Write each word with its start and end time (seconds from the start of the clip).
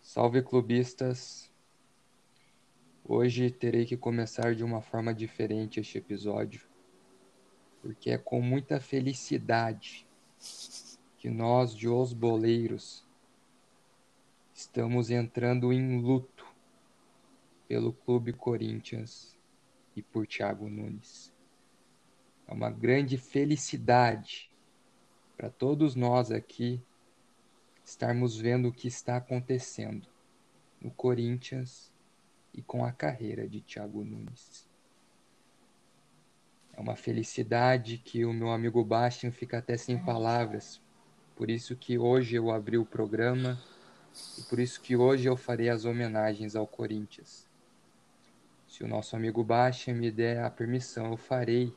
Salve 0.00 0.42
clubistas! 0.42 1.48
Hoje 3.04 3.52
terei 3.52 3.86
que 3.86 3.96
começar 3.96 4.56
de 4.56 4.64
uma 4.64 4.80
forma 4.80 5.14
diferente 5.14 5.78
este 5.78 5.98
episódio, 5.98 6.66
porque 7.80 8.10
é 8.10 8.18
com 8.18 8.40
muita 8.40 8.80
felicidade 8.80 10.08
que 11.18 11.30
nós 11.30 11.72
de 11.72 11.88
Os 11.88 12.12
Boleiros 12.12 13.06
estamos 14.52 15.10
entrando 15.10 15.72
em 15.72 16.00
luto 16.00 16.44
pelo 17.68 17.92
Clube 17.92 18.32
Corinthians 18.32 19.35
e 19.96 20.02
por 20.02 20.26
Thiago 20.26 20.68
Nunes. 20.68 21.34
É 22.46 22.52
uma 22.52 22.70
grande 22.70 23.16
felicidade 23.16 24.50
para 25.36 25.50
todos 25.50 25.96
nós 25.96 26.30
aqui 26.30 26.80
estarmos 27.84 28.36
vendo 28.36 28.68
o 28.68 28.72
que 28.72 28.86
está 28.86 29.16
acontecendo 29.16 30.06
no 30.80 30.90
Corinthians 30.90 31.92
e 32.54 32.62
com 32.62 32.84
a 32.84 32.92
carreira 32.92 33.48
de 33.48 33.60
Thiago 33.60 34.04
Nunes. 34.04 34.68
É 36.72 36.80
uma 36.80 36.94
felicidade 36.94 37.98
que 37.98 38.24
o 38.24 38.32
meu 38.32 38.50
amigo 38.50 38.84
Bastian 38.84 39.32
fica 39.32 39.58
até 39.58 39.76
sem 39.76 39.98
palavras. 39.98 40.80
Por 41.34 41.50
isso 41.50 41.74
que 41.74 41.98
hoje 41.98 42.36
eu 42.36 42.50
abri 42.50 42.76
o 42.76 42.84
programa 42.84 43.58
e 44.38 44.42
por 44.42 44.58
isso 44.58 44.80
que 44.80 44.96
hoje 44.96 45.26
eu 45.26 45.36
farei 45.36 45.68
as 45.68 45.84
homenagens 45.84 46.54
ao 46.54 46.66
Corinthians. 46.66 47.45
Se 48.76 48.84
o 48.84 48.86
nosso 48.86 49.16
amigo 49.16 49.42
Bastian 49.42 49.94
me 49.94 50.10
der 50.10 50.44
a 50.44 50.50
permissão, 50.50 51.12
eu 51.12 51.16
farei 51.16 51.74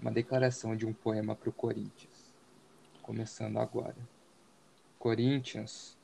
uma 0.00 0.10
declaração 0.10 0.74
de 0.74 0.84
um 0.84 0.92
poema 0.92 1.36
para 1.36 1.48
o 1.48 1.52
Corinthians. 1.52 2.34
Começando 3.00 3.56
agora. 3.60 3.94
Corinthians, 4.98 5.96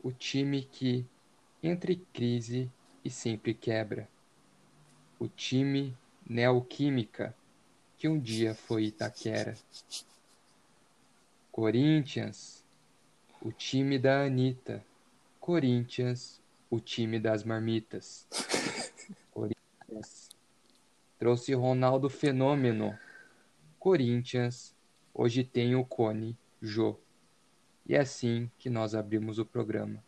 o 0.00 0.12
time 0.12 0.62
que 0.62 1.04
entre 1.60 1.96
crise 2.12 2.70
e 3.04 3.10
sempre 3.10 3.54
quebra. 3.54 4.08
O 5.18 5.26
time 5.26 5.98
neoquímica 6.24 7.34
que 7.98 8.06
um 8.06 8.20
dia 8.20 8.54
foi 8.54 8.84
Itaquera. 8.84 9.56
Corinthians, 11.50 12.62
o 13.42 13.50
time 13.50 13.98
da 13.98 14.26
Anitta. 14.26 14.80
Corinthians, 15.40 16.40
o 16.70 16.78
time 16.78 17.18
das 17.18 17.42
marmitas. 17.42 18.28
Corinthians, 19.90 20.28
trouxe 21.18 21.52
Ronaldo 21.52 22.08
Fenômeno. 22.08 22.96
Corinthians, 23.78 24.74
hoje 25.12 25.42
tem 25.42 25.74
o 25.74 25.84
Cone 25.84 26.38
Jô. 26.62 26.96
E 27.86 27.94
é 27.96 28.00
assim 28.00 28.50
que 28.58 28.70
nós 28.70 28.94
abrimos 28.94 29.38
o 29.38 29.44
programa, 29.44 30.02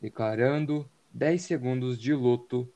declarando 0.00 0.88
10 1.12 1.40
segundos 1.42 1.98
de 1.98 2.12
luto 2.12 2.70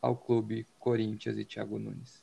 ao 0.00 0.16
clube 0.16 0.66
Corinthians 0.78 1.36
e 1.36 1.44
Thiago 1.44 1.78
Nunes. 1.78 2.22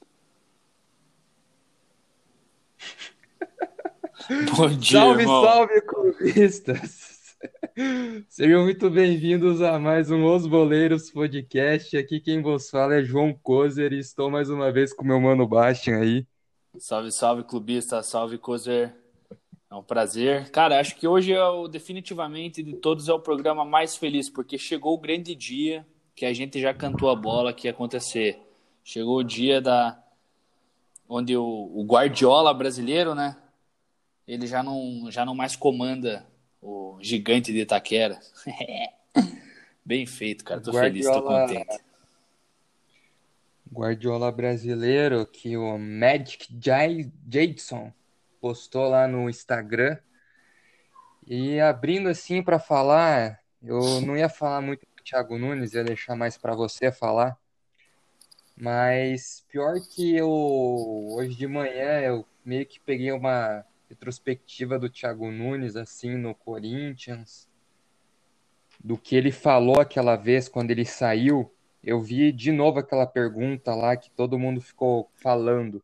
Bom 4.57 4.69
dia, 4.77 4.99
salve, 4.99 5.21
irmão. 5.21 5.43
salve, 5.43 5.81
clubistas! 5.81 7.02
Sejam 8.29 8.63
muito 8.63 8.89
bem-vindos 8.89 9.61
a 9.61 9.79
mais 9.79 10.11
um 10.11 10.23
Os 10.25 10.45
Boleiros 10.45 11.11
Podcast. 11.11 11.97
Aqui 11.97 12.19
quem 12.19 12.41
vos 12.41 12.69
fala 12.69 12.95
é 12.95 13.03
João 13.03 13.33
Kozer 13.33 13.93
e 13.93 13.99
estou 13.99 14.29
mais 14.29 14.49
uma 14.49 14.71
vez 14.71 14.93
com 14.93 15.03
meu 15.03 15.19
mano 15.19 15.47
Bastian 15.47 15.99
aí. 15.99 16.27
Salve, 16.77 17.11
salve, 17.11 17.43
clubista. 17.43 18.01
Salve, 18.03 18.37
Kozer. 18.37 18.95
É 19.69 19.75
um 19.75 19.83
prazer. 19.83 20.49
Cara, 20.51 20.79
acho 20.79 20.95
que 20.95 21.07
hoje 21.07 21.33
é 21.33 21.43
o, 21.43 21.67
definitivamente 21.67 22.61
de 22.61 22.75
todos 22.75 23.09
é 23.09 23.13
o 23.13 23.19
programa 23.19 23.65
mais 23.65 23.95
feliz, 23.95 24.29
porque 24.29 24.57
chegou 24.57 24.93
o 24.93 24.99
grande 24.99 25.35
dia 25.35 25.85
que 26.15 26.25
a 26.25 26.33
gente 26.33 26.61
já 26.61 26.73
cantou 26.73 27.09
a 27.09 27.15
bola 27.15 27.53
que 27.53 27.67
ia 27.67 27.71
acontecer. 27.71 28.39
Chegou 28.83 29.17
o 29.17 29.23
dia 29.23 29.59
da 29.59 29.99
onde 31.09 31.35
o, 31.35 31.43
o 31.43 31.83
Guardiola 31.85 32.53
brasileiro, 32.53 33.15
né? 33.15 33.35
Ele 34.27 34.47
já 34.47 34.61
não, 34.61 35.09
já 35.09 35.25
não 35.25 35.35
mais 35.35 35.55
comanda 35.55 36.25
o 36.63 36.97
gigante 37.01 37.51
de 37.51 37.59
Itaquera. 37.59 38.19
Bem 39.85 40.05
feito, 40.05 40.43
cara. 40.45 40.61
Tô 40.61 40.71
feliz, 40.71 41.05
tô 41.05 41.11
Guardiola- 41.11 41.47
contente. 41.47 41.83
Guardiola 43.71 44.31
brasileiro 44.31 45.25
que 45.25 45.57
o 45.57 45.77
Magic 45.77 46.47
Jai- 46.63 47.11
Jadson 47.29 47.91
postou 48.39 48.87
lá 48.87 49.07
no 49.07 49.29
Instagram. 49.29 49.97
E 51.25 51.59
abrindo 51.59 52.09
assim 52.09 52.43
para 52.43 52.59
falar, 52.59 53.39
eu 53.61 54.01
não 54.01 54.15
ia 54.17 54.29
falar 54.29 54.61
muito 54.61 54.81
do 54.81 55.03
Thiago 55.03 55.37
Nunes, 55.37 55.73
ia 55.73 55.83
deixar 55.83 56.15
mais 56.15 56.37
para 56.37 56.53
você 56.55 56.91
falar. 56.91 57.37
Mas 58.55 59.43
pior 59.49 59.79
que 59.81 60.15
eu 60.15 60.29
hoje 60.29 61.35
de 61.35 61.47
manhã 61.47 61.99
eu 62.01 62.25
meio 62.45 62.65
que 62.65 62.79
peguei 62.79 63.11
uma 63.11 63.65
retrospectiva 63.93 64.79
do 64.79 64.89
Thiago 64.89 65.31
Nunes 65.31 65.75
assim 65.75 66.17
no 66.17 66.33
Corinthians, 66.33 67.47
do 68.83 68.97
que 68.97 69.15
ele 69.15 69.31
falou 69.31 69.79
aquela 69.79 70.15
vez 70.15 70.49
quando 70.49 70.71
ele 70.71 70.83
saiu. 70.83 71.51
Eu 71.83 72.01
vi 72.01 72.31
de 72.31 72.51
novo 72.51 72.79
aquela 72.79 73.05
pergunta 73.05 73.73
lá 73.75 73.95
que 73.95 74.09
todo 74.09 74.39
mundo 74.39 74.59
ficou 74.59 75.09
falando. 75.15 75.81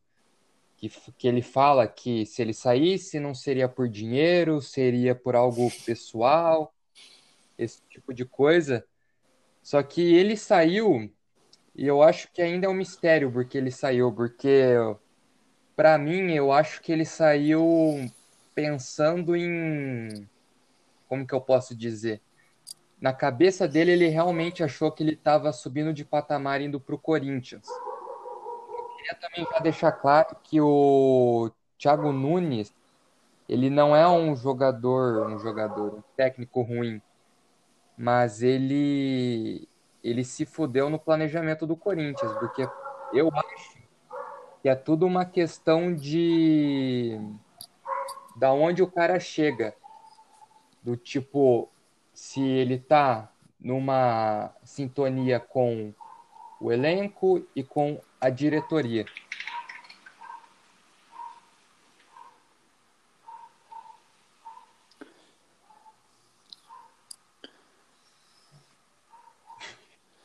Que, 0.76 0.90
que 1.18 1.28
ele 1.28 1.42
fala 1.42 1.88
que 1.88 2.26
se 2.26 2.42
ele 2.42 2.54
saísse 2.54 3.20
não 3.20 3.36
seria 3.36 3.68
por 3.68 3.88
dinheiro, 3.88 4.62
seria 4.62 5.14
por 5.14 5.36
algo 5.36 5.70
pessoal, 5.86 6.74
esse 7.58 7.82
tipo 7.90 8.14
de 8.14 8.26
coisa. 8.26 8.86
Só 9.62 9.84
que 9.84 10.02
ele 10.02 10.38
saiu, 10.38 11.12
e 11.76 11.86
eu 11.86 12.02
acho 12.02 12.32
que 12.32 12.42
ainda 12.42 12.66
é 12.66 12.70
um 12.70 12.74
mistério 12.74 13.30
porque 13.32 13.58
ele 13.58 13.72
saiu, 13.72 14.12
porque 14.12 14.74
pra 15.80 15.98
mim 15.98 16.34
eu 16.34 16.52
acho 16.52 16.82
que 16.82 16.92
ele 16.92 17.06
saiu 17.06 18.12
pensando 18.54 19.34
em, 19.34 20.28
como 21.08 21.26
que 21.26 21.34
eu 21.34 21.40
posso 21.40 21.74
dizer? 21.74 22.22
Na 23.00 23.14
cabeça 23.14 23.66
dele, 23.66 23.94
ele 23.94 24.10
realmente 24.10 24.62
achou 24.62 24.92
que 24.92 25.02
ele 25.02 25.14
estava 25.14 25.54
subindo 25.54 25.94
de 25.94 26.04
patamar 26.04 26.60
indo 26.60 26.82
para 26.82 26.96
o 26.96 27.00
Corinthians. 27.00 27.66
Queria 28.98 29.16
também 29.22 29.48
já 29.50 29.60
deixar 29.60 29.94
claro 29.94 30.36
que 30.44 30.60
o 30.60 31.50
Thiago 31.78 32.12
Nunes, 32.12 32.76
ele 33.48 33.70
não 33.70 33.96
é 33.96 34.06
um 34.06 34.36
jogador, 34.36 35.30
um 35.30 35.40
jogador, 35.40 35.94
um 35.94 36.04
técnico 36.18 36.62
ruim, 36.62 37.02
mas 37.98 38.44
ele 38.44 39.66
ele 40.04 40.26
se 40.26 40.46
fudeu 40.46 40.90
no 40.90 41.00
planejamento 41.00 41.66
do 41.66 41.78
Corinthians, 41.78 42.34
porque 42.34 42.68
eu 43.14 43.30
acho 43.34 43.79
que 44.62 44.70
é 44.70 44.76
tudo 44.76 45.06
uma 45.06 45.26
questão 45.26 45.94
de 45.94 47.20
da 48.36 48.54
onde 48.54 48.82
o 48.82 48.90
cara 48.90 49.20
chega, 49.20 49.76
do 50.82 50.96
tipo 50.96 51.70
se 52.14 52.42
ele 52.42 52.78
tá 52.80 53.32
numa 53.60 54.54
sintonia 54.64 55.40
com 55.40 55.94
o 56.60 56.72
elenco 56.72 57.46
e 57.56 57.64
com 57.64 58.02
a 58.20 58.30
diretoria. 58.30 59.06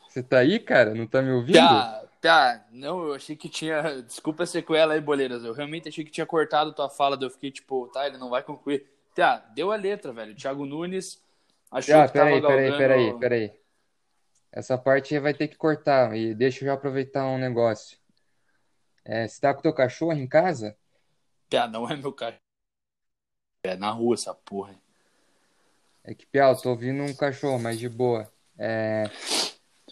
Você 0.07 0.23
tá 0.23 0.39
aí, 0.39 0.59
cara? 0.59 0.95
Não 0.95 1.05
tá 1.05 1.21
me 1.21 1.31
ouvindo? 1.31 1.57
Tá, 1.57 2.04
tá. 2.25 2.65
Não, 2.71 3.03
eu 3.07 3.13
achei 3.13 3.35
que 3.35 3.47
tinha. 3.47 4.01
Desculpa 4.01 4.43
a 4.43 4.47
sequela 4.47 4.95
aí, 4.95 4.99
boleiras. 5.01 5.43
Eu 5.43 5.53
realmente 5.53 5.87
achei 5.87 6.03
que 6.03 6.09
tinha 6.09 6.25
cortado 6.25 6.73
tua 6.73 6.89
fala, 6.89 7.15
eu 7.21 7.29
fiquei 7.29 7.51
tipo, 7.51 7.87
tá, 7.89 8.07
ele 8.07 8.17
não 8.17 8.31
vai 8.31 8.41
concluir. 8.41 8.87
Tá, 9.13 9.37
deu 9.53 9.71
a 9.71 9.75
letra, 9.75 10.11
velho. 10.11 10.35
Thiago 10.35 10.65
Nunes 10.65 11.21
achou 11.69 11.95
Ah, 11.95 12.07
que 12.07 12.13
tava 12.13 12.25
peraí, 12.25 12.41
peraí, 12.41 12.69
galgando- 12.71 13.19
peraí, 13.19 13.19
peraí. 13.19 13.59
Essa 14.51 14.75
parte 14.77 15.19
vai 15.19 15.33
ter 15.35 15.47
que 15.47 15.55
cortar. 15.55 16.17
E 16.17 16.33
deixa 16.33 16.63
eu 16.63 16.67
já 16.67 16.73
aproveitar 16.73 17.25
um 17.27 17.37
negócio. 17.37 17.97
É, 19.03 19.27
você 19.27 19.39
tá 19.39 19.53
com 19.53 19.59
o 19.59 19.63
teu 19.63 19.73
cachorro 19.73 20.13
em 20.13 20.27
casa? 20.27 20.75
Tá, 21.49 21.67
não 21.67 21.87
é 21.87 21.95
meu 21.95 22.11
cara. 22.11 22.39
É 23.63 23.75
na 23.75 23.91
rua 23.91 24.15
essa 24.15 24.33
porra. 24.33 24.75
É 26.03 26.13
que, 26.13 26.25
Piau, 26.25 26.55
tô 26.59 26.69
ouvindo 26.71 27.03
um 27.03 27.13
cachorro, 27.15 27.59
mas 27.59 27.77
de 27.79 27.87
boa. 27.89 28.31
É, 28.57 29.03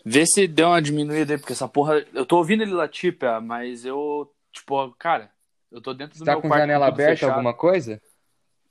Vê 0.06 0.26
se 0.26 0.48
deu 0.48 0.68
uma 0.70 0.82
diminuída 0.82 1.34
aí, 1.34 1.40
porque 1.40 1.54
essa 1.54 1.68
porra. 1.68 2.06
Eu 2.14 2.26
tô 2.26 2.38
ouvindo 2.38 2.64
ele 2.64 2.74
latir, 2.74 3.18
pá, 3.18 3.40
mas 3.40 3.86
eu. 3.86 4.34
Tipo, 4.52 4.92
cara, 4.94 5.32
eu 5.72 5.82
tô 5.82 5.94
dentro 5.94 6.18
do 6.18 6.26
tá 6.26 6.34
meu 6.34 6.42
com 6.42 6.48
quarto. 6.48 6.62
janela 6.62 6.86
tudo 6.86 6.94
aberta, 6.94 7.14
fechado. 7.16 7.32
alguma 7.32 7.54
coisa? 7.54 8.02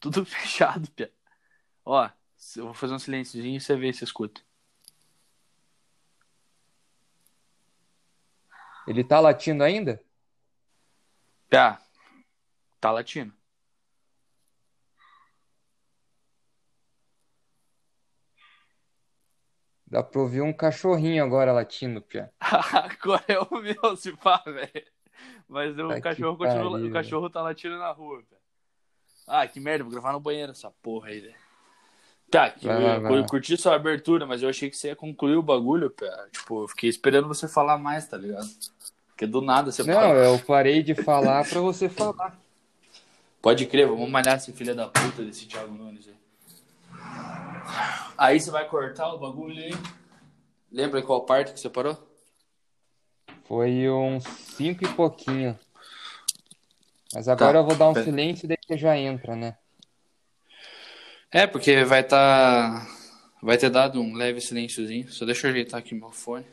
Tudo 0.00 0.24
fechado, 0.26 0.90
pia. 0.90 1.12
Ó, 1.84 2.08
eu 2.56 2.64
vou 2.66 2.74
fazer 2.74 2.94
um 2.94 2.98
silênciozinho 2.98 3.56
e 3.56 3.60
você 3.60 3.76
vê 3.76 3.92
se 3.92 4.04
escuta. 4.04 4.40
Ele 8.86 9.04
tá 9.04 9.20
latindo 9.20 9.62
ainda? 9.62 10.00
Tá. 11.48 11.80
Tá 12.80 12.90
latindo. 12.90 13.32
Dá 19.92 20.02
pra 20.02 20.22
ouvir 20.22 20.40
um 20.40 20.54
cachorrinho 20.54 21.22
agora 21.22 21.52
latindo, 21.52 22.00
Pia. 22.00 22.32
Agora 22.40 23.24
é 23.28 23.38
o 23.38 23.60
meu, 23.60 23.94
se 23.94 24.10
pá, 24.16 24.42
velho. 24.46 24.86
Mas 25.46 25.78
o 25.78 25.88
Tá 25.88 25.94
que 25.96 26.00
cachorro, 26.00 26.38
continua, 26.38 26.70
pariu, 26.70 26.88
o 26.88 26.92
cachorro 26.94 27.28
tá 27.28 27.42
latindo 27.42 27.76
na 27.76 27.92
rua, 27.92 28.16
velho. 28.16 28.40
Ah, 29.28 29.46
que 29.46 29.60
merda, 29.60 29.84
vou 29.84 29.92
gravar 29.92 30.14
no 30.14 30.20
banheiro 30.20 30.52
essa 30.52 30.70
porra 30.82 31.08
aí, 31.08 31.20
velho. 31.20 31.34
Tá, 32.30 32.48
que 32.48 32.66
Vai 32.66 32.96
eu, 32.96 33.02
vai 33.02 33.18
eu 33.18 33.26
curti 33.26 33.54
sua 33.58 33.74
abertura, 33.74 34.24
mas 34.24 34.42
eu 34.42 34.48
achei 34.48 34.70
que 34.70 34.78
você 34.78 34.88
ia 34.88 34.96
concluir 34.96 35.36
o 35.36 35.42
bagulho, 35.42 35.90
pia. 35.90 36.10
Tipo, 36.32 36.64
eu 36.64 36.68
fiquei 36.68 36.88
esperando 36.88 37.28
você 37.28 37.46
falar 37.46 37.76
mais, 37.76 38.08
tá 38.08 38.16
ligado? 38.16 38.48
Porque 39.08 39.26
do 39.26 39.42
nada 39.42 39.70
você 39.70 39.84
Não, 39.84 40.14
eu 40.14 40.38
parei 40.38 40.82
de 40.82 40.94
falar 40.94 41.46
pra 41.46 41.60
você 41.60 41.90
falar. 41.90 42.40
Pode 43.42 43.66
crer, 43.66 43.86
vamos 43.86 44.08
malhar 44.08 44.38
esse 44.38 44.54
filho 44.54 44.74
da 44.74 44.88
puta 44.88 45.22
desse 45.22 45.44
Thiago 45.44 45.74
Nunes 45.74 46.08
aí. 46.08 46.21
Aí 48.17 48.38
você 48.41 48.50
vai 48.50 48.69
cortar 48.69 49.12
o 49.12 49.19
bagulho 49.19 49.56
aí. 49.62 49.73
Lembra 50.70 51.03
qual 51.03 51.25
parte 51.25 51.53
que 51.53 51.61
você 51.61 51.69
parou? 51.69 51.97
Foi 53.44 53.88
uns 53.91 54.25
cinco 54.25 54.85
e 54.85 54.88
pouquinho. 54.94 55.59
Mas 57.14 57.29
agora 57.29 57.53
Tá. 57.55 57.59
eu 57.59 57.64
vou 57.67 57.75
dar 57.76 57.88
um 57.91 57.94
Pera- 57.94 58.05
silêncio 58.06 58.47
e 58.47 58.49
daí 58.49 58.56
você 58.67 58.79
já 58.79 58.97
entra, 58.97 59.37
né? 59.37 59.56
É, 61.31 61.47
porque 61.47 61.85
vai 61.85 62.03
tá. 62.05 62.87
Vai 63.43 63.59
ter 63.59 63.70
dado 63.70 64.00
um 64.00 64.14
leve 64.14 64.41
silênciozinho. 64.41 65.11
Só 65.11 65.25
deixa 65.25 65.47
eu 65.47 65.50
ajeitar 65.50 65.81
aqui 65.81 65.94
meu 65.94 66.11
fone. 66.12 66.47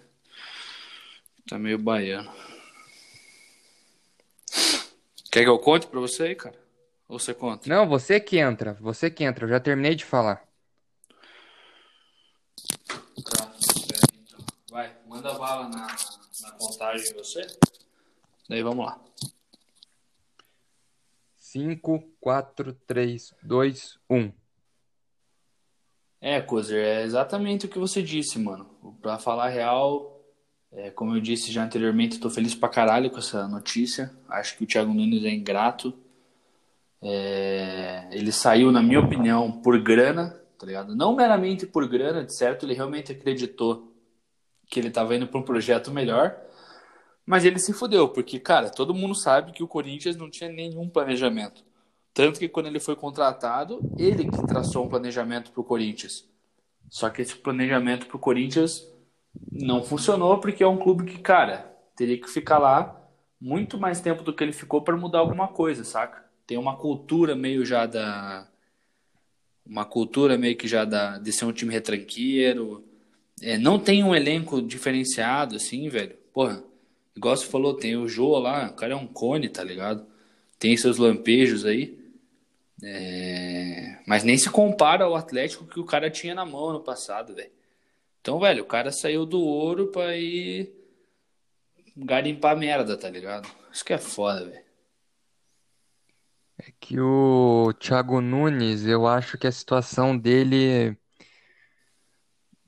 Tá 1.48 1.58
meio 1.60 1.78
baiano. 1.78 2.32
Quer 5.32 5.44
que 5.44 5.50
eu 5.50 5.60
conte 5.60 5.86
pra 5.88 6.00
você 6.00 6.24
aí, 6.24 6.36
cara? 6.36 6.56
Ou 7.08 7.20
você 7.20 7.34
conta? 7.34 7.70
Não, 7.70 7.88
você 7.88 8.20
que 8.20 8.38
entra, 8.38 8.74
você 8.82 9.10
que 9.10 9.24
entra. 9.24 9.46
Eu 9.46 9.50
já 9.50 9.60
terminei 9.60 9.96
de 9.96 10.04
falar. 10.06 10.44
Tá, 13.24 13.52
então. 14.16 14.46
Vai, 14.70 14.96
manda 15.08 15.34
bala 15.34 15.70
na, 15.70 15.88
na 16.42 16.52
contagem 16.52 17.14
você. 17.14 17.46
Daí 18.48 18.64
vamos 18.64 18.86
lá. 18.86 19.00
Cinco, 21.38 22.04
quatro, 22.20 22.74
três, 22.86 23.34
dois, 23.42 23.98
um. 24.10 24.32
É, 26.22 26.42
Kozer, 26.42 26.86
é 26.86 27.04
exatamente 27.04 27.66
o 27.66 27.70
que 27.70 27.80
você 27.80 28.04
disse, 28.04 28.38
mano. 28.38 28.66
Pra 29.02 29.18
falar 29.18 29.46
a 29.46 29.50
real, 29.50 30.22
é, 30.72 30.92
como 30.92 31.16
eu 31.16 31.22
disse 31.22 31.52
já 31.52 31.64
anteriormente, 31.64 32.20
tô 32.20 32.30
feliz 32.30 32.54
pra 32.54 32.70
caralho 32.70 33.10
com 33.10 33.18
essa 33.18 33.48
notícia. 33.48 34.12
Acho 34.28 34.58
que 34.58 34.64
o 34.64 34.68
Thiago 34.68 34.94
Nunes 34.94 35.24
é 35.24 35.30
ingrato. 35.30 35.98
É, 37.02 38.10
ele 38.12 38.32
saiu, 38.32 38.72
na 38.72 38.84
minha 38.84 39.00
opinião, 39.00 39.52
por 39.52 39.82
grana, 39.82 40.39
tá 40.60 40.66
ligado? 40.66 40.94
Não 40.96 41.16
meramente 41.16 41.66
por 41.66 41.88
grana, 41.88 42.24
de 42.24 42.34
certo, 42.34 42.66
ele 42.66 42.74
realmente 42.74 43.14
acreditou 43.14 43.94
que 44.68 44.80
ele 44.80 44.92
tava 44.92 45.16
indo 45.16 45.26
pra 45.26 45.40
um 45.40 45.44
projeto 45.44 45.90
melhor. 45.90 46.38
Mas 47.26 47.46
ele 47.46 47.60
se 47.60 47.72
fudeu, 47.74 48.10
porque, 48.10 48.40
cara, 48.40 48.70
todo 48.70 48.94
mundo 48.94 49.16
sabe 49.16 49.52
que 49.52 49.64
o 49.64 49.68
Corinthians 49.68 50.18
não 50.18 50.30
tinha 50.30 50.52
nenhum 50.52 50.90
planejamento. 50.90 51.64
Tanto 52.14 52.40
que 52.40 52.50
quando 52.50 52.66
ele 52.66 52.80
foi 52.80 52.96
contratado, 52.96 53.80
ele 53.98 54.30
que 54.30 54.48
traçou 54.48 54.86
um 54.86 54.90
planejamento 54.90 55.52
pro 55.52 55.64
Corinthians. 55.64 56.28
Só 56.90 57.10
que 57.10 57.22
esse 57.22 57.36
planejamento 57.36 58.08
pro 58.08 58.20
Corinthians 58.20 58.86
não 59.52 59.84
funcionou 59.84 60.40
porque 60.40 60.64
é 60.64 60.68
um 60.68 60.78
clube 60.78 61.06
que, 61.06 61.20
cara, 61.20 61.72
teria 61.96 62.20
que 62.20 62.30
ficar 62.30 62.58
lá 62.58 63.00
muito 63.40 63.78
mais 63.80 64.02
tempo 64.02 64.24
do 64.24 64.34
que 64.34 64.44
ele 64.44 64.52
ficou 64.52 64.82
para 64.82 64.98
mudar 64.98 65.20
alguma 65.20 65.48
coisa, 65.48 65.84
saca? 65.84 66.26
Tem 66.46 66.58
uma 66.58 66.76
cultura 66.76 67.36
meio 67.36 67.64
já 67.64 67.86
da 67.86 68.49
uma 69.70 69.86
cultura 69.86 70.38
meio 70.38 70.58
que 70.58 70.68
já 70.68 70.84
da 70.84 71.20
de 71.20 71.32
ser 71.32 71.46
um 71.46 71.54
time 71.54 71.72
retranqueiro. 71.72 72.84
É, 73.42 73.58
não 73.58 73.80
tem 73.80 74.04
um 74.04 74.16
elenco 74.16 74.62
diferenciado 74.62 75.56
assim, 75.56 75.88
velho. 75.88 76.18
Porra, 76.34 76.64
igual 77.16 77.38
você 77.38 77.46
falou, 77.46 77.76
tem 77.76 77.96
o 77.96 78.08
Jô 78.08 78.38
lá, 78.40 78.68
o 78.70 78.74
cara 78.74 78.94
é 78.94 78.96
um 78.96 79.08
cone, 79.08 79.48
tá 79.48 79.64
ligado? 79.64 80.06
Tem 80.58 80.76
seus 80.76 80.98
lampejos 80.98 81.66
aí. 81.66 81.98
É, 82.84 84.00
Mas 84.08 84.24
nem 84.24 84.38
se 84.38 84.50
compara 84.50 85.06
ao 85.06 85.16
Atlético 85.16 85.66
que 85.66 85.80
o 85.80 85.86
cara 85.86 86.10
tinha 86.10 86.34
na 86.34 86.46
mão 86.46 86.74
no 86.74 86.80
passado, 86.80 87.36
velho. 87.36 87.52
Então, 88.22 88.40
velho, 88.40 88.64
o 88.64 88.68
cara 88.68 88.92
saiu 88.92 89.26
do 89.26 89.40
ouro 89.42 89.88
pra 89.88 90.18
ir 90.18 90.74
garimpar 91.96 92.58
merda, 92.58 92.98
tá 92.98 93.10
ligado? 93.10 93.50
Isso 93.72 93.86
que 93.86 93.94
é 93.94 93.98
foda, 93.98 94.46
velho. 94.46 94.69
É 96.62 96.74
que 96.80 97.00
o 97.00 97.72
Thiago 97.80 98.20
Nunes, 98.20 98.86
eu 98.86 99.08
acho 99.08 99.38
que 99.38 99.48
a 99.48 99.52
situação 99.52 100.18
dele. 100.18 100.98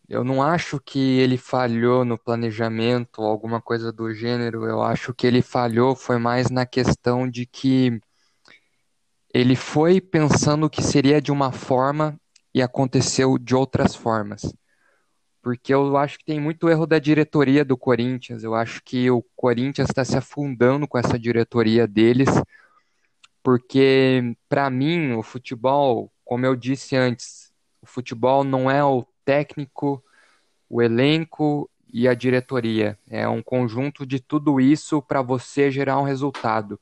Eu 0.07 0.23
não 0.23 0.41
acho 0.41 0.79
que 0.79 0.99
ele 1.19 1.37
falhou 1.37 2.05
no 2.05 2.17
planejamento 2.17 3.21
alguma 3.21 3.61
coisa 3.61 3.91
do 3.91 4.13
gênero. 4.13 4.65
Eu 4.65 4.81
acho 4.81 5.13
que 5.13 5.27
ele 5.27 5.41
falhou 5.41 5.95
foi 5.95 6.17
mais 6.17 6.49
na 6.49 6.65
questão 6.65 7.29
de 7.29 7.45
que 7.45 7.99
ele 9.33 9.55
foi 9.55 9.99
pensando 9.99 10.69
que 10.69 10.81
seria 10.81 11.21
de 11.21 11.31
uma 11.31 11.51
forma 11.51 12.19
e 12.53 12.61
aconteceu 12.61 13.37
de 13.37 13.55
outras 13.55 13.95
formas. 13.95 14.53
Porque 15.41 15.73
eu 15.73 15.97
acho 15.97 16.19
que 16.19 16.25
tem 16.25 16.39
muito 16.39 16.69
erro 16.69 16.85
da 16.85 16.99
diretoria 16.99 17.65
do 17.65 17.77
Corinthians. 17.77 18.43
Eu 18.43 18.55
acho 18.55 18.81
que 18.83 19.09
o 19.11 19.23
Corinthians 19.35 19.89
está 19.89 20.05
se 20.05 20.17
afundando 20.17 20.87
com 20.87 20.97
essa 20.97 21.19
diretoria 21.19 21.87
deles 21.87 22.29
porque 23.43 24.35
para 24.47 24.69
mim 24.69 25.13
o 25.13 25.23
futebol, 25.23 26.11
como 26.23 26.45
eu 26.45 26.55
disse 26.55 26.95
antes, 26.95 27.51
o 27.81 27.85
futebol 27.85 28.43
não 28.43 28.69
é 28.69 28.83
o 28.83 29.05
técnico, 29.25 30.03
o 30.69 30.81
elenco 30.81 31.69
e 31.91 32.07
a 32.07 32.13
diretoria, 32.13 32.97
é 33.09 33.27
um 33.27 33.41
conjunto 33.41 34.05
de 34.05 34.19
tudo 34.19 34.61
isso 34.61 35.01
para 35.01 35.21
você 35.21 35.69
gerar 35.69 35.99
um 35.99 36.03
resultado. 36.03 36.79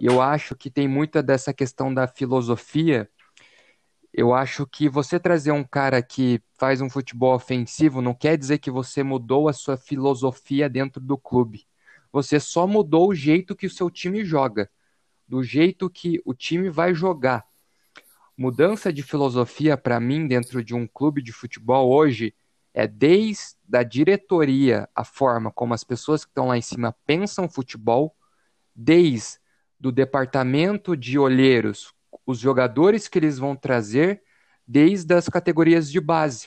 E 0.00 0.06
eu 0.06 0.20
acho 0.20 0.56
que 0.56 0.70
tem 0.70 0.88
muita 0.88 1.22
dessa 1.22 1.52
questão 1.52 1.92
da 1.92 2.08
filosofia. 2.08 3.08
Eu 4.12 4.32
acho 4.32 4.66
que 4.66 4.88
você 4.88 5.20
trazer 5.20 5.52
um 5.52 5.64
cara 5.64 6.02
que 6.02 6.40
faz 6.56 6.80
um 6.80 6.88
futebol 6.88 7.34
ofensivo 7.34 8.00
não 8.00 8.14
quer 8.14 8.36
dizer 8.38 8.58
que 8.58 8.70
você 8.70 9.02
mudou 9.02 9.48
a 9.48 9.52
sua 9.52 9.76
filosofia 9.76 10.68
dentro 10.68 11.00
do 11.00 11.18
clube. 11.18 11.66
Você 12.12 12.40
só 12.40 12.66
mudou 12.66 13.10
o 13.10 13.14
jeito 13.14 13.56
que 13.56 13.66
o 13.66 13.70
seu 13.70 13.90
time 13.90 14.24
joga 14.24 14.70
do 15.34 15.42
jeito 15.42 15.90
que 15.90 16.22
o 16.24 16.32
time 16.32 16.70
vai 16.70 16.94
jogar. 16.94 17.44
Mudança 18.38 18.92
de 18.92 19.02
filosofia 19.02 19.76
para 19.76 19.98
mim 19.98 20.28
dentro 20.28 20.62
de 20.62 20.76
um 20.76 20.86
clube 20.86 21.20
de 21.20 21.32
futebol 21.32 21.90
hoje 21.92 22.32
é 22.72 22.86
desde 22.86 23.56
a 23.72 23.82
diretoria, 23.82 24.88
a 24.94 25.02
forma 25.02 25.50
como 25.50 25.74
as 25.74 25.82
pessoas 25.82 26.24
que 26.24 26.30
estão 26.30 26.46
lá 26.46 26.56
em 26.56 26.62
cima 26.62 26.94
pensam 27.04 27.48
futebol, 27.48 28.14
desde 28.76 29.40
do 29.78 29.90
departamento 29.90 30.96
de 30.96 31.18
olheiros, 31.18 31.92
os 32.24 32.38
jogadores 32.38 33.08
que 33.08 33.18
eles 33.18 33.36
vão 33.36 33.56
trazer, 33.56 34.22
desde 34.64 35.14
as 35.14 35.28
categorias 35.28 35.90
de 35.90 36.00
base. 36.00 36.46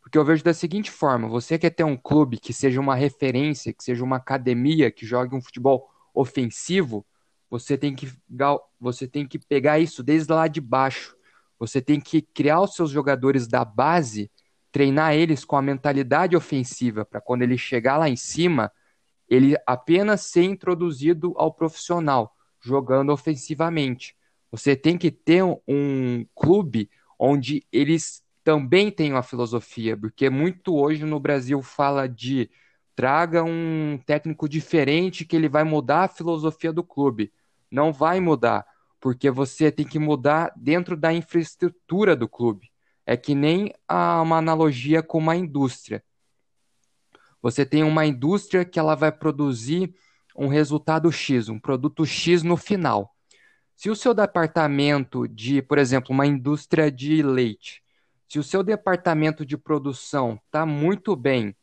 Porque 0.00 0.18
eu 0.18 0.24
vejo 0.24 0.42
da 0.42 0.52
seguinte 0.52 0.90
forma: 0.90 1.28
você 1.28 1.56
quer 1.56 1.70
ter 1.70 1.84
um 1.84 1.96
clube 1.96 2.38
que 2.40 2.52
seja 2.52 2.80
uma 2.80 2.96
referência, 2.96 3.72
que 3.72 3.84
seja 3.84 4.02
uma 4.02 4.16
academia, 4.16 4.90
que 4.90 5.06
jogue 5.06 5.36
um 5.36 5.40
futebol 5.40 5.88
ofensivo, 6.12 7.06
você 7.50 7.76
tem 7.76 7.94
que 7.94 8.10
você 8.78 9.06
tem 9.06 9.26
que 9.26 9.38
pegar 9.38 9.78
isso 9.78 10.02
desde 10.02 10.32
lá 10.32 10.48
de 10.48 10.60
baixo. 10.60 11.16
Você 11.58 11.80
tem 11.80 12.00
que 12.00 12.20
criar 12.20 12.60
os 12.60 12.74
seus 12.74 12.90
jogadores 12.90 13.46
da 13.46 13.64
base, 13.64 14.30
treinar 14.70 15.14
eles 15.14 15.44
com 15.44 15.56
a 15.56 15.62
mentalidade 15.62 16.36
ofensiva 16.36 17.04
para 17.04 17.20
quando 17.20 17.42
ele 17.42 17.56
chegar 17.56 17.96
lá 17.96 18.08
em 18.08 18.16
cima, 18.16 18.70
ele 19.28 19.56
apenas 19.66 20.20
ser 20.22 20.42
introduzido 20.42 21.32
ao 21.36 21.52
profissional, 21.52 22.36
jogando 22.60 23.10
ofensivamente. 23.10 24.14
Você 24.50 24.76
tem 24.76 24.98
que 24.98 25.10
ter 25.10 25.42
um 25.66 26.26
clube 26.34 26.90
onde 27.18 27.66
eles 27.72 28.22
também 28.44 28.90
tenham 28.90 29.16
a 29.16 29.22
filosofia, 29.22 29.96
porque 29.96 30.30
muito 30.30 30.76
hoje 30.76 31.04
no 31.04 31.18
Brasil 31.18 31.60
fala 31.62 32.06
de 32.06 32.50
traga 32.96 33.44
um 33.44 34.00
técnico 34.06 34.48
diferente 34.48 35.26
que 35.26 35.36
ele 35.36 35.50
vai 35.50 35.62
mudar 35.62 36.04
a 36.04 36.08
filosofia 36.08 36.72
do 36.72 36.82
clube. 36.82 37.30
Não 37.70 37.92
vai 37.92 38.18
mudar, 38.18 38.66
porque 38.98 39.30
você 39.30 39.70
tem 39.70 39.86
que 39.86 39.98
mudar 39.98 40.50
dentro 40.56 40.96
da 40.96 41.12
infraestrutura 41.12 42.16
do 42.16 42.26
clube. 42.26 42.72
É 43.04 43.14
que 43.16 43.34
nem 43.34 43.72
a, 43.86 44.22
uma 44.22 44.38
analogia 44.38 45.02
com 45.02 45.18
uma 45.18 45.36
indústria. 45.36 46.02
Você 47.42 47.66
tem 47.66 47.84
uma 47.84 48.06
indústria 48.06 48.64
que 48.64 48.78
ela 48.78 48.94
vai 48.94 49.12
produzir 49.12 49.94
um 50.34 50.48
resultado 50.48 51.12
X, 51.12 51.48
um 51.48 51.60
produto 51.60 52.04
X 52.04 52.42
no 52.42 52.56
final. 52.56 53.14
Se 53.76 53.90
o 53.90 53.94
seu 53.94 54.14
departamento 54.14 55.28
de, 55.28 55.60
por 55.60 55.76
exemplo, 55.76 56.12
uma 56.12 56.26
indústria 56.26 56.90
de 56.90 57.22
leite, 57.22 57.82
se 58.26 58.38
o 58.38 58.42
seu 58.42 58.62
departamento 58.62 59.44
de 59.44 59.56
produção 59.56 60.40
está 60.46 60.64
muito 60.64 61.14
bem, 61.14 61.54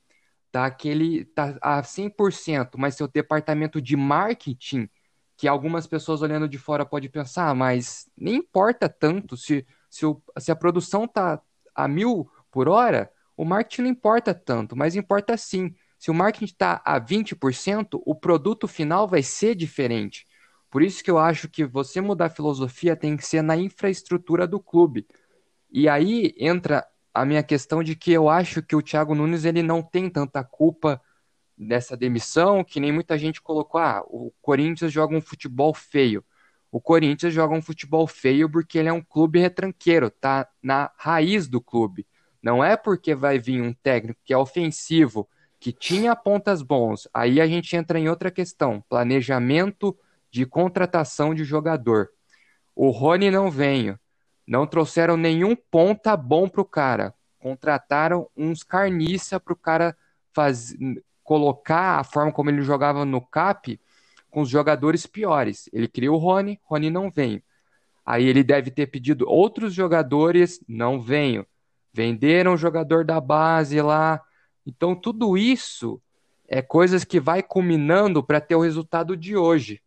tá 0.53 0.67
aquele 0.67 1.25
tá 1.25 1.57
a 1.59 1.81
100%, 1.81 2.77
mas 2.77 2.95
seu 2.95 3.07
departamento 3.07 3.81
de 3.81 3.97
marketing, 3.97 4.87
que 5.35 5.47
algumas 5.47 5.87
pessoas 5.87 6.21
olhando 6.21 6.47
de 6.47 6.59
fora 6.59 6.85
pode 6.85 7.09
pensar, 7.09 7.49
ah, 7.49 7.55
mas 7.55 8.07
nem 8.15 8.35
importa 8.35 8.87
tanto 8.87 9.35
se, 9.35 9.65
se, 9.89 10.05
o, 10.05 10.21
se 10.37 10.51
a 10.51 10.55
produção 10.55 11.07
tá 11.07 11.41
a 11.73 11.87
mil 11.87 12.29
por 12.51 12.69
hora, 12.69 13.11
o 13.35 13.43
marketing 13.43 13.81
não 13.81 13.89
importa 13.89 14.31
tanto, 14.31 14.75
mas 14.75 14.95
importa 14.95 15.35
sim. 15.37 15.73
Se 15.97 16.11
o 16.11 16.13
marketing 16.13 16.45
está 16.45 16.79
a 16.85 16.99
20%, 16.99 17.99
o 18.05 18.13
produto 18.13 18.67
final 18.67 19.07
vai 19.07 19.23
ser 19.23 19.55
diferente. 19.55 20.27
Por 20.69 20.83
isso 20.83 21.03
que 21.03 21.09
eu 21.09 21.17
acho 21.17 21.49
que 21.49 21.65
você 21.65 21.99
mudar 21.99 22.25
a 22.25 22.29
filosofia 22.29 22.95
tem 22.95 23.17
que 23.17 23.25
ser 23.25 23.41
na 23.41 23.57
infraestrutura 23.57 24.45
do 24.45 24.59
clube. 24.59 25.07
E 25.71 25.89
aí 25.89 26.35
entra 26.37 26.85
a 27.13 27.25
minha 27.25 27.43
questão 27.43 27.83
de 27.83 27.95
que 27.95 28.11
eu 28.11 28.27
acho 28.27 28.63
que 28.63 28.75
o 28.75 28.81
Thiago 28.81 29.13
Nunes 29.13 29.45
ele 29.45 29.61
não 29.61 29.83
tem 29.83 30.09
tanta 30.09 30.43
culpa 30.43 31.01
dessa 31.57 31.95
demissão, 31.95 32.63
que 32.63 32.79
nem 32.79 32.91
muita 32.91 33.17
gente 33.17 33.41
colocou, 33.41 33.79
ah, 33.79 34.03
o 34.07 34.31
Corinthians 34.41 34.91
joga 34.91 35.15
um 35.15 35.21
futebol 35.21 35.73
feio. 35.73 36.25
O 36.71 36.81
Corinthians 36.81 37.33
joga 37.33 37.53
um 37.53 37.61
futebol 37.61 38.07
feio 38.07 38.49
porque 38.49 38.79
ele 38.79 38.89
é 38.89 38.93
um 38.93 39.01
clube 39.01 39.39
retranqueiro, 39.39 40.09
tá 40.09 40.47
na 40.61 40.91
raiz 40.97 41.47
do 41.47 41.61
clube. 41.61 42.07
Não 42.41 42.63
é 42.63 42.75
porque 42.75 43.13
vai 43.13 43.37
vir 43.37 43.61
um 43.61 43.73
técnico 43.73 44.19
que 44.25 44.33
é 44.33 44.37
ofensivo, 44.37 45.29
que 45.59 45.71
tinha 45.71 46.15
pontas 46.15 46.63
bons. 46.63 47.07
Aí 47.13 47.39
a 47.39 47.45
gente 47.45 47.75
entra 47.75 47.99
em 47.99 48.09
outra 48.09 48.31
questão, 48.31 48.83
planejamento 48.89 49.95
de 50.31 50.45
contratação 50.47 51.33
de 51.35 51.43
jogador. 51.43 52.09
O 52.75 52.89
Rony 52.89 53.29
não 53.29 53.51
veio. 53.51 53.99
Não 54.47 54.67
trouxeram 54.67 55.15
nenhum 55.17 55.55
ponta 55.55 56.15
bom 56.17 56.47
pro 56.49 56.65
cara. 56.65 57.13
Contrataram 57.39 58.29
uns 58.35 58.63
carniça 58.63 59.39
pro 59.39 59.55
cara 59.55 59.95
faz... 60.33 60.75
colocar 61.23 61.99
a 61.99 62.03
forma 62.03 62.31
como 62.31 62.49
ele 62.49 62.61
jogava 62.61 63.05
no 63.05 63.21
CAP 63.21 63.79
com 64.29 64.41
os 64.41 64.49
jogadores 64.49 65.05
piores. 65.05 65.69
Ele 65.71 65.87
criou 65.87 66.15
o 66.15 66.19
Rony, 66.19 66.59
Rony 66.63 66.89
não 66.89 67.09
veio. 67.09 67.41
Aí 68.05 68.25
ele 68.25 68.43
deve 68.43 68.71
ter 68.71 68.87
pedido 68.87 69.29
outros 69.29 69.73
jogadores, 69.73 70.59
não 70.67 70.99
veio. 70.99 71.45
Venderam 71.93 72.53
o 72.53 72.57
jogador 72.57 73.05
da 73.05 73.21
base 73.21 73.79
lá. 73.81 74.19
Então 74.65 74.95
tudo 74.95 75.37
isso 75.37 76.01
é 76.47 76.61
coisas 76.61 77.03
que 77.03 77.19
vai 77.19 77.43
culminando 77.43 78.23
para 78.23 78.41
ter 78.41 78.55
o 78.55 78.61
resultado 78.61 79.15
de 79.15 79.37
hoje. 79.37 79.82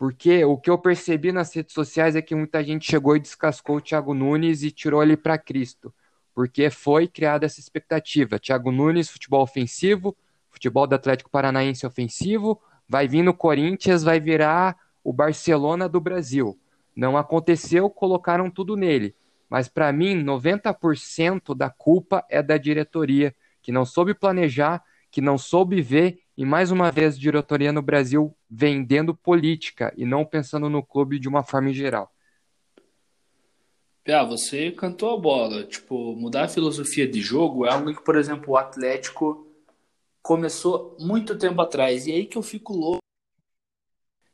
Porque 0.00 0.42
o 0.46 0.56
que 0.56 0.70
eu 0.70 0.78
percebi 0.78 1.30
nas 1.30 1.54
redes 1.54 1.74
sociais 1.74 2.16
é 2.16 2.22
que 2.22 2.34
muita 2.34 2.64
gente 2.64 2.90
chegou 2.90 3.16
e 3.16 3.20
descascou 3.20 3.76
o 3.76 3.80
Thiago 3.82 4.14
Nunes 4.14 4.62
e 4.62 4.70
tirou 4.70 5.02
ele 5.02 5.14
para 5.14 5.36
Cristo. 5.36 5.92
Porque 6.34 6.70
foi 6.70 7.06
criada 7.06 7.44
essa 7.44 7.60
expectativa. 7.60 8.38
Thiago 8.38 8.72
Nunes, 8.72 9.10
futebol 9.10 9.42
ofensivo, 9.42 10.16
futebol 10.48 10.86
do 10.86 10.94
Atlético 10.94 11.28
Paranaense 11.28 11.86
ofensivo, 11.86 12.58
vai 12.88 13.06
vir 13.06 13.22
no 13.22 13.34
Corinthians, 13.34 14.02
vai 14.02 14.18
virar 14.18 14.74
o 15.04 15.12
Barcelona 15.12 15.86
do 15.86 16.00
Brasil. 16.00 16.58
Não 16.96 17.18
aconteceu, 17.18 17.90
colocaram 17.90 18.50
tudo 18.50 18.78
nele. 18.78 19.14
Mas 19.50 19.68
para 19.68 19.92
mim, 19.92 20.24
90% 20.24 21.54
da 21.54 21.68
culpa 21.68 22.24
é 22.30 22.42
da 22.42 22.56
diretoria, 22.56 23.36
que 23.60 23.70
não 23.70 23.84
soube 23.84 24.14
planejar, 24.14 24.82
que 25.10 25.20
não 25.20 25.36
soube 25.36 25.82
ver 25.82 26.20
e 26.38 26.46
mais 26.46 26.70
uma 26.70 26.90
vez, 26.90 27.18
diretoria 27.18 27.70
no 27.70 27.82
Brasil 27.82 28.34
vendendo 28.50 29.14
política 29.14 29.92
e 29.96 30.04
não 30.04 30.24
pensando 30.24 30.68
no 30.68 30.82
clube 30.82 31.18
de 31.18 31.28
uma 31.28 31.44
forma 31.44 31.72
geral. 31.72 32.12
Ah, 34.08 34.24
você 34.24 34.72
cantou 34.72 35.14
a 35.14 35.20
bola. 35.20 35.64
Tipo, 35.64 36.16
mudar 36.16 36.44
a 36.44 36.48
filosofia 36.48 37.06
de 37.06 37.20
jogo 37.20 37.64
é 37.64 37.70
algo 37.70 37.94
que, 37.94 38.02
por 38.02 38.16
exemplo, 38.16 38.54
o 38.54 38.56
Atlético 38.56 39.46
começou 40.22 40.96
muito 40.98 41.38
tempo 41.38 41.60
atrás. 41.60 42.06
E 42.06 42.12
aí 42.12 42.26
que 42.26 42.36
eu 42.36 42.42
fico 42.42 42.72
louco. 42.72 42.98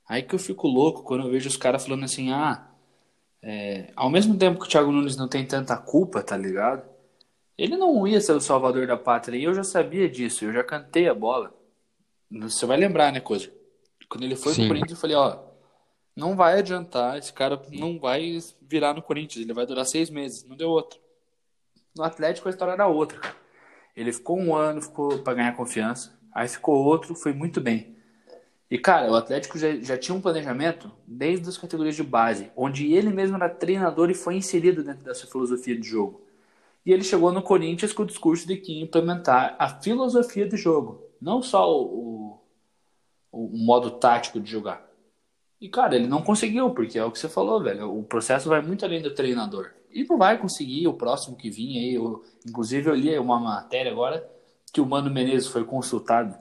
Aí 0.08 0.22
que 0.22 0.34
eu 0.34 0.38
fico 0.38 0.66
louco 0.68 1.02
quando 1.02 1.24
eu 1.26 1.30
vejo 1.30 1.48
os 1.48 1.56
caras 1.56 1.84
falando 1.84 2.04
assim, 2.04 2.32
ah, 2.32 2.70
é, 3.42 3.92
ao 3.96 4.08
mesmo 4.08 4.38
tempo 4.38 4.60
que 4.60 4.66
o 4.66 4.68
Thiago 4.68 4.92
Nunes 4.92 5.16
não 5.16 5.28
tem 5.28 5.46
tanta 5.46 5.76
culpa, 5.76 6.22
tá 6.22 6.36
ligado? 6.36 6.88
Ele 7.58 7.76
não 7.76 8.06
ia 8.06 8.20
ser 8.20 8.32
o 8.32 8.40
salvador 8.40 8.86
da 8.86 8.96
pátria 8.96 9.38
e 9.38 9.44
eu 9.44 9.54
já 9.54 9.64
sabia 9.64 10.08
disso, 10.08 10.44
eu 10.44 10.52
já 10.52 10.62
cantei 10.62 11.08
a 11.08 11.14
bola. 11.14 11.54
Você 12.30 12.66
vai 12.66 12.76
lembrar, 12.76 13.12
né, 13.12 13.20
coisa? 13.20 13.55
Quando 14.08 14.24
ele 14.24 14.36
foi 14.36 14.54
Sim. 14.54 14.62
pro 14.62 14.68
Corinthians, 14.68 14.92
eu 14.92 15.00
falei, 15.00 15.16
ó, 15.16 15.38
não 16.14 16.34
vai 16.34 16.58
adiantar, 16.58 17.18
esse 17.18 17.32
cara 17.32 17.60
não 17.70 17.98
vai 17.98 18.38
virar 18.62 18.94
no 18.94 19.02
Corinthians, 19.02 19.44
ele 19.44 19.52
vai 19.52 19.66
durar 19.66 19.84
seis 19.84 20.08
meses, 20.08 20.44
não 20.44 20.56
deu 20.56 20.70
outro. 20.70 20.98
No 21.94 22.02
Atlético 22.02 22.48
a 22.48 22.50
história 22.50 22.72
era 22.72 22.86
outra. 22.86 23.20
Ele 23.94 24.12
ficou 24.12 24.38
um 24.38 24.54
ano, 24.54 24.80
ficou 24.80 25.18
para 25.18 25.34
ganhar 25.34 25.56
confiança, 25.56 26.18
aí 26.34 26.48
ficou 26.48 26.84
outro, 26.84 27.14
foi 27.14 27.32
muito 27.32 27.60
bem. 27.60 27.96
E, 28.70 28.78
cara, 28.78 29.10
o 29.10 29.14
Atlético 29.14 29.58
já, 29.58 29.76
já 29.76 29.96
tinha 29.96 30.14
um 30.14 30.20
planejamento 30.20 30.90
desde 31.06 31.48
as 31.48 31.56
categorias 31.56 31.94
de 31.94 32.02
base, 32.02 32.50
onde 32.56 32.92
ele 32.92 33.10
mesmo 33.10 33.36
era 33.36 33.48
treinador 33.48 34.10
e 34.10 34.14
foi 34.14 34.34
inserido 34.34 34.82
dentro 34.82 35.04
dessa 35.04 35.26
filosofia 35.26 35.78
de 35.78 35.86
jogo. 35.86 36.20
E 36.84 36.92
ele 36.92 37.04
chegou 37.04 37.30
no 37.32 37.42
Corinthians 37.42 37.92
com 37.92 38.02
o 38.02 38.06
discurso 38.06 38.46
de 38.46 38.56
que 38.56 38.72
ia 38.72 38.82
implementar 38.82 39.54
a 39.58 39.68
filosofia 39.68 40.48
de 40.48 40.56
jogo, 40.56 41.02
não 41.20 41.42
só 41.42 41.72
o, 41.80 42.40
o, 43.36 43.58
modo 43.58 43.90
tático 43.90 44.40
de 44.40 44.50
jogar. 44.50 44.86
E, 45.60 45.68
cara, 45.68 45.96
ele 45.96 46.06
não 46.06 46.22
conseguiu, 46.22 46.70
porque 46.70 46.98
é 46.98 47.04
o 47.04 47.10
que 47.10 47.18
você 47.18 47.28
falou, 47.28 47.62
velho. 47.62 47.96
O 47.96 48.02
processo 48.02 48.48
vai 48.48 48.60
muito 48.62 48.84
além 48.84 49.02
do 49.02 49.14
treinador. 49.14 49.70
E 49.90 50.04
não 50.04 50.18
vai 50.18 50.38
conseguir 50.38 50.86
o 50.86 50.94
próximo 50.94 51.36
que 51.36 51.50
vinha 51.50 51.80
aí. 51.80 51.94
Eu, 51.94 52.22
inclusive, 52.46 52.88
eu 52.88 52.94
li 52.94 53.18
uma 53.18 53.38
matéria 53.38 53.92
agora 53.92 54.28
que 54.72 54.80
o 54.80 54.86
Mano 54.86 55.10
Menezes 55.10 55.48
foi 55.48 55.64
consultado. 55.64 56.36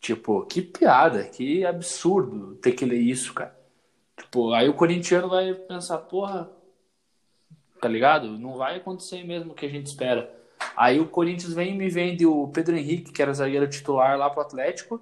Tipo, 0.00 0.44
que 0.46 0.62
piada, 0.62 1.24
que 1.24 1.64
absurdo 1.64 2.54
ter 2.56 2.72
que 2.72 2.84
ler 2.84 3.00
isso, 3.00 3.34
cara. 3.34 3.56
Tipo, 4.16 4.52
aí 4.52 4.68
o 4.68 4.74
corintiano 4.74 5.28
vai 5.28 5.54
pensar, 5.54 5.98
porra, 5.98 6.50
tá 7.80 7.88
ligado? 7.88 8.38
Não 8.38 8.56
vai 8.56 8.76
acontecer 8.76 9.24
mesmo 9.24 9.52
o 9.52 9.54
que 9.54 9.66
a 9.66 9.68
gente 9.68 9.86
espera. 9.86 10.32
Aí 10.76 11.00
o 11.00 11.08
Corinthians 11.08 11.54
vem 11.54 11.74
e 11.74 11.78
me 11.78 11.88
vende 11.88 12.26
o 12.26 12.48
Pedro 12.48 12.76
Henrique, 12.76 13.12
que 13.12 13.22
era 13.22 13.32
zagueiro 13.32 13.68
titular 13.68 14.18
lá 14.18 14.28
pro 14.28 14.42
Atlético. 14.42 15.00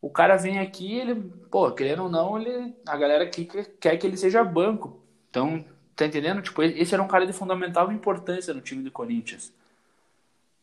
O 0.00 0.10
cara 0.10 0.36
vem 0.36 0.58
aqui, 0.58 0.98
ele, 0.98 1.14
pô, 1.50 1.70
querendo 1.72 2.04
ou 2.04 2.08
não, 2.08 2.40
ele, 2.40 2.74
a 2.86 2.96
galera 2.96 3.24
aqui 3.24 3.48
quer 3.80 3.96
que 3.96 4.06
ele 4.06 4.16
seja 4.16 4.44
banco. 4.44 5.02
Então, 5.30 5.64
tá 5.94 6.06
entendendo? 6.06 6.42
Tipo, 6.42 6.62
esse 6.62 6.94
era 6.94 7.02
um 7.02 7.08
cara 7.08 7.26
de 7.26 7.32
fundamental 7.32 7.90
importância 7.90 8.54
no 8.54 8.60
time 8.60 8.82
do 8.82 8.90
Corinthians. 8.90 9.52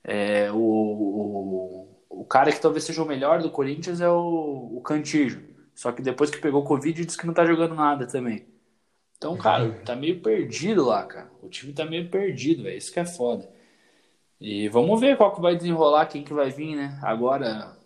É, 0.04 0.52
o, 0.52 0.58
o, 0.58 1.88
o 2.10 2.25
cara 2.25 2.52
que 2.52 2.62
talvez 2.62 2.84
seja 2.84 3.02
o 3.02 3.08
melhor 3.08 3.42
do 3.42 3.50
Corinthians 3.50 4.02
é 4.02 4.10
o, 4.10 4.72
o 4.78 4.82
Cantijo. 4.82 5.42
Só 5.75 5.92
que 5.92 6.02
depois 6.02 6.30
que 6.30 6.38
pegou 6.38 6.63
Covid, 6.63 7.04
disse 7.06 7.18
que 7.18 7.25
não 7.25 7.34
tá 7.34 7.46
jogando 7.46 7.75
nada 7.75 8.06
também. 8.06 8.46
Então, 9.18 9.38
cara, 9.38 9.63
uhum. 9.63 9.84
tá 9.84 9.96
meio 9.96 10.22
perdido 10.22 10.86
lá, 10.86 11.04
cara. 11.06 11.32
O 11.42 11.50
time 11.50 11.74
tá 11.74 11.86
meio 11.86 12.10
perdido, 12.10 12.63
velho. 12.63 12.78
Isso 12.78 12.92
que 12.92 13.00
é 13.00 13.06
foda. 13.06 13.50
E 14.40 14.68
vamos 14.68 15.00
ver 15.00 15.18
qual 15.18 15.34
que 15.34 15.42
vai 15.42 15.56
desenrolar, 15.56 16.06
quem 16.08 16.24
que 16.24 16.34
vai 16.34 16.50
vir, 16.50 16.75
né? 16.75 17.00
Agora, 17.02 17.78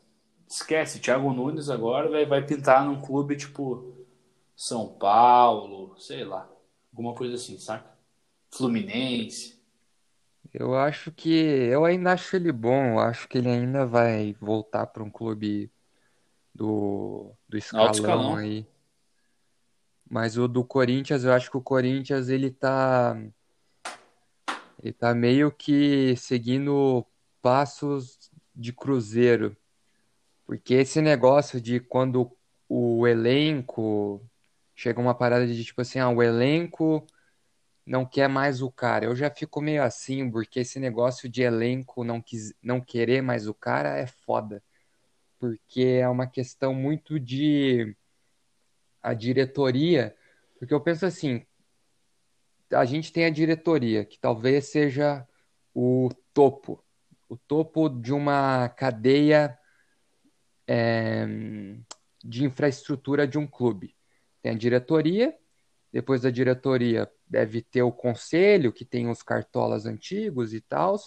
esquece, 0.47 0.99
Thiago 0.99 1.33
Nunes 1.33 1.69
agora 1.69 2.09
vai, 2.09 2.25
vai 2.25 2.45
pintar 2.45 2.85
num 2.85 3.01
clube 3.01 3.35
tipo 3.35 3.93
São 4.55 4.87
Paulo, 4.87 5.97
sei 5.99 6.23
lá. 6.23 6.49
Alguma 6.91 7.13
coisa 7.13 7.35
assim, 7.35 7.57
saca? 7.59 7.95
Fluminense. 8.51 9.61
Eu 10.53 10.75
acho 10.75 11.11
que. 11.11 11.29
Eu 11.29 11.85
ainda 11.85 12.13
acho 12.13 12.35
ele 12.35 12.51
bom. 12.51 12.93
Eu 12.93 12.99
acho 12.99 13.27
que 13.27 13.37
ele 13.37 13.49
ainda 13.49 13.85
vai 13.85 14.35
voltar 14.39 14.87
para 14.87 15.03
um 15.03 15.09
clube 15.09 15.69
do, 16.55 17.31
do 17.47 17.57
escalão, 17.57 17.91
escalão 17.91 18.35
aí. 18.35 18.65
Mas 20.09 20.37
o 20.37 20.47
do 20.47 20.63
Corinthians, 20.63 21.23
eu 21.23 21.33
acho 21.33 21.51
que 21.51 21.57
o 21.57 21.61
Corinthians 21.61 22.29
ele 22.29 22.49
tá 22.49 23.15
ele 24.81 24.93
tá 24.93 25.13
meio 25.13 25.51
que 25.51 26.15
seguindo 26.15 27.05
passos 27.41 28.31
de 28.55 28.71
Cruzeiro. 28.71 29.55
Porque 30.47 30.75
esse 30.75 31.01
negócio 31.01 31.59
de 31.59 31.81
quando 31.81 32.31
o 32.69 33.05
elenco 33.05 34.25
chega 34.73 34.99
uma 34.99 35.13
parada 35.13 35.45
de 35.45 35.63
tipo 35.63 35.81
assim, 35.81 35.99
ah, 35.99 36.09
o 36.09 36.23
elenco 36.23 37.05
não 37.85 38.05
quer 38.05 38.29
mais 38.29 38.61
o 38.61 38.71
cara. 38.71 39.05
Eu 39.05 39.15
já 39.15 39.29
fico 39.29 39.61
meio 39.61 39.83
assim, 39.83 40.31
porque 40.31 40.61
esse 40.61 40.79
negócio 40.79 41.29
de 41.29 41.41
elenco 41.41 42.03
não, 42.03 42.21
quis, 42.21 42.53
não 42.63 42.79
querer 42.79 43.21
mais 43.21 43.47
o 43.47 43.53
cara 43.53 43.97
é 43.97 44.07
foda. 44.07 44.63
Porque 45.39 45.81
é 46.01 46.07
uma 46.07 46.27
questão 46.27 46.73
muito 46.73 47.19
de 47.19 47.95
a 49.03 49.13
diretoria. 49.13 50.15
Porque 50.57 50.73
eu 50.73 50.81
penso 50.81 51.05
assim, 51.05 51.45
a 52.71 52.85
gente 52.85 53.11
tem 53.11 53.25
a 53.25 53.29
diretoria, 53.29 54.05
que 54.05 54.19
talvez 54.19 54.67
seja 54.69 55.27
o 55.73 56.09
topo, 56.33 56.83
o 57.29 57.37
topo 57.37 57.89
de 57.89 58.13
uma 58.13 58.69
cadeia 58.69 59.57
é, 60.67 61.25
de 62.23 62.45
infraestrutura 62.45 63.27
de 63.27 63.37
um 63.37 63.47
clube. 63.47 63.95
Tem 64.41 64.51
a 64.51 64.57
diretoria, 64.57 65.35
depois 65.91 66.21
da 66.21 66.29
diretoria 66.29 67.09
deve 67.25 67.61
ter 67.61 67.81
o 67.81 67.91
conselho, 67.91 68.73
que 68.73 68.85
tem 68.85 69.09
os 69.09 69.23
cartolas 69.23 69.85
antigos 69.85 70.53
e 70.53 70.61
tal, 70.61 70.97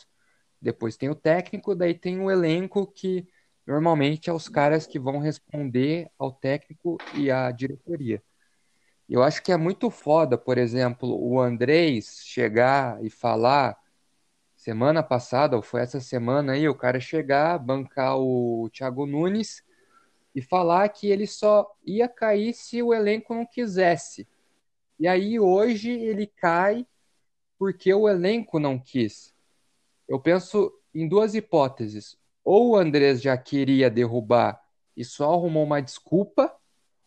depois 0.61 0.97
tem 0.97 1.09
o 1.09 1.15
técnico, 1.15 1.75
daí 1.75 1.95
tem 1.95 2.21
o 2.21 2.31
elenco 2.31 2.87
que 2.87 3.27
normalmente 3.67 4.29
é 4.29 4.33
os 4.33 4.49
caras 4.49 4.87
que 4.87 4.99
vão 4.99 5.19
responder 5.19 6.11
ao 6.19 6.33
técnico 6.33 6.99
e 7.17 7.31
à 7.31 7.51
diretoria. 7.51 8.23
Eu 9.09 9.23
acho 9.23 9.43
que 9.43 9.53
é 9.53 9.57
muito 9.57 9.91
foda, 9.91 10.39
por 10.39 10.59
exemplo, 10.59 11.19
o 11.21 11.41
Andrés 11.41 12.23
chegar 12.25 13.03
e 13.05 13.11
falar 13.11 13.77
semana 14.61 15.03
passada, 15.03 15.57
ou 15.57 15.63
foi 15.63 15.81
essa 15.81 16.01
semana 16.01 16.53
aí, 16.53 16.69
o 16.69 16.75
cara 16.75 17.01
chegar, 17.01 17.59
bancar 17.59 18.19
o 18.19 18.69
Thiago 18.71 19.07
Nunes 19.07 19.65
e 20.35 20.43
falar 20.43 20.87
que 20.91 21.07
ele 21.07 21.27
só 21.27 21.67
ia 21.83 22.07
cair 22.07 22.53
se 22.53 22.83
o 22.83 22.93
elenco 22.93 23.35
não 23.35 23.47
quisesse. 23.47 24.29
E 24.99 25.09
aí 25.09 25.41
hoje 25.41 25.91
ele 25.91 26.27
cai 26.27 26.87
porque 27.59 27.93
o 27.95 28.07
elenco 28.07 28.59
não 28.59 28.79
quis. 28.79 29.35
Eu 30.07 30.21
penso 30.21 30.71
em 30.95 31.09
duas 31.09 31.35
hipóteses. 31.35 32.19
Ou 32.45 32.73
o 32.73 32.77
Andrés 32.77 33.23
já 33.23 33.39
queria 33.39 33.89
derrubar 33.89 34.61
e 34.95 35.07
só 35.07 35.33
arrumou 35.33 35.65
uma 35.65 35.81
desculpa, 35.81 36.55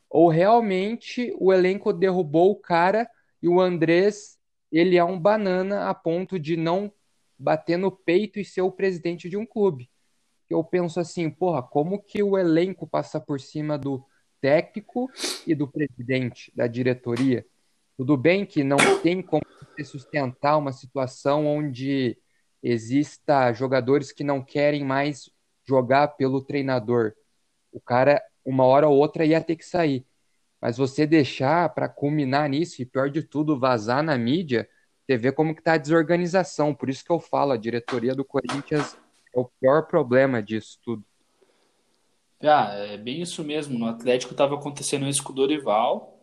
ou 0.10 0.28
realmente 0.28 1.32
o 1.40 1.54
elenco 1.54 1.94
derrubou 1.94 2.50
o 2.50 2.56
cara 2.60 3.08
e 3.40 3.48
o 3.48 3.62
Andrés, 3.62 4.40
ele 4.72 4.98
é 4.98 5.04
um 5.04 5.20
banana 5.20 5.88
a 5.88 5.94
ponto 5.94 6.40
de 6.40 6.58
não 6.58 6.92
bater 7.38 7.78
no 7.78 7.92
peito 7.92 8.40
e 8.40 8.46
ser 8.46 8.62
o 8.62 8.72
presidente 8.72 9.30
de 9.30 9.38
um 9.38 9.46
clube. 9.46 9.90
Eu 10.50 10.64
penso 10.64 11.00
assim, 11.00 11.30
porra, 11.30 11.64
como 11.64 12.02
que 12.02 12.22
o 12.22 12.38
elenco 12.38 12.88
passa 12.88 13.20
por 13.20 13.40
cima 13.40 13.78
do 13.78 14.06
técnico 14.40 15.10
e 15.48 15.56
do 15.56 15.68
presidente 15.68 16.52
da 16.56 16.68
diretoria? 16.68 17.46
Tudo 17.98 18.18
bem 18.18 18.46
que 18.46 18.64
não 18.64 18.78
tem 19.02 19.22
como 19.22 19.44
sustentar 19.84 20.58
uma 20.58 20.72
situação 20.72 21.46
onde 21.46 22.18
exista 22.62 23.52
jogadores 23.54 24.12
que 24.12 24.24
não 24.24 24.44
querem 24.44 24.84
mais 24.84 25.30
jogar 25.66 26.10
pelo 26.10 26.44
treinador. 26.44 27.14
O 27.72 27.80
cara 27.80 28.22
uma 28.46 28.66
hora 28.66 28.88
ou 28.88 28.98
outra 28.98 29.26
ia 29.26 29.42
ter 29.42 29.56
que 29.56 29.66
sair. 29.66 30.06
Mas 30.62 30.78
você 30.78 31.06
deixar 31.06 31.70
para 31.74 31.90
culminar 31.90 32.50
nisso 32.50 32.82
e 32.82 32.86
pior 32.86 33.10
de 33.10 33.22
tudo, 33.22 33.60
vazar 33.60 34.04
na 34.04 34.18
mídia, 34.18 34.68
você 35.06 35.18
vê 35.18 35.32
como 35.32 35.56
que 35.56 35.62
tá 35.62 35.74
a 35.74 35.78
desorganização. 35.78 36.74
Por 36.74 36.90
isso 36.90 37.04
que 37.04 37.12
eu 37.12 37.20
falo, 37.20 37.52
a 37.52 37.58
diretoria 37.58 38.16
do 38.16 38.24
Corinthians 38.24 38.98
é 39.36 39.40
o 39.40 39.46
pior 39.46 39.88
problema 39.88 40.42
disso 40.42 40.80
tudo. 40.84 41.04
Ah, 42.42 42.74
é 42.74 42.98
bem 42.98 43.22
isso 43.22 43.44
mesmo. 43.44 43.78
No 43.78 43.86
Atlético 43.86 44.34
estava 44.34 44.56
acontecendo 44.56 45.08
isso 45.08 45.24
com 45.24 45.32
o 45.32 45.36
Dorival 45.36 46.20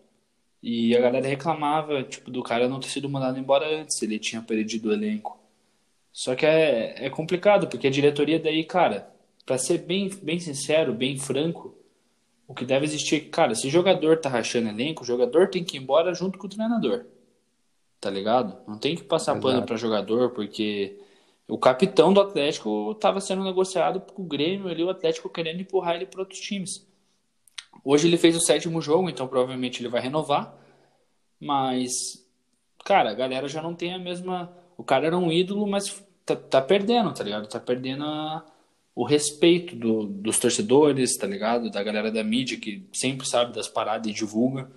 e 0.63 0.95
a 0.97 1.01
galera 1.01 1.27
reclamava, 1.27 2.03
tipo, 2.03 2.31
do 2.31 2.43
cara 2.43 2.69
não 2.69 2.81
ter 2.81 2.89
sido 2.89 3.09
mandado 3.09 3.39
embora 3.39 3.67
antes, 3.67 4.01
ele 4.03 4.19
tinha 4.19 4.43
perdido 4.43 4.91
o 4.91 4.93
elenco. 4.93 5.39
Só 6.13 6.35
que 6.35 6.45
é, 6.45 7.07
é 7.07 7.11
complicado, 7.11 7.69
porque 7.69 7.87
a 7.87 7.91
diretoria 7.91 8.39
daí, 8.39 8.65
cara, 8.65 9.11
para 9.47 9.57
ser 9.57 9.79
bem, 9.79 10.11
bem 10.23 10.39
sincero, 10.39 10.93
bem 10.93 11.17
franco, 11.17 11.75
o 12.47 12.55
que 12.55 12.65
deve 12.65 12.85
existir, 12.85 13.31
cara, 13.31 13.55
se 13.55 13.71
jogador 13.71 14.19
tá 14.19 14.29
rachando 14.29 14.69
elenco, 14.69 15.03
o 15.03 15.07
jogador 15.07 15.49
tem 15.49 15.65
que 15.65 15.77
ir 15.77 15.81
embora 15.81 16.13
junto 16.13 16.39
com 16.39 16.47
o 16.47 16.51
treinador. 16.51 17.07
Tá 18.01 18.09
ligado? 18.09 18.57
Não 18.67 18.79
tem 18.79 18.97
que 18.97 19.05
passar 19.05 19.33
Exato. 19.33 19.47
pano 19.47 19.67
para 19.67 19.77
jogador, 19.77 20.31
porque 20.31 20.99
o 21.47 21.59
capitão 21.59 22.13
do 22.13 22.21
Atlético 22.21 22.93
estava 22.93 23.21
sendo 23.21 23.45
negociado 23.45 24.01
com 24.01 24.23
o 24.23 24.27
Grêmio 24.27 24.69
ali, 24.69 24.83
o 24.83 24.91
Atlético 24.91 25.29
querendo 25.29 25.61
empurrar 25.61 25.97
ele 25.97 26.07
para 26.07 26.21
outros 26.21 26.41
times. 26.41 26.87
Hoje 27.85 28.09
ele 28.09 28.17
fez 28.17 28.37
o 28.37 28.41
sétimo 28.41 28.81
jogo, 28.81 29.09
então 29.11 29.29
provavelmente 29.29 29.81
ele 29.81 29.89
vai 29.89 30.01
renovar. 30.01 30.55
Mas, 31.39 31.93
cara, 32.85 33.11
a 33.11 33.15
galera 33.15 33.49
já 33.49 33.61
não 33.61 33.75
tem 33.75 33.93
a 33.93 33.99
mesma. 33.99 34.51
O 34.77 34.85
cara 34.85 35.07
era 35.07 35.17
um 35.17 35.31
ídolo, 35.31 35.67
mas 35.67 36.03
tá, 36.25 36.37
tá 36.37 36.63
perdendo, 36.63 37.13
tá 37.13 37.23
ligado? 37.23 37.49
Tá 37.49 37.61
perdendo 37.61 38.05
a 38.05 38.45
o 38.95 39.05
respeito 39.05 39.75
do, 39.77 40.05
dos 40.05 40.39
torcedores, 40.39 41.17
tá 41.17 41.27
ligado? 41.27 41.71
Da 41.71 41.83
galera 41.83 42.11
da 42.11 42.23
mídia 42.23 42.59
que 42.59 42.87
sempre 42.93 43.27
sabe 43.27 43.55
das 43.55 43.69
paradas 43.69 44.11
e 44.11 44.15
divulga. 44.15 44.71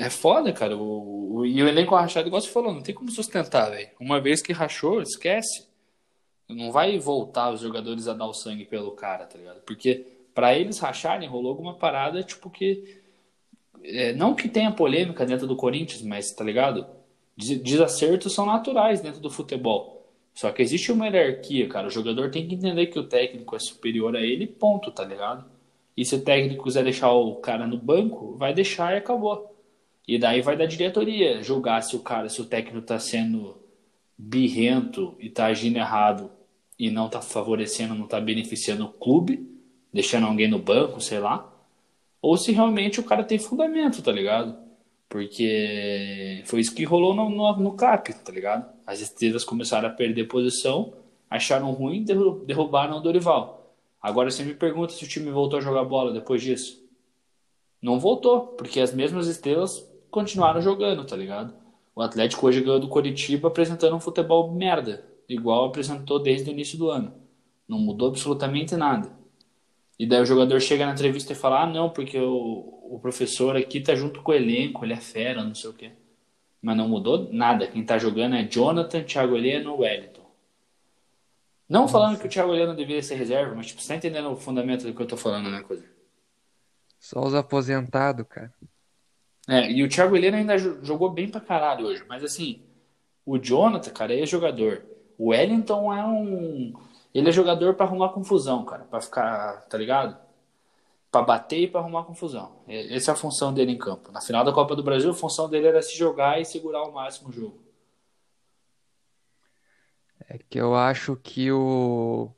É 0.00 0.10
foda, 0.10 0.52
cara. 0.52 0.76
O, 0.76 1.36
o, 1.36 1.46
e 1.46 1.62
o 1.62 1.68
elenco 1.68 1.94
rachado, 1.94 2.26
igual 2.26 2.40
você 2.40 2.48
falou, 2.48 2.72
não 2.72 2.82
tem 2.82 2.94
como 2.94 3.10
sustentar, 3.10 3.70
velho. 3.70 3.90
Uma 4.00 4.20
vez 4.20 4.42
que 4.42 4.52
rachou, 4.52 5.00
esquece. 5.00 5.68
Não 6.48 6.72
vai 6.72 6.98
voltar 6.98 7.52
os 7.52 7.60
jogadores 7.60 8.08
a 8.08 8.14
dar 8.14 8.26
o 8.26 8.34
sangue 8.34 8.64
pelo 8.64 8.92
cara, 8.92 9.24
tá 9.26 9.38
ligado? 9.38 9.60
Porque 9.62 10.06
para 10.34 10.58
eles 10.58 10.78
racharem, 10.78 11.28
rolou 11.28 11.50
alguma 11.50 11.74
parada, 11.74 12.22
tipo 12.22 12.50
que. 12.50 13.02
É, 13.82 14.12
não 14.14 14.34
que 14.34 14.48
tenha 14.48 14.72
polêmica 14.72 15.24
dentro 15.26 15.46
do 15.46 15.56
Corinthians, 15.56 16.02
mas, 16.02 16.32
tá 16.32 16.42
ligado? 16.42 16.86
Desacertos 17.36 18.32
são 18.32 18.46
naturais 18.46 19.00
dentro 19.00 19.20
do 19.20 19.30
futebol. 19.30 19.94
Só 20.34 20.50
que 20.50 20.62
existe 20.62 20.90
uma 20.90 21.06
hierarquia, 21.06 21.68
cara. 21.68 21.86
O 21.86 21.90
jogador 21.90 22.30
tem 22.30 22.46
que 22.48 22.54
entender 22.54 22.86
que 22.86 22.98
o 22.98 23.06
técnico 23.06 23.54
é 23.54 23.58
superior 23.58 24.16
a 24.16 24.20
ele, 24.20 24.46
ponto, 24.46 24.90
tá 24.90 25.04
ligado? 25.04 25.44
E 25.96 26.04
se 26.04 26.16
o 26.16 26.22
técnico 26.22 26.64
quiser 26.64 26.82
deixar 26.82 27.12
o 27.12 27.36
cara 27.36 27.66
no 27.66 27.78
banco, 27.78 28.36
vai 28.36 28.52
deixar 28.52 28.94
e 28.94 28.98
acabou. 28.98 29.53
E 30.06 30.18
daí 30.18 30.42
vai 30.42 30.56
da 30.56 30.66
diretoria 30.66 31.42
julgar 31.42 31.82
se 31.82 31.96
o 31.96 32.00
cara, 32.00 32.28
se 32.28 32.40
o 32.40 32.44
técnico 32.44 32.86
tá 32.86 32.98
sendo 32.98 33.56
birrento 34.16 35.14
e 35.18 35.30
tá 35.30 35.46
agindo 35.46 35.78
errado 35.78 36.30
e 36.78 36.90
não 36.90 37.08
tá 37.08 37.22
favorecendo, 37.22 37.94
não 37.94 38.06
tá 38.06 38.20
beneficiando 38.20 38.84
o 38.84 38.92
clube, 38.92 39.48
deixando 39.92 40.26
alguém 40.26 40.48
no 40.48 40.58
banco, 40.58 41.00
sei 41.00 41.18
lá. 41.18 41.50
Ou 42.20 42.36
se 42.36 42.52
realmente 42.52 43.00
o 43.00 43.04
cara 43.04 43.24
tem 43.24 43.38
fundamento, 43.38 44.02
tá 44.02 44.12
ligado? 44.12 44.56
Porque 45.08 46.42
foi 46.46 46.60
isso 46.60 46.74
que 46.74 46.84
rolou 46.84 47.14
no, 47.14 47.30
no, 47.30 47.56
no 47.56 47.72
CAP, 47.72 48.12
tá 48.14 48.32
ligado? 48.32 48.72
As 48.86 49.00
estrelas 49.00 49.44
começaram 49.44 49.88
a 49.88 49.92
perder 49.92 50.24
posição, 50.24 50.92
acharam 51.30 51.70
ruim 51.72 52.04
derrubaram 52.04 52.98
o 52.98 53.00
Dorival. 53.00 53.74
Agora 54.02 54.30
você 54.30 54.44
me 54.44 54.54
pergunta 54.54 54.92
se 54.92 55.04
o 55.04 55.08
time 55.08 55.30
voltou 55.30 55.58
a 55.58 55.62
jogar 55.62 55.84
bola 55.84 56.12
depois 56.12 56.42
disso. 56.42 56.82
Não 57.80 57.98
voltou, 57.98 58.48
porque 58.48 58.80
as 58.80 58.92
mesmas 58.92 59.26
estrelas 59.28 59.86
continuaram 60.14 60.62
jogando, 60.62 61.04
tá 61.04 61.16
ligado? 61.16 61.52
O 61.92 62.00
Atlético 62.00 62.46
hoje 62.46 62.60
ganhou 62.60 62.78
do 62.78 62.86
Coritiba 62.86 63.48
apresentando 63.48 63.96
um 63.96 64.00
futebol 64.00 64.52
merda, 64.52 65.04
igual 65.28 65.64
apresentou 65.64 66.20
desde 66.20 66.48
o 66.48 66.52
início 66.52 66.78
do 66.78 66.88
ano. 66.88 67.12
Não 67.66 67.80
mudou 67.80 68.10
absolutamente 68.10 68.76
nada. 68.76 69.10
E 69.98 70.06
daí 70.06 70.22
o 70.22 70.26
jogador 70.26 70.60
chega 70.60 70.86
na 70.86 70.92
entrevista 70.92 71.32
e 71.32 71.36
fala: 71.36 71.62
Ah, 71.62 71.66
não, 71.66 71.90
porque 71.90 72.16
o, 72.16 72.94
o 72.94 72.98
professor 73.02 73.56
aqui 73.56 73.80
tá 73.80 73.96
junto 73.96 74.22
com 74.22 74.30
o 74.30 74.34
elenco, 74.34 74.84
ele 74.84 74.92
é 74.92 75.00
fera, 75.00 75.42
não 75.42 75.54
sei 75.54 75.70
o 75.70 75.74
quê. 75.74 75.90
Mas 76.62 76.76
não 76.76 76.88
mudou 76.88 77.28
nada. 77.32 77.66
Quem 77.66 77.84
tá 77.84 77.98
jogando 77.98 78.36
é 78.36 78.44
Jonathan, 78.44 79.02
Thiago 79.02 79.36
Heleno, 79.36 79.80
Wellington. 79.80 80.24
Não 81.68 81.82
Nossa. 81.82 81.92
falando 81.92 82.18
que 82.20 82.26
o 82.26 82.30
Thiago 82.30 82.54
Heleno 82.54 82.74
deveria 82.74 83.02
ser 83.02 83.16
reserva, 83.16 83.54
mas 83.54 83.66
tipo, 83.66 83.80
você 83.80 83.88
tá 83.88 83.96
entendendo 83.96 84.30
o 84.30 84.36
fundamento 84.36 84.84
do 84.86 84.94
que 84.94 85.02
eu 85.02 85.06
tô 85.06 85.16
falando, 85.16 85.50
né, 85.50 85.62
coisa? 85.62 85.84
Só 87.00 87.20
os 87.20 87.34
aposentados, 87.34 88.26
cara. 88.28 88.52
É, 89.48 89.70
e 89.70 89.82
o 89.82 89.88
Thiago 89.88 90.16
Heleno 90.16 90.38
ainda 90.38 90.56
jogou 90.58 91.10
bem 91.10 91.28
pra 91.28 91.40
caralho 91.40 91.86
hoje. 91.86 92.04
Mas 92.08 92.24
assim, 92.24 92.62
o 93.26 93.38
Jonathan, 93.38 93.90
cara, 93.90 94.18
é 94.18 94.24
jogador. 94.24 94.84
O 95.18 95.28
Wellington 95.28 95.92
é 95.92 96.04
um. 96.04 96.72
Ele 97.14 97.28
é 97.28 97.32
jogador 97.32 97.74
para 97.74 97.86
arrumar 97.86 98.08
confusão, 98.10 98.64
cara. 98.64 98.84
para 98.84 99.00
ficar, 99.00 99.60
tá 99.68 99.78
ligado? 99.78 100.24
para 101.14 101.22
bater 101.24 101.60
e 101.60 101.68
para 101.68 101.78
arrumar 101.80 102.02
confusão. 102.02 102.64
Essa 102.66 103.12
é 103.12 103.14
a 103.14 103.16
função 103.16 103.54
dele 103.54 103.70
em 103.70 103.78
campo. 103.78 104.10
Na 104.10 104.20
final 104.20 104.44
da 104.44 104.52
Copa 104.52 104.74
do 104.74 104.82
Brasil, 104.82 105.12
a 105.12 105.14
função 105.14 105.48
dele 105.48 105.68
era 105.68 105.80
se 105.80 105.96
jogar 105.96 106.40
e 106.40 106.44
segurar 106.44 106.80
ao 106.80 106.90
máximo 106.90 107.28
o 107.28 107.32
jogo. 107.32 107.62
É 110.28 110.38
que 110.38 110.58
eu 110.58 110.74
acho 110.74 111.14
que 111.14 111.52
o 111.52 112.32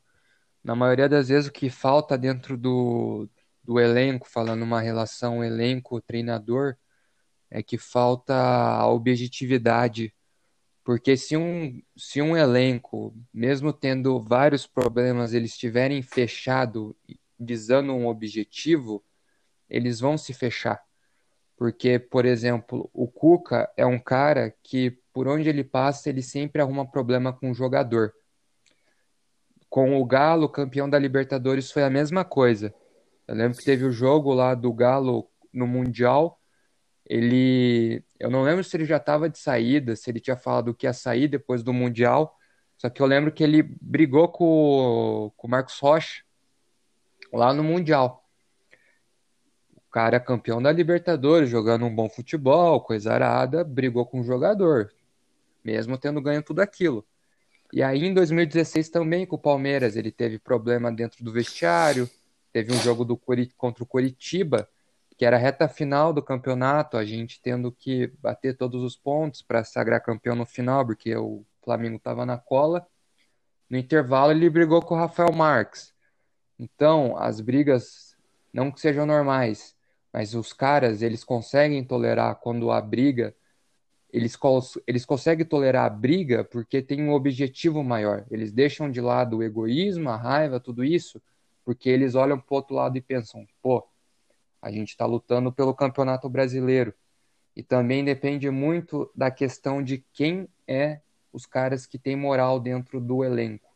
na 0.62 0.74
maioria 0.74 1.08
das 1.08 1.28
vezes 1.28 1.48
o 1.48 1.52
que 1.52 1.70
falta 1.70 2.18
dentro 2.18 2.54
do, 2.58 3.26
do 3.64 3.80
elenco, 3.80 4.28
falando 4.28 4.62
uma 4.62 4.80
relação 4.80 5.42
elenco-treinador, 5.42 6.76
é 7.50 7.62
que 7.62 7.78
falta 7.78 8.34
a 8.34 8.86
objetividade. 8.88 10.12
Porque 10.84 11.16
se 11.16 11.36
um, 11.36 11.82
se 11.96 12.22
um 12.22 12.36
elenco, 12.36 13.14
mesmo 13.32 13.72
tendo 13.72 14.20
vários 14.20 14.66
problemas, 14.66 15.32
eles 15.32 15.52
estiverem 15.52 16.00
fechado 16.02 16.96
visando 17.38 17.92
um 17.92 18.06
objetivo, 18.06 19.04
eles 19.68 20.00
vão 20.00 20.16
se 20.16 20.32
fechar. 20.32 20.80
Porque, 21.56 21.98
por 21.98 22.24
exemplo, 22.26 22.90
o 22.92 23.08
Cuca 23.08 23.70
é 23.76 23.86
um 23.86 23.98
cara 23.98 24.54
que, 24.62 24.98
por 25.12 25.26
onde 25.26 25.48
ele 25.48 25.64
passa, 25.64 26.08
ele 26.08 26.22
sempre 26.22 26.60
arruma 26.60 26.88
problema 26.88 27.32
com 27.32 27.50
o 27.50 27.54
jogador. 27.54 28.12
Com 29.68 30.00
o 30.00 30.04
Galo, 30.04 30.48
campeão 30.48 30.88
da 30.88 30.98
Libertadores, 30.98 31.70
foi 31.70 31.82
a 31.82 31.90
mesma 31.90 32.24
coisa. 32.24 32.74
Eu 33.26 33.34
lembro 33.34 33.58
que 33.58 33.64
teve 33.64 33.84
o 33.84 33.90
jogo 33.90 34.32
lá 34.32 34.54
do 34.54 34.72
Galo 34.72 35.28
no 35.52 35.66
Mundial. 35.66 36.40
Ele. 37.06 38.02
Eu 38.18 38.30
não 38.30 38.42
lembro 38.42 38.64
se 38.64 38.76
ele 38.76 38.84
já 38.84 38.96
estava 38.96 39.28
de 39.28 39.38
saída, 39.38 39.94
se 39.96 40.10
ele 40.10 40.20
tinha 40.20 40.36
falado 40.36 40.74
que 40.74 40.86
ia 40.86 40.92
sair 40.92 41.28
depois 41.28 41.62
do 41.62 41.72
Mundial. 41.72 42.36
Só 42.76 42.90
que 42.90 43.00
eu 43.00 43.06
lembro 43.06 43.32
que 43.32 43.42
ele 43.42 43.62
brigou 43.62 44.28
com, 44.28 45.32
com 45.36 45.46
o 45.46 45.50
Marcos 45.50 45.78
Rocha 45.78 46.22
lá 47.32 47.52
no 47.52 47.62
Mundial. 47.64 48.24
O 49.74 49.90
cara 49.90 50.16
é 50.16 50.20
campeão 50.20 50.60
da 50.60 50.70
Libertadores, 50.70 51.48
jogando 51.48 51.86
um 51.86 51.94
bom 51.94 52.08
futebol, 52.08 52.80
coisa 52.80 53.12
arada, 53.12 53.64
brigou 53.64 54.04
com 54.04 54.20
o 54.20 54.24
jogador, 54.24 54.92
mesmo 55.64 55.96
tendo 55.96 56.20
ganho 56.20 56.42
tudo 56.42 56.60
aquilo. 56.60 57.06
E 57.72 57.82
aí 57.82 58.04
em 58.04 58.12
2016 58.12 58.90
também 58.90 59.26
com 59.26 59.36
o 59.36 59.38
Palmeiras, 59.38 59.96
ele 59.96 60.12
teve 60.12 60.38
problema 60.38 60.92
dentro 60.92 61.24
do 61.24 61.32
vestiário, 61.32 62.08
teve 62.52 62.72
um 62.72 62.78
jogo 62.78 63.04
do 63.04 63.18
contra 63.56 63.82
o 63.82 63.86
Coritiba, 63.86 64.68
que 65.16 65.24
era 65.24 65.36
a 65.36 65.40
reta 65.40 65.68
final 65.68 66.12
do 66.12 66.22
campeonato, 66.22 66.96
a 66.96 67.04
gente 67.04 67.40
tendo 67.40 67.72
que 67.72 68.08
bater 68.20 68.56
todos 68.56 68.82
os 68.82 68.96
pontos 68.96 69.42
para 69.42 69.64
sagrar 69.64 70.02
campeão 70.02 70.36
no 70.36 70.44
final, 70.44 70.84
porque 70.84 71.16
o 71.16 71.44
Flamengo 71.62 71.96
estava 71.96 72.26
na 72.26 72.36
cola. 72.36 72.86
No 73.68 73.78
intervalo 73.78 74.32
ele 74.32 74.50
brigou 74.50 74.82
com 74.82 74.94
o 74.94 74.98
Rafael 74.98 75.32
Marques. 75.32 75.94
Então, 76.58 77.16
as 77.16 77.40
brigas 77.40 78.16
não 78.52 78.70
que 78.70 78.80
sejam 78.80 79.06
normais, 79.06 79.74
mas 80.12 80.34
os 80.34 80.52
caras, 80.52 81.02
eles 81.02 81.24
conseguem 81.24 81.84
tolerar 81.84 82.36
quando 82.36 82.70
a 82.70 82.80
briga 82.80 83.34
eles, 84.12 84.38
eles 84.86 85.04
conseguem 85.04 85.44
tolerar 85.44 85.84
a 85.84 85.90
briga 85.90 86.44
porque 86.44 86.80
tem 86.80 87.02
um 87.02 87.12
objetivo 87.12 87.82
maior. 87.82 88.24
Eles 88.30 88.52
deixam 88.52 88.90
de 88.90 89.00
lado 89.00 89.38
o 89.38 89.42
egoísmo, 89.42 90.08
a 90.08 90.16
raiva, 90.16 90.60
tudo 90.60 90.84
isso, 90.84 91.20
porque 91.64 91.90
eles 91.90 92.14
olham 92.14 92.38
para 92.38 92.54
o 92.54 92.56
outro 92.56 92.74
lado 92.74 92.96
e 92.96 93.02
pensam: 93.02 93.46
pô, 93.60 93.86
a 94.66 94.70
gente 94.72 94.88
está 94.88 95.06
lutando 95.06 95.52
pelo 95.52 95.72
campeonato 95.72 96.28
brasileiro. 96.28 96.92
E 97.54 97.62
também 97.62 98.04
depende 98.04 98.50
muito 98.50 99.08
da 99.14 99.30
questão 99.30 99.80
de 99.80 100.04
quem 100.12 100.48
é 100.66 101.00
os 101.32 101.46
caras 101.46 101.86
que 101.86 102.00
têm 102.00 102.16
moral 102.16 102.58
dentro 102.58 103.00
do 103.00 103.22
elenco. 103.22 103.72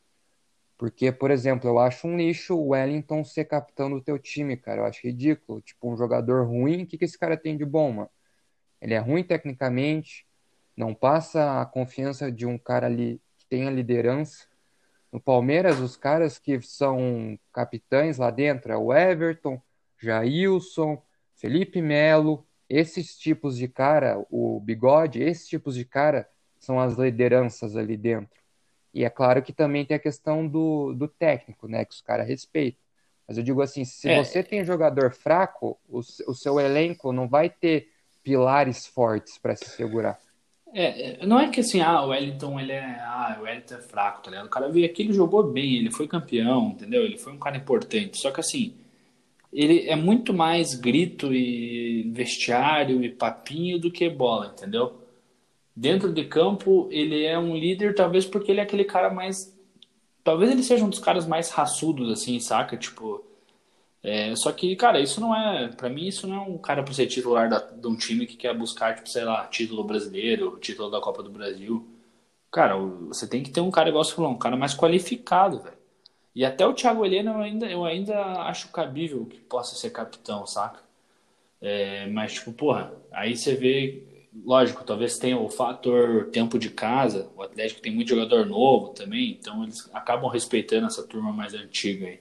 Porque, 0.77 1.13
por 1.13 1.31
exemplo, 1.31 1.71
eu 1.71 1.79
acho 1.79 2.09
um 2.09 2.17
lixo 2.17 2.57
o 2.57 2.71
Wellington 2.71 3.23
ser 3.23 3.45
capitão 3.45 3.89
do 3.89 4.01
teu 4.01 4.19
time, 4.19 4.57
cara. 4.57 4.81
Eu 4.81 4.85
acho 4.85 5.07
ridículo. 5.07 5.61
Tipo, 5.61 5.93
um 5.93 5.97
jogador 5.97 6.45
ruim, 6.45 6.83
o 6.83 6.87
que, 6.87 6.99
que 6.99 7.05
esse 7.05 7.19
cara 7.19 7.37
tem 7.37 7.57
de 7.57 7.65
bom, 7.65 7.93
mano? 7.93 8.11
Ele 8.81 8.95
é 8.95 8.99
ruim 8.99 9.23
tecnicamente, 9.23 10.27
não 10.77 10.93
passa 10.93 11.61
a 11.61 11.67
confiança 11.67 12.33
de 12.33 12.47
um 12.47 12.59
cara 12.59 12.87
ali 12.87 13.23
que 13.39 13.47
tem 13.47 13.69
a 13.69 13.71
liderança. 13.71 14.49
No 15.13 15.21
Palmeiras, 15.21 15.79
os 15.79 15.97
caras 15.97 16.37
que 16.37 16.61
são 16.63 17.39
capitães 17.53 18.19
lá 18.19 18.31
dentro 18.31 18.73
é 18.73 18.77
o 18.77 18.93
Everton, 18.93 19.63
Jailson, 20.01 21.03
Felipe 21.35 21.81
Melo, 21.81 22.47
esses 22.69 23.17
tipos 23.19 23.57
de 23.57 23.67
cara, 23.67 24.25
o 24.31 24.61
Bigode, 24.61 25.23
esses 25.23 25.49
tipos 25.49 25.75
de 25.75 25.85
cara 25.85 26.29
são 26.59 26.79
as 26.79 26.97
lideranças 26.97 27.77
ali 27.77 27.97
dentro. 27.97 28.41
E 28.93 29.05
é 29.05 29.11
claro 29.11 29.43
que 29.43 29.53
também 29.53 29.85
tem 29.85 29.97
a 29.97 30.01
questão 30.01 30.47
do, 30.47 30.93
do 30.95 31.09
técnico, 31.09 31.67
né, 31.69 31.85
que 31.85 31.95
os 31.95 32.01
caras 32.01 32.29
respeitam. 32.29 32.81
Mas 33.27 33.39
eu 33.39 33.45
digo 33.45 33.63
assim, 33.63 33.85
se 33.85 34.09
é. 34.09 34.23
você 34.23 34.43
tem 34.43 34.65
jogador 34.65 35.13
fraco, 35.13 35.79
o, 35.89 35.99
o 35.99 36.35
seu 36.35 36.59
elenco 36.59 37.13
não 37.13 37.29
vai 37.29 37.49
ter 37.49 37.89
pilares 38.23 38.87
fortes 38.87 39.39
para 39.39 39.55
se 39.55 39.69
segurar. 39.71 40.19
É, 40.73 41.25
não 41.27 41.41
é 41.41 41.49
que 41.49 41.61
assim, 41.61 41.81
ah, 41.81 42.03
o 42.03 42.09
Wellington 42.09 42.61
ele 42.61 42.73
é, 42.73 43.01
ah, 43.01 43.37
o 43.41 43.43
Wellington 43.43 43.75
é 43.75 43.81
fraco, 43.81 44.23
tá 44.23 44.31
ligado? 44.31 44.47
O 44.47 44.51
cara 44.51 44.69
veio 44.69 44.87
aqui, 44.87 45.03
ele 45.03 45.13
jogou 45.13 45.43
bem, 45.43 45.77
ele 45.77 45.91
foi 45.91 46.07
campeão, 46.07 46.71
entendeu? 46.71 47.05
Ele 47.05 47.19
foi 47.19 47.33
um 47.33 47.39
cara 47.39 47.57
importante. 47.57 48.19
Só 48.19 48.31
que 48.31 48.41
assim, 48.41 48.77
ele 49.53 49.89
é 49.89 49.97
muito 49.97 50.33
mais 50.33 50.75
grito 50.75 51.35
e 51.35 52.11
vestiário 52.13 53.05
e 53.05 53.11
papinho 53.11 53.79
do 53.79 53.91
que 53.91 54.09
bola, 54.09 54.53
entendeu? 54.57 55.01
Dentro 55.75 56.13
de 56.13 56.25
campo, 56.25 56.89
ele 56.91 57.25
é 57.25 57.39
um 57.39 57.57
líder, 57.57 57.95
talvez 57.95 58.27
porque 58.27 58.51
ele 58.53 58.61
é 58.61 58.63
aquele 58.63 58.85
cara 58.85 59.11
mais. 59.11 59.57
Talvez 60.23 60.51
ele 60.51 60.63
seja 60.63 60.85
um 60.85 60.91
dos 60.91 60.99
caras 60.99 61.27
mais 61.27 61.51
raçudos, 61.51 62.11
assim, 62.11 62.39
saca? 62.39 62.77
Tipo, 62.77 63.25
é, 64.03 64.35
só 64.37 64.53
que, 64.53 64.75
cara, 64.77 65.01
isso 65.01 65.21
não 65.21 65.35
é. 65.35 65.69
para 65.69 65.89
mim, 65.89 66.07
isso 66.07 66.27
não 66.27 66.37
é 66.37 66.41
um 66.41 66.59
cara 66.59 66.83
pra 66.83 66.93
ser 66.95 67.07
titular 67.07 67.49
da, 67.49 67.59
de 67.59 67.87
um 67.87 67.97
time 67.97 68.27
que 68.27 68.37
quer 68.37 68.57
buscar, 68.57 68.95
tipo, 68.95 69.09
sei 69.09 69.25
lá, 69.25 69.47
título 69.47 69.85
brasileiro, 69.85 70.59
título 70.61 70.91
da 70.91 71.01
Copa 71.01 71.23
do 71.23 71.31
Brasil. 71.31 71.87
Cara, 72.51 72.77
você 72.77 73.29
tem 73.29 73.43
que 73.43 73.51
ter 73.51 73.61
um 73.61 73.71
cara, 73.71 73.89
igual 73.89 74.05
você 74.05 74.15
falou, 74.15 74.31
um 74.31 74.39
cara 74.39 74.57
mais 74.57 74.75
qualificado, 74.75 75.61
velho. 75.61 75.80
E 76.35 76.45
até 76.45 76.67
o 76.67 76.75
Thiago 76.75 77.05
Helena 77.05 77.33
eu 77.33 77.39
ainda, 77.41 77.67
eu 77.71 77.85
ainda 77.85 78.43
acho 78.43 78.69
cabível 78.71 79.27
que 79.27 79.39
possa 79.41 79.75
ser 79.77 79.91
capitão, 79.91 80.47
saca? 80.47 80.81
É, 81.61 82.07
mas, 82.09 82.35
tipo, 82.35 82.53
porra, 82.53 82.93
aí 83.13 83.37
você 83.37 83.55
vê. 83.55 84.05
Lógico, 84.45 84.85
talvez 84.85 85.19
tenha 85.19 85.39
o 85.39 85.49
fator 85.49 86.27
tempo 86.31 86.59
de 86.59 86.71
casa. 86.71 87.29
O 87.37 87.43
Atlético 87.43 87.81
tem 87.81 87.93
muito 87.95 88.09
jogador 88.11 88.47
novo 88.47 88.91
também, 88.91 89.33
então 89.33 89.63
eles 89.65 89.89
acabam 89.93 90.31
respeitando 90.31 90.87
essa 90.87 91.03
turma 91.07 91.33
mais 91.33 91.53
antiga 91.55 92.07
aí. 92.07 92.21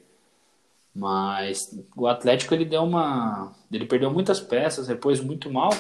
Mas 0.94 1.78
o 1.96 2.08
Atlético 2.08 2.54
ele 2.54 2.66
deu 2.66 2.84
uma. 2.84 3.54
Ele 3.72 3.86
perdeu 3.86 4.12
muitas 4.12 4.40
peças, 4.40 4.88
repôs 4.88 5.22
muito 5.22 5.52
mal. 5.52 5.72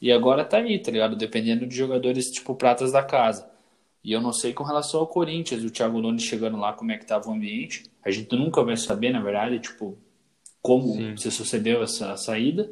E 0.00 0.12
agora 0.12 0.44
tá 0.44 0.58
aí, 0.58 0.78
tá 0.78 0.90
ligado? 0.90 1.16
Dependendo 1.16 1.66
de 1.66 1.76
jogadores 1.76 2.30
tipo 2.30 2.54
pratas 2.54 2.92
da 2.92 3.02
casa. 3.02 3.48
E 4.02 4.12
eu 4.12 4.20
não 4.20 4.32
sei 4.32 4.52
com 4.52 4.64
relação 4.64 5.00
ao 5.00 5.06
Corinthians, 5.06 5.64
o 5.64 5.70
Thiago 5.70 6.00
Nunes 6.00 6.22
chegando 6.22 6.56
lá, 6.56 6.72
como 6.72 6.92
é 6.92 6.98
que 6.98 7.06
tava 7.06 7.28
o 7.28 7.32
ambiente. 7.32 7.84
A 8.04 8.10
gente 8.10 8.34
nunca 8.36 8.62
vai 8.62 8.76
saber, 8.76 9.10
na 9.10 9.20
verdade, 9.20 9.58
tipo, 9.58 9.98
como 10.62 10.94
Sim. 10.94 11.16
se 11.16 11.30
sucedeu 11.30 11.82
essa 11.82 12.16
saída. 12.16 12.70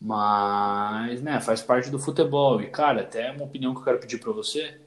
Mas, 0.00 1.22
né, 1.22 1.40
faz 1.40 1.62
parte 1.62 1.90
do 1.90 1.98
futebol. 1.98 2.60
E, 2.60 2.68
cara, 2.68 3.02
até 3.02 3.30
uma 3.30 3.44
opinião 3.44 3.72
que 3.72 3.80
eu 3.80 3.84
quero 3.84 4.00
pedir 4.00 4.18
para 4.18 4.32
você 4.32 4.80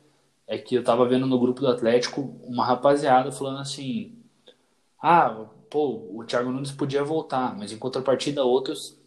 é 0.48 0.58
que 0.58 0.76
eu 0.76 0.84
tava 0.84 1.08
vendo 1.08 1.26
no 1.26 1.40
grupo 1.40 1.62
do 1.62 1.68
Atlético 1.68 2.36
uma 2.44 2.66
rapaziada 2.66 3.32
falando 3.32 3.60
assim: 3.60 4.14
ah, 5.02 5.30
pô, 5.70 6.10
o 6.12 6.24
Thiago 6.26 6.52
Nunes 6.52 6.72
podia 6.72 7.04
voltar, 7.04 7.56
mas 7.58 7.72
em 7.72 7.78
contrapartida 7.78 8.44
outros, 8.44 8.98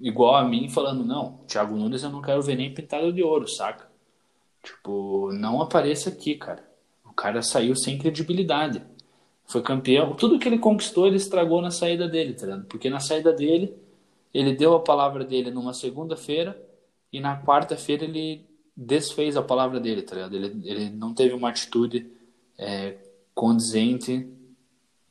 igual 0.00 0.34
a 0.34 0.44
mim, 0.44 0.68
falando, 0.68 1.04
não, 1.04 1.38
Thiago 1.46 1.76
Nunes 1.76 2.02
eu 2.02 2.10
não 2.10 2.22
quero 2.22 2.42
ver 2.42 2.56
nem 2.56 2.72
pintado 2.72 3.12
de 3.12 3.22
ouro, 3.22 3.46
saca? 3.46 3.91
Tipo, 4.62 5.32
não 5.32 5.60
apareça 5.60 6.08
aqui, 6.08 6.34
cara. 6.36 6.62
O 7.04 7.12
cara 7.12 7.42
saiu 7.42 7.74
sem 7.74 7.98
credibilidade. 7.98 8.82
Foi 9.44 9.60
campeão. 9.60 10.14
Tudo 10.14 10.38
que 10.38 10.48
ele 10.48 10.58
conquistou, 10.58 11.06
ele 11.06 11.16
estragou 11.16 11.60
na 11.60 11.70
saída 11.70 12.08
dele, 12.08 12.34
tá 12.34 12.46
ligado? 12.46 12.64
Porque 12.66 12.88
na 12.88 13.00
saída 13.00 13.32
dele, 13.32 13.74
ele 14.32 14.54
deu 14.54 14.74
a 14.74 14.80
palavra 14.80 15.24
dele 15.24 15.50
numa 15.50 15.74
segunda-feira 15.74 16.60
e 17.12 17.20
na 17.20 17.40
quarta-feira 17.42 18.04
ele 18.04 18.46
desfez 18.74 19.36
a 19.36 19.42
palavra 19.42 19.78
dele, 19.78 20.02
tá 20.02 20.14
ligado? 20.14 20.34
Ele, 20.34 20.60
ele 20.64 20.90
não 20.90 21.12
teve 21.12 21.34
uma 21.34 21.50
atitude 21.50 22.06
é, 22.56 22.96
condizente 23.34 24.26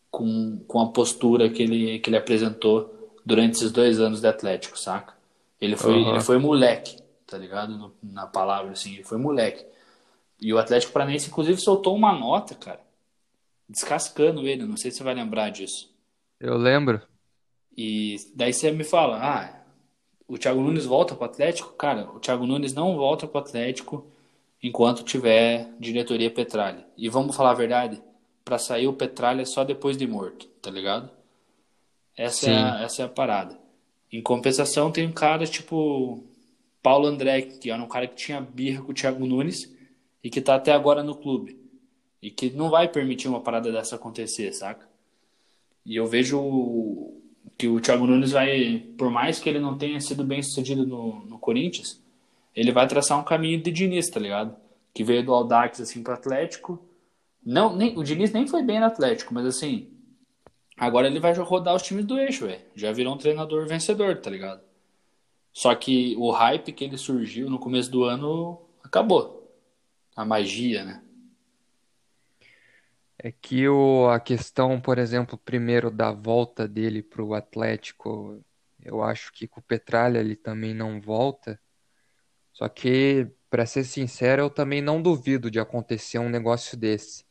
com, 0.09 0.59
com 0.67 0.79
a 0.79 0.87
postura 0.89 1.49
que 1.49 1.61
ele, 1.61 1.99
que 1.99 2.09
ele 2.09 2.17
apresentou 2.17 3.11
durante 3.25 3.57
esses 3.57 3.71
dois 3.71 3.99
anos 3.99 4.21
de 4.21 4.27
Atlético, 4.27 4.79
saca? 4.79 5.13
Ele 5.59 5.77
foi, 5.77 5.93
uhum. 5.93 6.09
ele 6.09 6.21
foi 6.21 6.37
moleque, 6.39 6.97
tá 7.31 7.37
ligado? 7.37 7.77
No, 7.77 7.95
na 8.03 8.27
palavra, 8.27 8.73
assim, 8.73 8.93
ele 8.93 9.05
foi 9.05 9.17
moleque. 9.17 9.65
E 10.39 10.53
o 10.53 10.57
Atlético 10.57 10.91
Paranaense, 10.91 11.29
inclusive, 11.29 11.61
soltou 11.61 11.95
uma 11.95 12.11
nota, 12.11 12.53
cara, 12.53 12.81
descascando 13.69 14.45
ele, 14.45 14.65
não 14.65 14.75
sei 14.75 14.91
se 14.91 14.97
você 14.97 15.03
vai 15.03 15.13
lembrar 15.13 15.49
disso. 15.49 15.89
Eu 16.37 16.57
lembro. 16.57 17.01
E 17.75 18.17
daí 18.35 18.51
você 18.51 18.69
me 18.71 18.83
fala, 18.83 19.17
ah, 19.21 19.61
o 20.27 20.37
Thiago 20.37 20.59
Nunes 20.59 20.85
volta 20.85 21.15
pro 21.15 21.23
Atlético? 21.23 21.73
Cara, 21.73 22.09
o 22.11 22.19
Thiago 22.19 22.45
Nunes 22.45 22.73
não 22.73 22.97
volta 22.97 23.25
pro 23.25 23.39
Atlético 23.39 24.05
enquanto 24.61 25.03
tiver 25.03 25.71
diretoria 25.79 26.29
Petralha. 26.29 26.85
E 26.97 27.07
vamos 27.07 27.35
falar 27.35 27.51
a 27.51 27.55
verdade, 27.55 28.03
para 28.43 28.57
sair 28.57 28.87
o 28.87 28.93
Petralha 28.93 29.45
só 29.45 29.63
depois 29.63 29.95
de 29.95 30.05
morto, 30.05 30.47
tá 30.61 30.69
ligado? 30.69 31.09
Essa 32.17 32.49
é, 32.49 32.55
a, 32.55 32.81
essa 32.81 33.03
é 33.03 33.05
a 33.05 33.09
parada. 33.09 33.57
Em 34.11 34.21
compensação, 34.21 34.91
tem 34.91 35.07
um 35.07 35.13
cara 35.13 35.45
tipo 35.45 36.21
Paulo 36.81 37.07
André, 37.07 37.41
que 37.41 37.69
era 37.69 37.81
um 37.81 37.87
cara 37.87 38.07
que 38.07 38.15
tinha 38.15 38.41
birra 38.41 38.83
com 38.83 38.91
o 38.91 38.93
Thiago 38.93 39.25
Nunes 39.25 39.75
e 40.23 40.29
que 40.29 40.41
tá 40.41 40.55
até 40.55 40.71
agora 40.71 41.03
no 41.03 41.15
clube. 41.15 41.59
E 42.21 42.29
que 42.29 42.49
não 42.51 42.69
vai 42.69 42.87
permitir 42.87 43.27
uma 43.27 43.41
parada 43.41 43.71
dessa 43.71 43.95
acontecer, 43.95 44.51
saca? 44.53 44.87
E 45.85 45.95
eu 45.95 46.05
vejo 46.05 47.11
que 47.57 47.67
o 47.67 47.79
Thiago 47.79 48.05
Nunes 48.05 48.31
vai, 48.31 48.85
por 48.97 49.09
mais 49.09 49.39
que 49.39 49.49
ele 49.49 49.59
não 49.59 49.77
tenha 49.77 49.99
sido 49.99 50.23
bem 50.23 50.41
sucedido 50.41 50.85
no, 50.85 51.25
no 51.25 51.39
Corinthians, 51.39 52.01
ele 52.55 52.71
vai 52.71 52.87
traçar 52.87 53.19
um 53.19 53.23
caminho 53.23 53.61
de 53.61 53.71
Diniz, 53.71 54.09
tá 54.09 54.19
ligado? 54.19 54.55
Que 54.93 55.03
veio 55.03 55.25
do 55.25 55.33
Aldax 55.33 55.81
assim 55.81 56.03
pro 56.03 56.13
Atlético 56.13 56.79
não, 57.43 57.75
nem, 57.75 57.97
o 57.97 58.03
Diniz 58.03 58.31
nem 58.31 58.47
foi 58.47 58.63
bem 58.63 58.79
no 58.79 58.85
Atlético, 58.85 59.33
mas 59.33 59.45
assim, 59.45 59.89
agora 60.77 61.07
ele 61.07 61.19
vai 61.19 61.33
rodar 61.33 61.75
os 61.75 61.81
times 61.81 62.05
do 62.05 62.19
eixo, 62.19 62.45
velho. 62.45 62.61
Já 62.75 62.91
virou 62.91 63.15
um 63.15 63.17
treinador 63.17 63.67
vencedor, 63.67 64.17
tá 64.17 64.29
ligado? 64.29 64.61
Só 65.53 65.75
que 65.75 66.15
o 66.17 66.31
hype 66.31 66.71
que 66.71 66.83
ele 66.83 66.97
surgiu 66.97 67.49
no 67.49 67.59
começo 67.59 67.91
do 67.91 68.03
ano 68.03 68.61
acabou. 68.83 69.39
A 70.15 70.25
magia, 70.25 70.83
né? 70.83 71.03
É 73.17 73.31
que 73.31 73.67
o, 73.67 74.09
a 74.09 74.19
questão, 74.19 74.79
por 74.81 74.97
exemplo, 74.97 75.37
primeiro 75.37 75.91
da 75.91 76.11
volta 76.11 76.67
dele 76.67 77.03
para 77.03 77.23
o 77.23 77.33
Atlético, 77.33 78.43
eu 78.81 79.03
acho 79.03 79.31
que 79.31 79.47
com 79.47 79.59
o 79.59 79.63
Petralha 79.63 80.19
ele 80.19 80.35
também 80.35 80.73
não 80.73 80.99
volta. 80.99 81.59
Só 82.51 82.67
que, 82.67 83.27
para 83.49 83.65
ser 83.65 83.83
sincero, 83.83 84.41
eu 84.43 84.49
também 84.49 84.81
não 84.81 85.01
duvido 85.01 85.51
de 85.51 85.59
acontecer 85.59 86.19
um 86.19 86.29
negócio 86.29 86.77
desse 86.77 87.23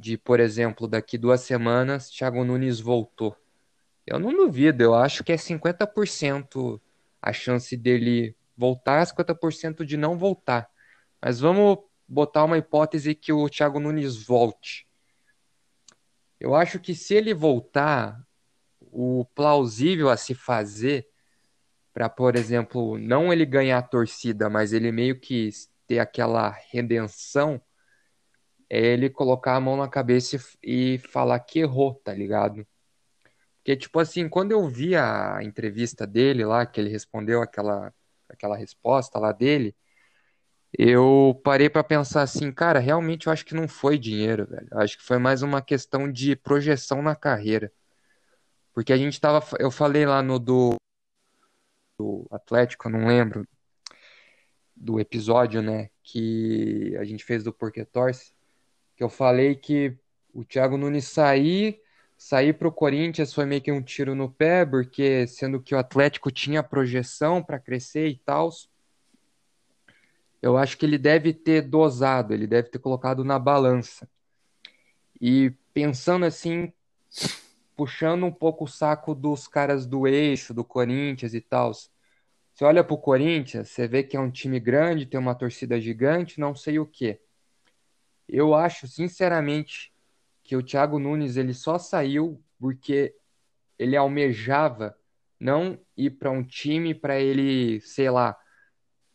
de, 0.00 0.16
por 0.16 0.40
exemplo, 0.40 0.88
daqui 0.88 1.18
duas 1.18 1.42
semanas, 1.42 2.08
Thiago 2.08 2.42
Nunes 2.42 2.80
voltou. 2.80 3.36
Eu 4.10 4.18
não 4.18 4.34
duvido, 4.34 4.82
eu 4.82 4.92
acho 4.92 5.22
que 5.22 5.30
é 5.30 5.36
50% 5.36 6.80
a 7.22 7.32
chance 7.32 7.76
dele 7.76 8.34
voltar, 8.56 9.06
50% 9.06 9.84
de 9.86 9.96
não 9.96 10.18
voltar. 10.18 10.68
Mas 11.22 11.38
vamos 11.38 11.78
botar 12.08 12.42
uma 12.42 12.58
hipótese 12.58 13.14
que 13.14 13.32
o 13.32 13.48
Thiago 13.48 13.78
Nunes 13.78 14.26
volte. 14.26 14.84
Eu 16.40 16.56
acho 16.56 16.80
que 16.80 16.92
se 16.92 17.14
ele 17.14 17.32
voltar, 17.32 18.20
o 18.80 19.24
plausível 19.32 20.08
a 20.08 20.16
se 20.16 20.34
fazer 20.34 21.06
para, 21.92 22.08
por 22.08 22.34
exemplo, 22.34 22.98
não 22.98 23.32
ele 23.32 23.46
ganhar 23.46 23.78
a 23.78 23.82
torcida, 23.82 24.50
mas 24.50 24.72
ele 24.72 24.90
meio 24.90 25.20
que 25.20 25.50
ter 25.86 26.00
aquela 26.00 26.50
redenção, 26.72 27.60
é 28.68 28.78
ele 28.78 29.08
colocar 29.08 29.54
a 29.54 29.60
mão 29.60 29.76
na 29.76 29.88
cabeça 29.88 30.36
e, 30.60 30.98
falar 30.98 31.38
que 31.40 31.60
errou, 31.60 31.94
tá 31.94 32.12
ligado? 32.12 32.66
Porque, 33.60 33.76
tipo 33.76 33.98
assim, 34.00 34.28
quando 34.28 34.52
eu 34.52 34.66
vi 34.68 34.96
a 34.96 35.38
entrevista 35.42 36.06
dele 36.06 36.44
lá, 36.44 36.64
que 36.64 36.80
ele 36.80 36.88
respondeu 36.88 37.42
aquela, 37.42 37.92
aquela 38.28 38.56
resposta 38.56 39.18
lá 39.18 39.32
dele, 39.32 39.76
eu 40.78 41.38
parei 41.44 41.68
para 41.68 41.84
pensar 41.84 42.22
assim, 42.22 42.50
cara, 42.52 42.78
realmente 42.78 43.26
eu 43.26 43.32
acho 43.32 43.44
que 43.44 43.54
não 43.54 43.68
foi 43.68 43.98
dinheiro, 43.98 44.46
velho. 44.46 44.68
Eu 44.70 44.78
acho 44.80 44.96
que 44.96 45.04
foi 45.04 45.18
mais 45.18 45.42
uma 45.42 45.60
questão 45.60 46.10
de 46.10 46.34
projeção 46.36 47.02
na 47.02 47.14
carreira. 47.14 47.72
Porque 48.72 48.92
a 48.92 48.96
gente 48.96 49.20
tava, 49.20 49.44
eu 49.58 49.70
falei 49.70 50.06
lá 50.06 50.22
no 50.22 50.38
do, 50.38 50.76
do 51.98 52.26
Atlético, 52.30 52.88
eu 52.88 52.92
não 52.92 53.06
lembro 53.08 53.46
do 54.74 54.98
episódio, 54.98 55.60
né, 55.60 55.90
que 56.02 56.96
a 56.96 57.04
gente 57.04 57.24
fez 57.24 57.44
do 57.44 57.52
Porquê 57.52 57.84
Torce, 57.84 58.32
que 58.96 59.04
eu 59.04 59.10
falei 59.10 59.54
que 59.54 59.98
o 60.32 60.44
Thiago 60.44 60.78
Nunes 60.78 61.08
sair, 61.08 61.82
sair 62.20 62.52
pro 62.52 62.70
Corinthians 62.70 63.32
foi 63.32 63.46
meio 63.46 63.62
que 63.62 63.72
um 63.72 63.80
tiro 63.80 64.14
no 64.14 64.30
pé, 64.30 64.66
porque 64.66 65.26
sendo 65.26 65.58
que 65.58 65.74
o 65.74 65.78
Atlético 65.78 66.30
tinha 66.30 66.62
projeção 66.62 67.42
para 67.42 67.58
crescer 67.58 68.08
e 68.08 68.16
tal, 68.18 68.50
eu 70.42 70.58
acho 70.58 70.76
que 70.76 70.84
ele 70.84 70.98
deve 70.98 71.32
ter 71.32 71.62
dosado, 71.62 72.34
ele 72.34 72.46
deve 72.46 72.68
ter 72.68 72.78
colocado 72.78 73.24
na 73.24 73.38
balança. 73.38 74.06
E 75.18 75.54
pensando 75.72 76.26
assim, 76.26 76.70
puxando 77.74 78.26
um 78.26 78.32
pouco 78.32 78.64
o 78.64 78.68
saco 78.68 79.14
dos 79.14 79.48
caras 79.48 79.86
do 79.86 80.06
eixo, 80.06 80.52
do 80.52 80.62
Corinthians 80.62 81.32
e 81.32 81.40
tal. 81.40 81.72
Você 81.72 82.64
olha 82.66 82.84
pro 82.84 82.98
Corinthians, 82.98 83.70
você 83.70 83.88
vê 83.88 84.02
que 84.02 84.14
é 84.14 84.20
um 84.20 84.30
time 84.30 84.60
grande, 84.60 85.06
tem 85.06 85.18
uma 85.18 85.34
torcida 85.34 85.80
gigante, 85.80 86.38
não 86.38 86.54
sei 86.54 86.78
o 86.78 86.84
quê. 86.84 87.18
Eu 88.28 88.54
acho, 88.54 88.86
sinceramente, 88.86 89.89
que 90.50 90.56
o 90.56 90.62
Thiago 90.64 90.98
Nunes 90.98 91.36
ele 91.36 91.54
só 91.54 91.78
saiu 91.78 92.42
porque 92.58 93.14
ele 93.78 93.96
almejava 93.96 94.96
não 95.38 95.78
ir 95.96 96.10
para 96.10 96.28
um 96.28 96.42
time 96.42 96.92
para 96.92 97.20
ele, 97.20 97.80
sei 97.82 98.10
lá, 98.10 98.36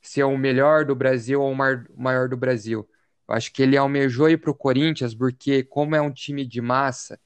ser 0.01 0.23
o 0.23 0.37
melhor 0.37 0.85
do 0.85 0.95
Brasil 0.95 1.41
ou 1.41 1.51
o 1.51 2.01
maior 2.01 2.29
do 2.29 2.37
Brasil. 2.37 2.89
Eu 3.27 3.35
acho 3.35 3.51
que 3.51 3.61
ele 3.61 3.75
almejou 3.75 4.29
ir 4.29 4.37
para 4.37 4.49
o 4.49 4.55
Corinthians 4.55 5.13
porque, 5.13 5.61
como 5.61 5.93
é 5.93 5.99
um 5.99 6.09
time 6.09 6.45
de 6.45 6.61
massa, 6.61 7.19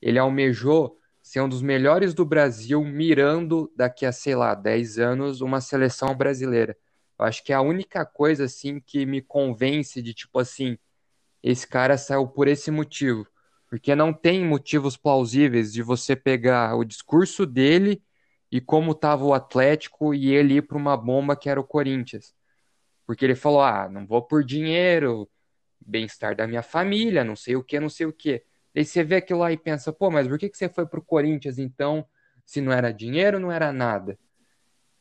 ele 0.00 0.18
almejou 0.18 0.98
ser 1.22 1.42
um 1.42 1.48
dos 1.48 1.60
melhores 1.60 2.14
do 2.14 2.24
Brasil, 2.24 2.82
mirando 2.82 3.70
daqui 3.76 4.06
a, 4.06 4.12
sei 4.12 4.34
lá, 4.34 4.54
10 4.54 4.98
anos, 4.98 5.42
uma 5.42 5.60
seleção 5.60 6.16
brasileira. 6.16 6.74
Eu 7.18 7.26
acho 7.26 7.44
que 7.44 7.52
é 7.52 7.56
a 7.56 7.60
única 7.60 8.06
coisa, 8.06 8.44
assim, 8.44 8.80
que 8.80 9.04
me 9.04 9.20
convence 9.20 10.00
de, 10.00 10.14
tipo 10.14 10.38
assim, 10.38 10.78
esse 11.42 11.66
cara 11.66 11.98
saiu 11.98 12.26
por 12.26 12.48
esse 12.48 12.70
motivo. 12.70 13.26
Porque 13.72 13.94
não 13.94 14.12
tem 14.12 14.44
motivos 14.44 14.98
plausíveis 14.98 15.72
de 15.72 15.80
você 15.82 16.14
pegar 16.14 16.76
o 16.76 16.84
discurso 16.84 17.46
dele 17.46 18.02
e 18.50 18.60
como 18.60 18.92
estava 18.92 19.24
o 19.24 19.32
Atlético 19.32 20.12
e 20.12 20.30
ele 20.30 20.56
ir 20.56 20.62
para 20.66 20.76
uma 20.76 20.94
bomba 20.94 21.34
que 21.34 21.48
era 21.48 21.58
o 21.58 21.64
Corinthians. 21.64 22.34
Porque 23.06 23.24
ele 23.24 23.34
falou: 23.34 23.62
ah, 23.62 23.88
não 23.88 24.06
vou 24.06 24.20
por 24.20 24.44
dinheiro, 24.44 25.26
bem-estar 25.80 26.36
da 26.36 26.46
minha 26.46 26.62
família, 26.62 27.24
não 27.24 27.34
sei 27.34 27.56
o 27.56 27.64
que, 27.64 27.80
não 27.80 27.88
sei 27.88 28.04
o 28.04 28.12
que. 28.12 28.44
Aí 28.76 28.84
você 28.84 29.02
vê 29.02 29.16
aquilo 29.16 29.38
lá 29.40 29.50
e 29.50 29.56
pensa, 29.56 29.90
pô, 29.90 30.10
mas 30.10 30.28
por 30.28 30.38
que, 30.38 30.50
que 30.50 30.58
você 30.58 30.68
foi 30.68 30.86
pro 30.86 31.00
Corinthians 31.02 31.56
então, 31.56 32.06
se 32.44 32.60
não 32.60 32.72
era 32.72 32.92
dinheiro, 32.92 33.40
não 33.40 33.50
era 33.50 33.72
nada? 33.72 34.18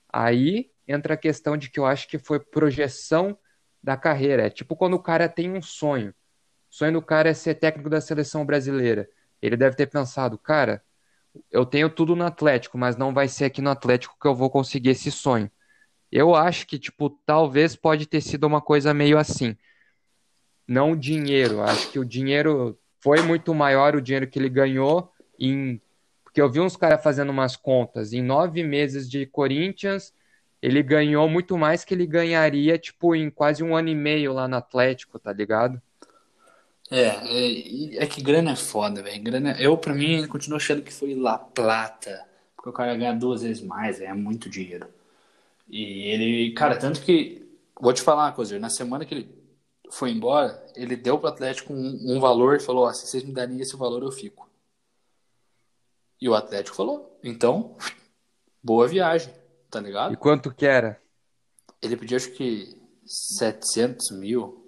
Aí 0.07 0.71
entra 0.87 1.15
a 1.15 1.17
questão 1.17 1.57
de 1.57 1.69
que 1.69 1.77
eu 1.77 1.85
acho 1.85 2.07
que 2.07 2.17
foi 2.17 2.39
projeção 2.39 3.37
da 3.83 3.97
carreira. 3.97 4.43
É 4.47 4.49
tipo 4.49 4.77
quando 4.77 4.93
o 4.93 5.03
cara 5.03 5.27
tem 5.27 5.51
um 5.51 5.61
sonho. 5.61 6.15
Sonho 6.71 6.93
do 6.93 7.01
cara 7.01 7.29
é 7.29 7.33
ser 7.33 7.55
técnico 7.55 7.89
da 7.89 7.99
seleção 7.99 8.45
brasileira. 8.45 9.09
Ele 9.41 9.57
deve 9.57 9.75
ter 9.75 9.87
pensado, 9.87 10.37
cara, 10.37 10.81
eu 11.51 11.65
tenho 11.65 11.89
tudo 11.89 12.15
no 12.15 12.25
Atlético, 12.25 12.77
mas 12.77 12.95
não 12.95 13.13
vai 13.13 13.27
ser 13.27 13.43
aqui 13.43 13.61
no 13.61 13.69
Atlético 13.69 14.15
que 14.19 14.25
eu 14.25 14.33
vou 14.33 14.49
conseguir 14.49 14.91
esse 14.91 15.11
sonho. 15.11 15.51
Eu 16.09 16.33
acho 16.33 16.65
que, 16.65 16.79
tipo, 16.79 17.09
talvez 17.25 17.75
pode 17.75 18.05
ter 18.05 18.21
sido 18.21 18.47
uma 18.47 18.61
coisa 18.61 18.93
meio 18.93 19.17
assim. 19.17 19.57
Não 20.65 20.95
dinheiro. 20.95 21.61
Acho 21.61 21.91
que 21.91 21.99
o 21.99 22.05
dinheiro 22.05 22.79
foi 23.01 23.21
muito 23.21 23.53
maior 23.53 23.93
o 23.93 24.01
dinheiro 24.01 24.27
que 24.27 24.39
ele 24.39 24.49
ganhou 24.49 25.11
em. 25.37 25.81
Porque 26.23 26.41
eu 26.41 26.49
vi 26.49 26.61
uns 26.61 26.77
caras 26.77 27.03
fazendo 27.03 27.31
umas 27.31 27.57
contas. 27.57 28.13
Em 28.13 28.21
nove 28.21 28.63
meses 28.63 29.09
de 29.09 29.25
Corinthians, 29.25 30.13
ele 30.61 30.81
ganhou 30.81 31.27
muito 31.27 31.57
mais 31.57 31.83
que 31.83 31.93
ele 31.93 32.07
ganharia, 32.07 32.77
tipo, 32.77 33.13
em 33.13 33.29
quase 33.29 33.61
um 33.61 33.75
ano 33.75 33.89
e 33.89 33.95
meio 33.95 34.31
lá 34.31 34.47
no 34.47 34.55
Atlético, 34.55 35.19
tá 35.19 35.33
ligado? 35.33 35.81
É, 36.91 37.07
é, 37.07 38.03
é 38.03 38.05
que 38.05 38.21
grana 38.21 38.51
é 38.51 38.55
foda, 38.55 39.01
velho. 39.01 39.23
Grana, 39.23 39.55
eu, 39.57 39.77
pra 39.77 39.93
mim, 39.93 40.27
continuo 40.27 40.57
achando 40.57 40.81
que 40.81 40.93
foi 40.93 41.15
La 41.15 41.37
Plata. 41.37 42.27
Porque 42.53 42.69
o 42.69 42.73
cara 42.73 42.95
ganha 42.97 43.13
duas 43.13 43.41
vezes 43.41 43.63
mais, 43.63 44.01
é 44.01 44.13
muito 44.13 44.49
dinheiro. 44.49 44.87
E 45.69 46.09
ele, 46.09 46.53
cara, 46.53 46.77
tanto 46.77 47.01
que. 47.01 47.49
Vou 47.79 47.93
te 47.93 48.01
falar 48.01 48.25
uma 48.25 48.33
coisa, 48.33 48.59
na 48.59 48.69
semana 48.69 49.05
que 49.05 49.15
ele 49.15 49.41
foi 49.89 50.11
embora, 50.11 50.63
ele 50.75 50.95
deu 50.95 51.17
pro 51.17 51.29
Atlético 51.29 51.73
um, 51.73 52.15
um 52.15 52.19
valor 52.19 52.57
e 52.57 52.59
falou: 52.59 52.85
ó, 52.85 52.93
se 52.93 53.07
vocês 53.07 53.23
me 53.23 53.33
darem 53.33 53.59
esse 53.59 53.75
valor, 53.75 54.03
eu 54.03 54.11
fico. 54.11 54.49
E 56.19 56.27
o 56.27 56.35
Atlético 56.35 56.75
falou: 56.75 57.17
então, 57.23 57.75
boa 58.61 58.87
viagem, 58.87 59.33
tá 59.69 59.79
ligado? 59.79 60.13
E 60.13 60.17
quanto 60.17 60.53
que 60.53 60.65
era? 60.65 61.01
Ele 61.81 61.97
pediu, 61.97 62.17
acho 62.17 62.31
que 62.31 62.77
700 63.05 64.11
mil. 64.11 64.60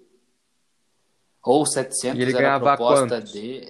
Ou 1.44 1.66
700 1.66 2.18
e 2.18 2.22
ele 2.22 2.38
era 2.38 2.56
a 2.56 2.60
proposta 2.60 3.08
quantos? 3.08 3.32
de. 3.32 3.68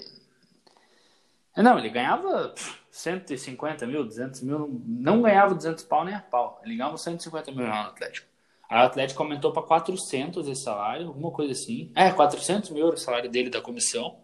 Não, 1.57 1.77
ele 1.77 1.89
ganhava 1.89 2.53
150 2.91 3.87
mil, 3.87 4.03
200 4.03 4.41
mil. 4.41 4.81
Não 4.85 5.21
ganhava 5.21 5.55
200 5.55 5.83
pau 5.85 6.05
nem 6.05 6.13
a 6.13 6.19
pau. 6.19 6.61
Ele 6.63 6.75
ganhava 6.75 6.97
150 6.97 7.51
mil 7.51 7.65
no 7.65 7.73
Atlético. 7.73 8.27
Aí 8.69 8.79
o 8.79 8.85
Atlético 8.85 9.21
aumentou 9.21 9.51
para 9.51 9.63
400 9.63 10.47
esse 10.47 10.63
salário, 10.63 11.07
alguma 11.07 11.31
coisa 11.31 11.51
assim. 11.51 11.91
É, 11.95 12.11
400 12.11 12.69
mil 12.69 12.87
o 12.87 12.97
salário 12.97 13.29
dele 13.29 13.49
da 13.49 13.61
comissão. 13.61 14.17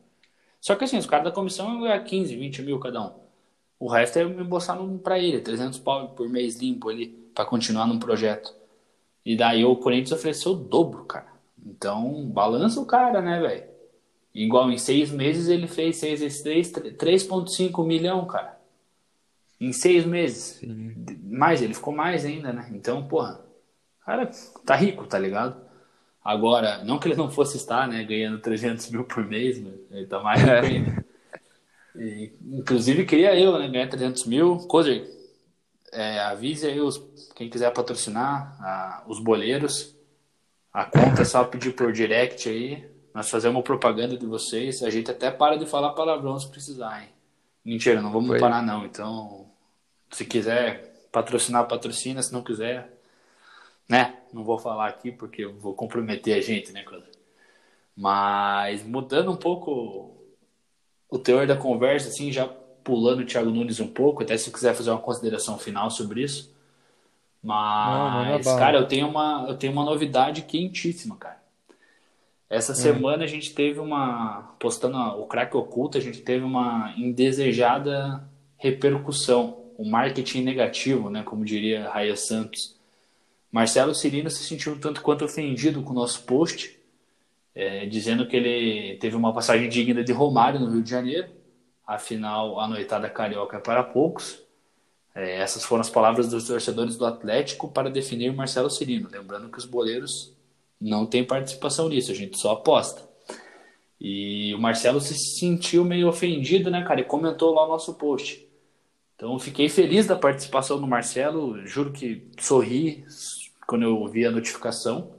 Só 0.62 0.76
que 0.76 0.84
assim, 0.84 0.98
os 0.98 1.06
caras 1.06 1.26
da 1.26 1.32
comissão 1.32 1.86
é 1.88 2.00
15, 2.00 2.36
20 2.36 2.62
mil 2.64 2.80
cada 2.80 3.02
um. 3.02 3.14
O 3.80 3.88
resto 3.88 4.18
é 4.18 4.24
embolsar 4.24 4.78
para 5.04 5.18
ele, 5.18 5.40
300 5.40 5.80
pau 5.80 6.10
por 6.10 6.28
mês 6.28 6.58
limpo 6.58 6.90
ali, 6.90 7.08
para 7.34 7.46
continuar 7.46 7.88
num 7.88 7.98
projeto. 7.98 8.54
E 9.26 9.38
daí 9.38 9.64
o 9.64 9.76
Corinthians 9.76 10.12
ofereceu 10.12 10.52
o 10.52 10.56
dobro, 10.56 11.06
cara. 11.06 11.39
Então, 11.66 12.30
balança 12.30 12.80
o 12.80 12.86
cara, 12.86 13.22
né, 13.22 13.40
velho? 13.40 13.64
Igual 14.34 14.72
em 14.72 14.78
seis 14.78 15.12
meses 15.12 15.48
ele 15.48 15.68
fez 15.68 15.98
6 15.98 16.20
vezes 16.20 16.42
3, 16.42 16.72
3,5 16.72 17.86
milhão, 17.86 18.26
cara. 18.26 18.60
Em 19.60 19.74
seis 19.74 20.06
meses. 20.06 20.60
Sim. 20.60 20.96
Mais, 21.24 21.62
ele 21.62 21.74
ficou 21.74 21.94
mais 21.94 22.26
ainda, 22.26 22.54
né? 22.54 22.70
Então, 22.72 23.08
porra, 23.08 23.42
cara 24.10 24.30
tá 24.66 24.76
rico, 24.76 25.06
tá 25.06 25.20
ligado? 25.20 25.62
Agora, 26.24 26.84
não 26.84 27.00
que 27.00 27.08
ele 27.08 27.16
não 27.16 27.30
fosse 27.30 27.58
estar, 27.58 27.88
né, 27.88 28.04
ganhando 28.04 28.40
300 28.40 28.90
mil 28.92 29.04
por 29.04 29.26
mês, 29.26 29.60
mas 29.60 29.74
ele 29.92 30.08
tá 30.08 30.20
mais 30.20 30.42
rico 30.42 30.52
é. 30.52 30.60
ainda. 30.60 31.06
E, 31.96 32.34
inclusive, 32.44 33.06
queria 33.06 33.38
eu, 33.38 33.58
né, 33.58 33.68
ganhar 33.68 33.88
300 33.88 34.26
mil. 34.26 34.58
Cozer, 34.68 35.08
é, 35.92 36.20
avise 36.20 36.68
aí 36.68 36.80
os, 36.80 36.98
quem 37.36 37.50
quiser 37.50 37.72
patrocinar, 37.72 38.56
a, 38.62 39.04
os 39.08 39.20
boleiros. 39.20 39.96
A 40.74 40.86
conta 40.86 41.24
é 41.24 41.26
só 41.26 41.44
pedir 41.44 41.74
por 41.74 41.92
direct 41.92 42.48
aí. 42.48 42.88
Nós 43.14 43.30
fazemos 43.30 43.64
propaganda 43.64 44.16
de 44.16 44.26
vocês. 44.26 44.84
A 44.84 44.90
gente 44.90 45.10
até 45.10 45.32
para 45.32 45.58
de 45.58 45.66
falar 45.66 45.94
palavrão 45.94 46.40
se 46.40 46.48
precisar, 46.48 47.02
hein? 47.02 47.10
Mentira, 47.66 48.02
não 48.02 48.12
vamos 48.12 48.30
Foi. 48.30 48.40
parar 48.40 48.62
não. 48.62 48.86
Então, 48.86 49.50
se 50.12 50.26
quiser 50.26 51.08
patrocinar, 51.12 51.68
patrocina. 51.68 52.22
Se 52.22 52.32
não 52.32 52.44
quiser, 52.44 52.94
né? 53.88 54.18
Não 54.32 54.44
vou 54.44 54.60
falar 54.60 54.88
aqui 54.88 55.12
porque 55.12 55.44
eu 55.44 55.56
vou 55.58 55.74
comprometer 55.74 56.38
a 56.38 56.42
gente, 56.42 56.72
né. 56.72 56.86
Mas 57.96 58.84
mudando 58.84 59.32
um 59.32 59.36
pouco 59.36 60.16
o 61.10 61.18
teor 61.18 61.48
da 61.48 61.58
conversa, 61.58 62.10
assim, 62.10 62.32
já 62.32 62.48
pulando 62.48 63.22
o 63.22 63.26
Thiago 63.26 63.50
Nunes 63.50 63.80
um 63.80 63.88
pouco, 63.88 64.24
até 64.24 64.38
se 64.38 64.52
quiser 64.52 64.74
fazer 64.74 64.92
uma 64.92 65.02
consideração 65.02 65.58
final 65.58 65.90
sobre 65.90 66.24
isso. 66.24 66.56
Mas, 67.42 67.98
não, 67.98 68.26
não 68.26 68.36
é 68.36 68.60
cara, 68.60 68.78
eu 68.78 68.88
tenho 68.88 69.08
uma 69.08 69.46
eu 69.48 69.56
tenho 69.56 69.72
uma 69.72 69.86
novidade 69.86 70.42
quentíssima, 70.44 71.16
cara. 71.16 71.40
Essa 72.50 72.74
hum. 72.74 72.76
semana 72.76 73.24
a 73.24 73.28
gente 73.28 73.54
teve 73.54 73.80
uma 73.80 74.56
postando 74.60 74.98
o 74.98 75.26
crack 75.26 75.56
oculto, 75.56 75.98
a 75.98 76.02
gente 76.02 76.22
teve 76.22 76.44
uma 76.44 76.94
indesejada 76.98 78.28
repercussão, 78.58 79.66
o 79.78 79.84
um 79.84 79.90
marketing 79.90 80.42
negativo, 80.42 81.10
né, 81.10 81.24
como 81.24 81.46
diria 81.46 81.90
Raia 81.90 82.16
Santos. 82.16 82.78
Marcelo 83.52 83.96
Cirino 83.96 84.30
se 84.30 84.44
sentiu 84.44 84.80
tanto 84.80 85.02
quanto 85.02 85.26
ofendido 85.26 85.82
com 85.82 85.92
o 85.92 85.96
nosso 85.96 86.24
post 86.24 86.80
é, 87.60 87.86
dizendo 87.86 88.26
que 88.26 88.38
ele 88.38 88.98
teve 88.98 89.18
uma 89.18 89.34
passagem 89.34 89.68
digna 89.68 90.02
de 90.02 90.14
Romário 90.14 90.60
no 90.60 90.72
Rio 90.72 90.82
de 90.82 90.90
Janeiro. 90.90 91.28
Afinal, 91.86 92.60
a 92.60 92.68
noitada 92.68 93.10
carioca 93.10 93.58
é 93.58 93.60
para 93.60 93.84
poucos. 93.84 94.42
É, 95.16 95.38
essas 95.38 95.64
foram 95.64 95.82
as 95.82 95.90
palavras 95.90 96.30
dos 96.30 96.48
torcedores 96.48 96.96
do 96.96 97.06
Atlético 97.06 97.68
para 97.68 97.90
definir 97.90 98.34
Marcelo 98.34 98.70
Cirino. 98.70 99.10
Lembrando 99.12 99.50
que 99.50 99.58
os 99.58 99.66
boleiros 99.66 100.34
não 100.80 101.06
têm 101.06 101.24
participação 101.24 101.90
nisso, 101.90 102.12
a 102.12 102.16
gente 102.16 102.40
só 102.40 102.54
aposta. 102.54 103.08
E 104.00 104.54
o 104.54 104.60
Marcelo 104.60 105.02
se 105.02 105.14
sentiu 105.14 105.84
meio 105.84 106.08
ofendido, 106.08 106.72
né, 106.72 106.84
cara? 106.84 107.02
E 107.02 107.04
comentou 107.04 107.54
lá 107.54 107.66
o 107.66 107.70
nosso 107.70 107.96
post. 107.96 108.48
Então, 109.16 109.38
fiquei 109.38 109.68
feliz 109.68 110.08
da 110.08 110.16
participação 110.16 110.80
do 110.80 110.88
Marcelo. 110.88 111.68
Juro 111.68 111.92
que 111.92 112.26
sorri 112.40 113.04
quando 113.68 113.84
eu 113.84 114.08
vi 114.08 114.26
a 114.26 114.32
notificação. 114.32 115.12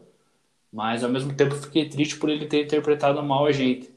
Mas, 0.72 1.04
ao 1.04 1.10
mesmo 1.10 1.34
tempo, 1.34 1.54
fiquei 1.54 1.88
triste 1.88 2.16
por 2.16 2.30
ele 2.30 2.46
ter 2.46 2.64
interpretado 2.64 3.22
mal 3.22 3.44
a 3.44 3.52
gente. 3.52 3.90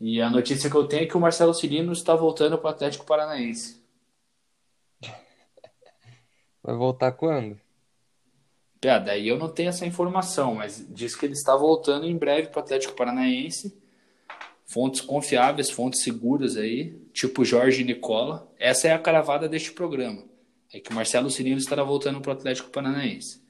E 0.00 0.20
a 0.20 0.28
notícia 0.28 0.68
que 0.68 0.76
eu 0.76 0.88
tenho 0.88 1.04
é 1.04 1.06
que 1.06 1.16
o 1.16 1.20
Marcelo 1.20 1.54
Cirino 1.54 1.92
está 1.92 2.16
voltando 2.16 2.58
para 2.58 2.68
o 2.68 2.70
Atlético 2.70 3.06
Paranaense. 3.06 3.79
Vai 6.62 6.76
voltar 6.76 7.12
quando? 7.12 7.58
É, 8.82 8.98
daí 8.98 9.28
eu 9.28 9.38
não 9.38 9.48
tenho 9.48 9.68
essa 9.68 9.86
informação, 9.86 10.54
mas 10.54 10.84
diz 10.88 11.14
que 11.14 11.26
ele 11.26 11.34
está 11.34 11.54
voltando 11.56 12.06
em 12.06 12.16
breve 12.16 12.48
para 12.48 12.60
o 12.60 12.62
Atlético 12.62 12.94
Paranaense 12.94 13.78
fontes 14.70 15.00
confiáveis, 15.00 15.68
fontes 15.68 16.04
seguras 16.04 16.56
aí, 16.56 16.94
tipo 17.12 17.44
Jorge 17.44 17.82
Nicola. 17.82 18.48
Essa 18.56 18.86
é 18.86 18.92
a 18.92 18.98
caravada 18.98 19.48
deste 19.48 19.72
programa. 19.72 20.22
É 20.72 20.78
que 20.78 20.92
o 20.92 20.94
Marcelo 20.94 21.28
Cirino 21.28 21.58
estará 21.58 21.82
voltando 21.82 22.20
para 22.20 22.30
o 22.30 22.32
Atlético 22.34 22.70
Paranaense. 22.70 23.42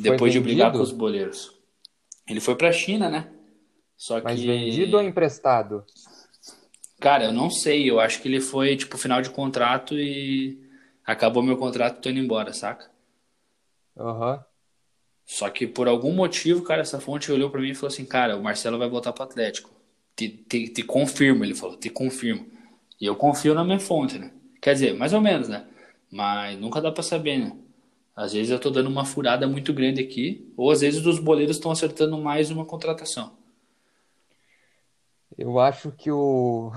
depois 0.00 0.32
de 0.32 0.40
brigar 0.40 0.72
com 0.72 0.80
os 0.80 0.90
boleiros. 0.90 1.56
Ele 2.28 2.40
foi 2.40 2.56
para 2.56 2.68
a 2.68 2.72
China, 2.72 3.08
né? 3.08 3.28
Só 3.96 4.20
Mas 4.20 4.40
que... 4.40 4.46
vendido 4.46 4.96
ou 4.96 5.02
emprestado? 5.02 5.84
Cara, 6.98 7.24
eu 7.24 7.32
não 7.32 7.48
sei. 7.48 7.88
Eu 7.88 8.00
acho 8.00 8.20
que 8.20 8.26
ele 8.26 8.40
foi, 8.40 8.76
tipo, 8.76 8.98
final 8.98 9.22
de 9.22 9.30
contrato 9.30 9.96
e 9.96 10.58
acabou 11.12 11.42
meu 11.42 11.56
contrato, 11.56 12.00
tô 12.00 12.08
indo 12.10 12.20
embora, 12.20 12.52
saca? 12.52 12.90
Aham. 13.96 14.34
Uhum. 14.34 14.50
Só 15.26 15.48
que 15.48 15.66
por 15.66 15.86
algum 15.86 16.12
motivo, 16.12 16.62
cara, 16.62 16.80
essa 16.82 17.00
fonte 17.00 17.30
olhou 17.30 17.50
para 17.50 17.60
mim 17.60 17.70
e 17.70 17.74
falou 17.74 17.88
assim, 17.88 18.04
cara, 18.04 18.36
o 18.36 18.42
Marcelo 18.42 18.78
vai 18.78 18.88
voltar 18.88 19.12
pro 19.12 19.22
Atlético 19.22 19.70
te, 20.20 20.28
te, 20.28 20.68
te 20.68 20.82
confirmo, 20.82 21.44
ele 21.44 21.54
falou, 21.54 21.76
te 21.76 21.88
confirmo. 21.88 22.46
E 23.00 23.06
eu 23.06 23.16
confio 23.16 23.54
na 23.54 23.64
minha 23.64 23.80
fonte, 23.80 24.18
né? 24.18 24.30
Quer 24.60 24.74
dizer, 24.74 24.94
mais 24.94 25.14
ou 25.14 25.20
menos, 25.20 25.48
né? 25.48 25.66
Mas 26.10 26.58
nunca 26.58 26.80
dá 26.80 26.92
para 26.92 27.02
saber, 27.02 27.38
né? 27.38 27.56
Às 28.14 28.34
vezes 28.34 28.50
eu 28.50 28.58
tô 28.58 28.70
dando 28.70 28.88
uma 28.90 29.04
furada 29.04 29.46
muito 29.46 29.72
grande 29.72 30.02
aqui, 30.02 30.52
ou 30.56 30.70
às 30.70 30.80
vezes 30.80 31.06
os 31.06 31.18
boleiros 31.18 31.56
estão 31.56 31.70
acertando 31.70 32.18
mais 32.18 32.50
uma 32.50 32.66
contratação. 32.66 33.32
Eu 35.38 35.58
acho 35.58 35.90
que 35.92 36.10
o. 36.10 36.70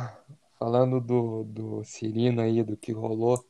Falando 0.58 1.02
do, 1.02 1.44
do 1.44 1.84
Cirino 1.84 2.40
aí, 2.42 2.64
do 2.64 2.78
que 2.78 2.94
rolou, 2.94 3.44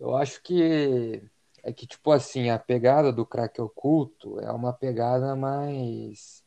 eu 0.00 0.16
acho 0.16 0.42
que 0.42 1.22
é 1.62 1.72
que, 1.72 1.86
tipo 1.86 2.10
assim, 2.10 2.48
a 2.50 2.58
pegada 2.58 3.12
do 3.12 3.26
craque 3.26 3.60
oculto 3.60 4.40
é 4.40 4.50
uma 4.50 4.72
pegada 4.72 5.36
mais 5.36 6.42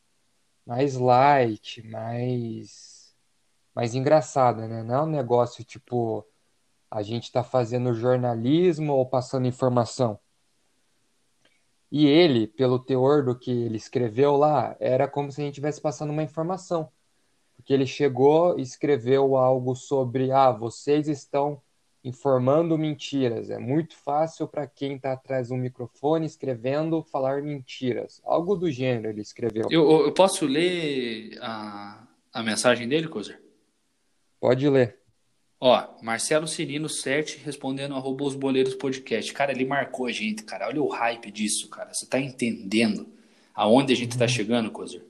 mais 0.66 0.96
light, 0.96 1.82
mais, 1.88 3.14
mais 3.74 3.94
engraçada, 3.94 4.66
né? 4.66 4.82
Não 4.82 4.94
é 4.94 5.02
um 5.02 5.06
negócio 5.06 5.64
tipo 5.64 6.26
a 6.90 7.02
gente 7.02 7.24
está 7.24 7.42
fazendo 7.44 7.94
jornalismo 7.94 8.92
ou 8.94 9.06
passando 9.06 9.46
informação. 9.48 10.18
E 11.90 12.06
ele, 12.06 12.46
pelo 12.46 12.78
teor 12.78 13.24
do 13.24 13.38
que 13.38 13.50
ele 13.50 13.76
escreveu 13.76 14.36
lá, 14.36 14.76
era 14.80 15.08
como 15.08 15.30
se 15.30 15.40
a 15.40 15.44
gente 15.44 15.54
estivesse 15.54 15.80
passando 15.80 16.10
uma 16.10 16.22
informação. 16.22 16.90
Porque 17.56 17.72
ele 17.72 17.86
chegou 17.86 18.58
e 18.58 18.62
escreveu 18.62 19.36
algo 19.36 19.74
sobre: 19.74 20.30
ah, 20.32 20.50
vocês 20.50 21.08
estão 21.08 21.60
informando 22.04 22.76
mentiras. 22.76 23.48
É 23.48 23.58
muito 23.58 23.96
fácil 23.96 24.46
para 24.46 24.66
quem 24.66 24.96
está 24.96 25.12
atrás 25.12 25.48
de 25.48 25.54
um 25.54 25.56
microfone 25.56 26.26
escrevendo 26.26 27.02
falar 27.02 27.42
mentiras. 27.42 28.20
Algo 28.24 28.54
do 28.54 28.70
gênero 28.70 29.08
ele 29.08 29.22
escreveu. 29.22 29.66
Eu, 29.70 30.04
eu 30.04 30.12
posso 30.12 30.44
ler 30.44 31.38
a, 31.40 32.06
a 32.32 32.42
mensagem 32.42 32.86
dele, 32.86 33.08
Cozer? 33.08 33.40
Pode 34.38 34.68
ler. 34.68 34.98
Ó, 35.58 35.82
Marcelo 36.02 36.46
Cirino 36.46 36.90
7 36.90 37.40
respondendo 37.42 37.94
arroba 37.94 38.24
os 38.24 38.34
boleiros 38.34 38.74
podcast. 38.74 39.32
Cara, 39.32 39.52
ele 39.52 39.64
marcou 39.64 40.04
a 40.04 40.12
gente, 40.12 40.44
cara. 40.44 40.68
Olha 40.68 40.82
o 40.82 40.88
hype 40.88 41.30
disso, 41.30 41.70
cara. 41.70 41.94
Você 41.94 42.04
tá 42.04 42.20
entendendo 42.20 43.08
aonde 43.54 43.94
a 43.94 43.96
gente 43.96 44.18
tá 44.18 44.28
chegando, 44.28 44.70
Cozer? 44.70 45.02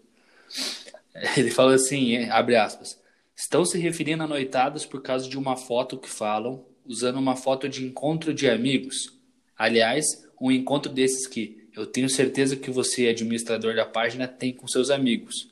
Ele 1.37 1.51
falou 1.51 1.73
assim, 1.73 2.29
abre 2.29 2.57
aspas. 2.57 3.01
Estão 3.37 3.65
se 3.65 3.79
referindo 3.79 4.23
a 4.23 4.27
noitadas 4.27 4.85
por 4.85 5.01
causa 5.01 5.29
de 5.29 5.39
uma 5.39 5.57
foto 5.57 5.97
que 5.97 6.11
falam 6.11 6.65
usando 6.85 7.17
uma 7.17 7.37
foto 7.37 7.69
de 7.69 7.85
encontro 7.85 8.35
de 8.35 8.49
amigos. 8.49 9.13
Aliás, 9.57 10.05
um 10.41 10.51
encontro 10.51 10.93
desses 10.93 11.27
que 11.27 11.65
eu 11.75 11.87
tenho 11.87 12.09
certeza 12.09 12.57
que 12.57 12.71
você, 12.71 13.09
administrador 13.09 13.75
da 13.75 13.85
página, 13.85 14.29
tem 14.29 14.53
com 14.53 14.69
seus 14.69 14.91
amigos. 14.91 15.51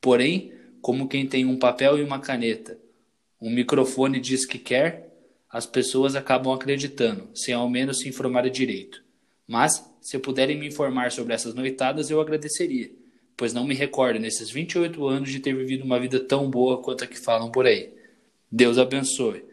Porém, 0.00 0.52
como 0.80 1.08
quem 1.08 1.26
tem 1.26 1.44
um 1.44 1.58
papel 1.58 1.98
e 1.98 2.02
uma 2.02 2.18
caneta, 2.18 2.78
um 3.40 3.50
microfone 3.50 4.18
diz 4.18 4.44
que 4.44 4.58
quer, 4.58 5.12
as 5.48 5.66
pessoas 5.66 6.16
acabam 6.16 6.52
acreditando, 6.52 7.28
sem 7.34 7.54
ao 7.54 7.68
menos 7.68 7.98
se 8.00 8.08
informar 8.08 8.48
direito. 8.48 9.04
Mas, 9.46 9.84
se 10.00 10.18
puderem 10.18 10.58
me 10.58 10.66
informar 10.66 11.12
sobre 11.12 11.34
essas 11.34 11.54
noitadas, 11.54 12.10
eu 12.10 12.20
agradeceria, 12.20 12.90
pois 13.36 13.52
não 13.52 13.66
me 13.66 13.74
recordo 13.74 14.18
nesses 14.18 14.50
28 14.50 15.06
anos 15.06 15.30
de 15.30 15.38
ter 15.38 15.54
vivido 15.54 15.84
uma 15.84 16.00
vida 16.00 16.18
tão 16.18 16.50
boa 16.50 16.80
quanto 16.82 17.04
a 17.04 17.06
que 17.06 17.18
falam 17.18 17.50
por 17.50 17.66
aí. 17.66 17.92
Deus 18.50 18.78
abençoe. 18.78 19.44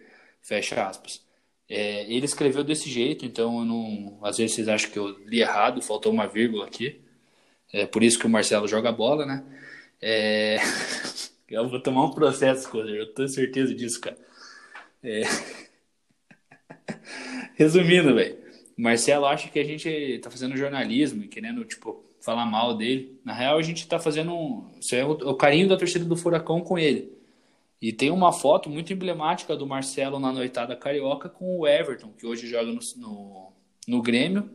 Fecha 0.42 0.88
aspas. 0.88 1.24
É, 1.70 2.04
ele 2.12 2.26
escreveu 2.26 2.64
desse 2.64 2.90
jeito, 2.90 3.26
então 3.26 3.64
não, 3.64 4.18
às 4.24 4.38
vezes 4.38 4.56
vocês 4.56 4.68
acham 4.68 4.90
que 4.90 4.98
eu 4.98 5.10
li 5.26 5.42
errado, 5.42 5.82
faltou 5.82 6.12
uma 6.12 6.28
vírgula 6.28 6.66
aqui. 6.66 7.00
É 7.72 7.86
por 7.86 8.02
isso 8.04 8.18
que 8.18 8.26
o 8.26 8.30
Marcelo 8.30 8.68
joga 8.68 8.92
bola, 8.92 9.26
né? 9.26 9.44
É... 10.02 10.58
Eu 11.50 11.68
vou 11.68 11.82
tomar 11.82 12.06
um 12.06 12.12
processo, 12.12 12.70
eu 12.78 13.12
tenho 13.12 13.28
certeza 13.28 13.74
disso, 13.74 14.00
cara. 14.00 14.16
É... 15.02 15.24
Resumindo, 17.58 18.14
velho. 18.14 18.38
Marcelo 18.78 19.26
acha 19.26 19.50
que 19.50 19.58
a 19.58 19.64
gente 19.64 20.20
tá 20.20 20.30
fazendo 20.30 20.56
jornalismo 20.56 21.24
e 21.24 21.28
querendo, 21.28 21.66
tipo, 21.66 22.06
falar 22.22 22.46
mal 22.46 22.78
dele. 22.78 23.20
Na 23.26 23.34
real, 23.34 23.58
a 23.58 23.64
gente 23.64 23.88
tá 23.88 23.98
fazendo 23.98 24.32
um... 24.32 24.70
Isso 24.80 24.94
é 24.94 25.04
o 25.04 25.34
carinho 25.34 25.68
da 25.68 25.76
torcida 25.76 26.06
do 26.06 26.16
Furacão 26.16 26.62
com 26.62 26.78
ele. 26.78 27.12
E 27.82 27.94
tem 27.94 28.12
uma 28.12 28.34
foto 28.34 28.70
muito 28.70 28.92
emblemática 28.92 29.56
do 29.56 29.66
Marcelo 29.66 30.20
na 30.20 30.32
noitada 30.32 30.76
carioca 30.76 31.30
com 31.30 31.60
o 31.60 31.68
Everton, 31.68 32.12
que 32.12 32.26
hoje 32.26 32.48
joga 32.48 32.72
no, 32.72 32.80
no, 32.98 33.54
no 33.88 34.02
Grêmio, 34.02 34.52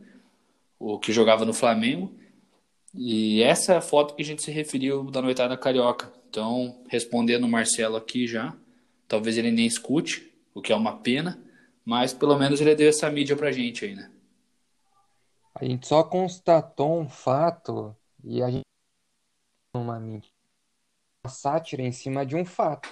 o 0.77 0.99
que 0.99 1.11
jogava 1.11 1.43
no 1.43 1.53
Flamengo. 1.53 2.13
E 2.93 3.41
essa 3.41 3.73
é 3.73 3.77
a 3.77 3.81
foto 3.81 4.15
que 4.15 4.21
a 4.21 4.25
gente 4.25 4.43
se 4.43 4.51
referiu 4.51 5.09
da 5.09 5.21
noitada 5.21 5.57
carioca. 5.57 6.13
Então, 6.29 6.83
respondendo 6.87 7.45
o 7.45 7.49
Marcelo 7.49 7.95
aqui 7.95 8.27
já, 8.27 8.55
talvez 9.07 9.37
ele 9.37 9.51
nem 9.51 9.65
escute, 9.65 10.31
o 10.53 10.61
que 10.61 10.71
é 10.71 10.75
uma 10.75 10.97
pena, 10.97 11.41
mas 11.83 12.13
pelo 12.13 12.37
menos 12.37 12.61
ele 12.61 12.75
deu 12.75 12.89
essa 12.89 13.09
mídia 13.09 13.35
pra 13.35 13.51
gente 13.51 13.85
aí, 13.85 13.95
né? 13.95 14.11
A 15.53 15.63
gente 15.63 15.87
só 15.87 16.03
constatou 16.03 16.99
um 16.99 17.07
fato 17.07 17.95
e 18.23 18.43
a 18.43 18.51
gente 18.51 18.65
uma 19.73 20.01
sátira 21.27 21.81
em 21.81 21.91
cima 21.91 22.25
de 22.25 22.35
um 22.35 22.45
fato. 22.45 22.89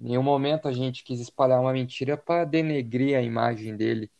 Em 0.00 0.08
nenhum 0.08 0.22
momento 0.22 0.68
a 0.68 0.72
gente 0.72 1.02
quis 1.02 1.20
espalhar 1.20 1.60
uma 1.60 1.72
mentira 1.72 2.16
para 2.16 2.44
denegrir 2.44 3.16
a 3.16 3.22
imagem 3.22 3.76
dele. 3.76 4.10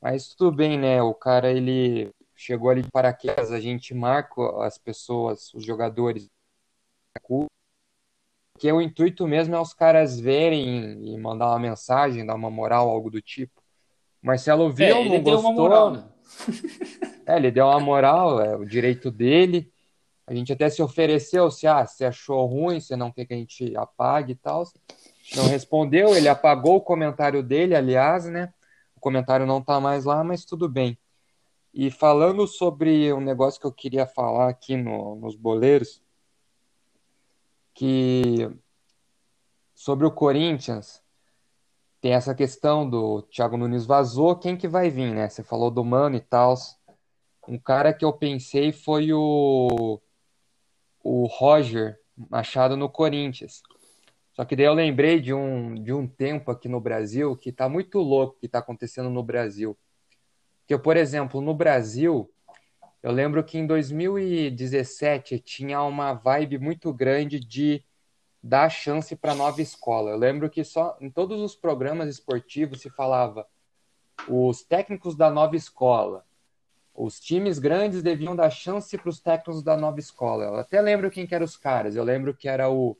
Mas 0.00 0.28
tudo 0.28 0.52
bem, 0.52 0.78
né? 0.78 1.02
O 1.02 1.12
cara 1.12 1.50
ele 1.50 2.12
chegou 2.36 2.70
ali 2.70 2.82
de 2.82 2.90
paraquedas, 2.90 3.50
a 3.50 3.58
gente 3.58 3.92
marca 3.92 4.64
as 4.64 4.78
pessoas, 4.78 5.52
os 5.52 5.64
jogadores. 5.64 6.30
Que 8.58 8.72
o 8.72 8.80
intuito 8.80 9.26
mesmo 9.26 9.54
é 9.56 9.60
os 9.60 9.74
caras 9.74 10.18
verem 10.18 11.14
e 11.14 11.18
mandar 11.18 11.48
uma 11.48 11.58
mensagem, 11.58 12.24
dar 12.24 12.36
uma 12.36 12.50
moral, 12.50 12.88
algo 12.88 13.10
do 13.10 13.20
tipo. 13.20 13.60
O 14.22 14.26
Marcelo 14.26 14.72
viu, 14.72 14.96
é, 14.96 15.04
não 15.04 15.20
gostou. 15.20 15.52
Moral, 15.52 15.90
né? 15.90 16.08
é, 17.26 17.36
ele 17.36 17.50
deu 17.50 17.66
uma 17.66 17.80
moral, 17.80 18.40
é 18.40 18.56
o 18.56 18.64
direito 18.64 19.10
dele. 19.10 19.72
A 20.26 20.34
gente 20.34 20.52
até 20.52 20.68
se 20.68 20.82
ofereceu, 20.82 21.50
se 21.50 21.66
ah, 21.66 21.86
você 21.86 22.04
achou 22.04 22.44
ruim, 22.46 22.80
você 22.80 22.94
não 22.94 23.10
quer 23.10 23.24
que 23.24 23.34
a 23.34 23.36
gente 23.36 23.76
apague 23.76 24.32
e 24.32 24.36
tal 24.36 24.64
não 25.36 25.46
respondeu, 25.46 26.14
ele 26.14 26.28
apagou 26.28 26.76
o 26.76 26.80
comentário 26.80 27.42
dele, 27.42 27.74
aliás, 27.74 28.26
né? 28.26 28.52
O 28.96 29.00
comentário 29.00 29.46
não 29.46 29.62
tá 29.62 29.80
mais 29.80 30.04
lá, 30.04 30.24
mas 30.24 30.44
tudo 30.44 30.68
bem. 30.68 30.98
E 31.72 31.90
falando 31.90 32.46
sobre 32.46 33.12
um 33.12 33.20
negócio 33.20 33.60
que 33.60 33.66
eu 33.66 33.72
queria 33.72 34.06
falar 34.06 34.48
aqui 34.48 34.76
no, 34.76 35.16
nos 35.16 35.36
boleiros, 35.36 36.02
que 37.74 38.50
sobre 39.74 40.06
o 40.06 40.10
Corinthians, 40.10 41.02
tem 42.00 42.12
essa 42.12 42.34
questão 42.34 42.88
do 42.88 43.22
Thiago 43.22 43.56
Nunes 43.56 43.86
vazou, 43.86 44.36
quem 44.36 44.56
que 44.56 44.66
vai 44.66 44.90
vir, 44.90 45.14
né? 45.14 45.28
Você 45.28 45.42
falou 45.42 45.70
do 45.70 45.84
Mano 45.84 46.16
e 46.16 46.20
tal. 46.20 46.54
Um 47.46 47.58
cara 47.58 47.92
que 47.92 48.04
eu 48.04 48.12
pensei 48.12 48.72
foi 48.72 49.12
o 49.12 50.00
o 51.02 51.26
Roger 51.26 51.98
Machado 52.16 52.76
no 52.76 52.88
Corinthians. 52.88 53.62
Só 54.38 54.44
que 54.44 54.54
daí 54.54 54.66
eu 54.66 54.72
lembrei 54.72 55.20
de 55.20 55.34
um, 55.34 55.74
de 55.74 55.92
um 55.92 56.06
tempo 56.06 56.52
aqui 56.52 56.68
no 56.68 56.80
Brasil 56.80 57.36
que 57.36 57.50
tá 57.50 57.68
muito 57.68 57.98
louco 57.98 58.38
que 58.38 58.46
tá 58.46 58.60
acontecendo 58.60 59.10
no 59.10 59.20
Brasil. 59.20 59.76
Porque, 60.60 60.78
por 60.78 60.96
exemplo, 60.96 61.40
no 61.40 61.52
Brasil, 61.52 62.30
eu 63.02 63.10
lembro 63.10 63.42
que 63.42 63.58
em 63.58 63.66
2017 63.66 65.40
tinha 65.40 65.82
uma 65.82 66.12
vibe 66.12 66.56
muito 66.60 66.94
grande 66.94 67.40
de 67.40 67.82
dar 68.40 68.68
chance 68.68 69.16
para 69.16 69.34
nova 69.34 69.60
escola. 69.60 70.12
Eu 70.12 70.16
lembro 70.16 70.48
que 70.48 70.62
só 70.62 70.96
em 71.00 71.10
todos 71.10 71.40
os 71.40 71.56
programas 71.56 72.08
esportivos 72.08 72.80
se 72.80 72.90
falava 72.90 73.44
os 74.28 74.62
técnicos 74.62 75.16
da 75.16 75.32
nova 75.32 75.56
escola. 75.56 76.24
Os 76.94 77.18
times 77.18 77.58
grandes 77.58 78.04
deviam 78.04 78.36
dar 78.36 78.50
chance 78.50 78.96
para 78.96 79.10
os 79.10 79.18
técnicos 79.18 79.64
da 79.64 79.76
nova 79.76 79.98
escola. 79.98 80.44
Eu 80.44 80.54
até 80.54 80.80
lembro 80.80 81.10
quem 81.10 81.26
que 81.26 81.34
eram 81.34 81.44
os 81.44 81.56
caras. 81.56 81.96
Eu 81.96 82.04
lembro 82.04 82.32
que 82.32 82.48
era 82.48 82.70
o, 82.70 82.96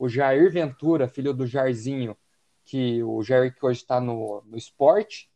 o 0.00 0.08
Jair 0.08 0.50
Ventura, 0.50 1.06
filho 1.06 1.34
do 1.34 1.46
Jairzinho, 1.46 2.16
que 2.64 3.02
o 3.02 3.22
Jair 3.22 3.54
que 3.54 3.66
hoje 3.66 3.82
está 3.82 4.00
no, 4.00 4.42
no 4.46 4.56
esporte. 4.56 5.30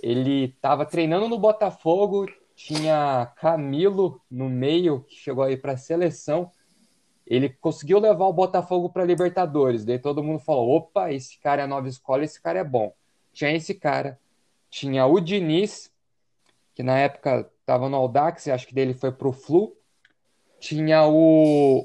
Ele 0.00 0.44
estava 0.44 0.86
treinando 0.86 1.28
no 1.28 1.36
Botafogo, 1.36 2.24
tinha 2.54 3.32
Camilo 3.34 4.20
no 4.30 4.48
meio, 4.48 5.00
que 5.08 5.16
chegou 5.16 5.42
aí 5.42 5.56
para 5.56 5.72
a 5.72 5.76
seleção. 5.76 6.52
Ele 7.26 7.48
conseguiu 7.48 7.98
levar 7.98 8.26
o 8.26 8.32
Botafogo 8.32 8.88
para 8.90 9.04
Libertadores. 9.04 9.84
Daí 9.84 9.98
todo 9.98 10.22
mundo 10.22 10.38
falou: 10.38 10.76
opa, 10.76 11.12
esse 11.12 11.40
cara 11.40 11.62
é 11.62 11.66
nova 11.66 11.88
escola, 11.88 12.22
esse 12.22 12.40
cara 12.40 12.60
é 12.60 12.64
bom. 12.64 12.94
Tinha 13.32 13.50
esse 13.50 13.74
cara. 13.74 14.20
Tinha 14.70 15.04
o 15.04 15.18
Diniz, 15.18 15.90
que 16.76 16.84
na 16.84 16.96
época 16.96 17.50
estava 17.58 17.88
no 17.88 17.96
Audax, 17.96 18.46
acho 18.46 18.68
que 18.68 18.74
dele 18.74 18.94
foi 18.94 19.10
para 19.10 19.26
o 19.26 19.32
Flu. 19.32 19.76
Tinha 20.60 21.04
o. 21.08 21.84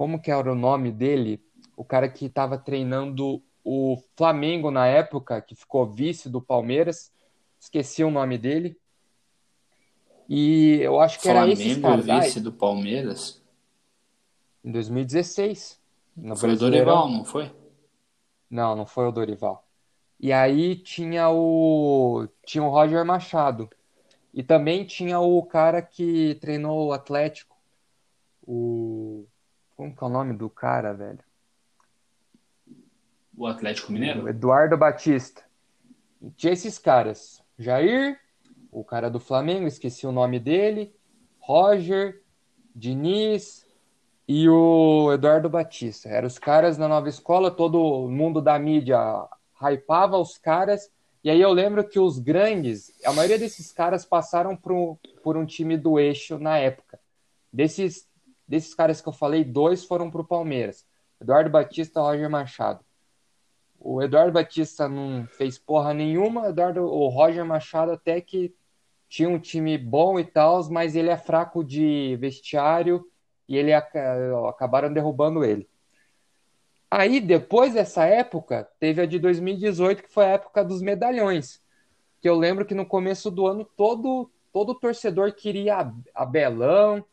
Como 0.00 0.18
que 0.18 0.30
era 0.30 0.50
o 0.50 0.54
nome 0.54 0.90
dele? 0.90 1.44
O 1.76 1.84
cara 1.84 2.08
que 2.08 2.24
estava 2.24 2.56
treinando 2.56 3.42
o 3.62 4.02
Flamengo 4.16 4.70
na 4.70 4.86
época, 4.86 5.42
que 5.42 5.54
ficou 5.54 5.84
vice 5.84 6.30
do 6.30 6.40
Palmeiras. 6.40 7.12
Esqueci 7.60 8.02
o 8.02 8.10
nome 8.10 8.38
dele. 8.38 8.80
E 10.26 10.78
eu 10.80 10.98
acho 10.98 11.18
que 11.18 11.24
Flamengo, 11.24 11.52
era 11.52 11.52
esses 11.52 11.82
caras. 11.82 12.06
vice 12.06 12.40
do 12.40 12.50
Palmeiras? 12.50 13.42
Em 14.64 14.72
2016. 14.72 15.78
No 16.16 16.34
foi 16.34 16.54
o 16.54 16.56
Dorival, 16.56 17.06
não 17.06 17.22
foi? 17.22 17.54
Não, 18.48 18.74
não 18.74 18.86
foi 18.86 19.06
o 19.06 19.12
Dorival. 19.12 19.68
E 20.18 20.32
aí 20.32 20.76
tinha 20.76 21.28
o 21.28 22.26
tinha 22.46 22.64
o 22.64 22.70
Roger 22.70 23.04
Machado. 23.04 23.68
E 24.32 24.42
também 24.42 24.86
tinha 24.86 25.20
o 25.20 25.42
cara 25.42 25.82
que 25.82 26.38
treinou 26.40 26.86
o 26.86 26.92
Atlético. 26.94 27.54
O 28.46 29.26
como 29.80 29.96
que 29.96 30.04
é 30.04 30.06
o 30.06 30.10
nome 30.10 30.34
do 30.34 30.50
cara, 30.50 30.92
velho? 30.92 31.20
O 33.34 33.46
Atlético 33.46 33.90
Mineiro? 33.90 34.24
O 34.24 34.28
Eduardo 34.28 34.76
Batista. 34.76 35.42
E 36.20 36.30
tinha 36.32 36.52
esses 36.52 36.78
caras. 36.78 37.42
Jair, 37.58 38.20
o 38.70 38.84
cara 38.84 39.08
do 39.08 39.18
Flamengo, 39.18 39.66
esqueci 39.66 40.06
o 40.06 40.12
nome 40.12 40.38
dele, 40.38 40.94
Roger, 41.38 42.22
Diniz 42.76 43.66
e 44.28 44.46
o 44.50 45.14
Eduardo 45.14 45.48
Batista. 45.48 46.10
Eram 46.10 46.26
os 46.26 46.38
caras 46.38 46.76
na 46.76 46.86
nova 46.86 47.08
escola, 47.08 47.50
todo 47.50 48.06
mundo 48.06 48.42
da 48.42 48.58
mídia 48.58 48.98
hypava 49.62 50.18
os 50.18 50.36
caras. 50.36 50.92
E 51.24 51.30
aí 51.30 51.40
eu 51.40 51.52
lembro 51.52 51.88
que 51.88 51.98
os 51.98 52.18
grandes, 52.18 52.92
a 53.02 53.14
maioria 53.14 53.38
desses 53.38 53.72
caras 53.72 54.04
passaram 54.04 54.54
por, 54.54 54.98
por 55.22 55.38
um 55.38 55.46
time 55.46 55.78
do 55.78 55.98
eixo 55.98 56.38
na 56.38 56.58
época. 56.58 57.00
Desses, 57.50 58.06
desses 58.50 58.74
caras 58.74 59.00
que 59.00 59.08
eu 59.08 59.12
falei, 59.12 59.44
dois 59.44 59.84
foram 59.84 60.10
para 60.10 60.22
o 60.22 60.26
Palmeiras. 60.26 60.84
Eduardo 61.20 61.48
Batista 61.48 62.00
e 62.00 62.02
Roger 62.02 62.28
Machado. 62.28 62.84
O 63.78 64.02
Eduardo 64.02 64.32
Batista 64.32 64.88
não 64.88 65.24
fez 65.28 65.56
porra 65.56 65.94
nenhuma, 65.94 66.42
o, 66.42 66.48
Eduardo, 66.48 66.82
o 66.82 67.08
Roger 67.08 67.44
Machado 67.44 67.92
até 67.92 68.20
que 68.20 68.52
tinha 69.08 69.28
um 69.28 69.38
time 69.38 69.78
bom 69.78 70.18
e 70.18 70.24
tal, 70.24 70.68
mas 70.68 70.96
ele 70.96 71.10
é 71.10 71.16
fraco 71.16 71.62
de 71.62 72.16
vestiário 72.16 73.06
e 73.48 73.56
ele 73.56 73.72
acabaram 73.72 74.92
derrubando 74.92 75.44
ele. 75.44 75.68
Aí, 76.90 77.20
depois 77.20 77.74
dessa 77.74 78.04
época, 78.04 78.68
teve 78.80 79.00
a 79.00 79.06
de 79.06 79.20
2018, 79.20 80.02
que 80.02 80.12
foi 80.12 80.24
a 80.24 80.30
época 80.30 80.64
dos 80.64 80.82
medalhões. 80.82 81.62
Que 82.20 82.28
eu 82.28 82.34
lembro 82.34 82.66
que 82.66 82.74
no 82.74 82.84
começo 82.84 83.30
do 83.30 83.46
ano 83.46 83.64
todo 83.64 84.28
todo 84.52 84.74
torcedor 84.74 85.32
queria 85.32 85.92
Abelão, 86.12 87.04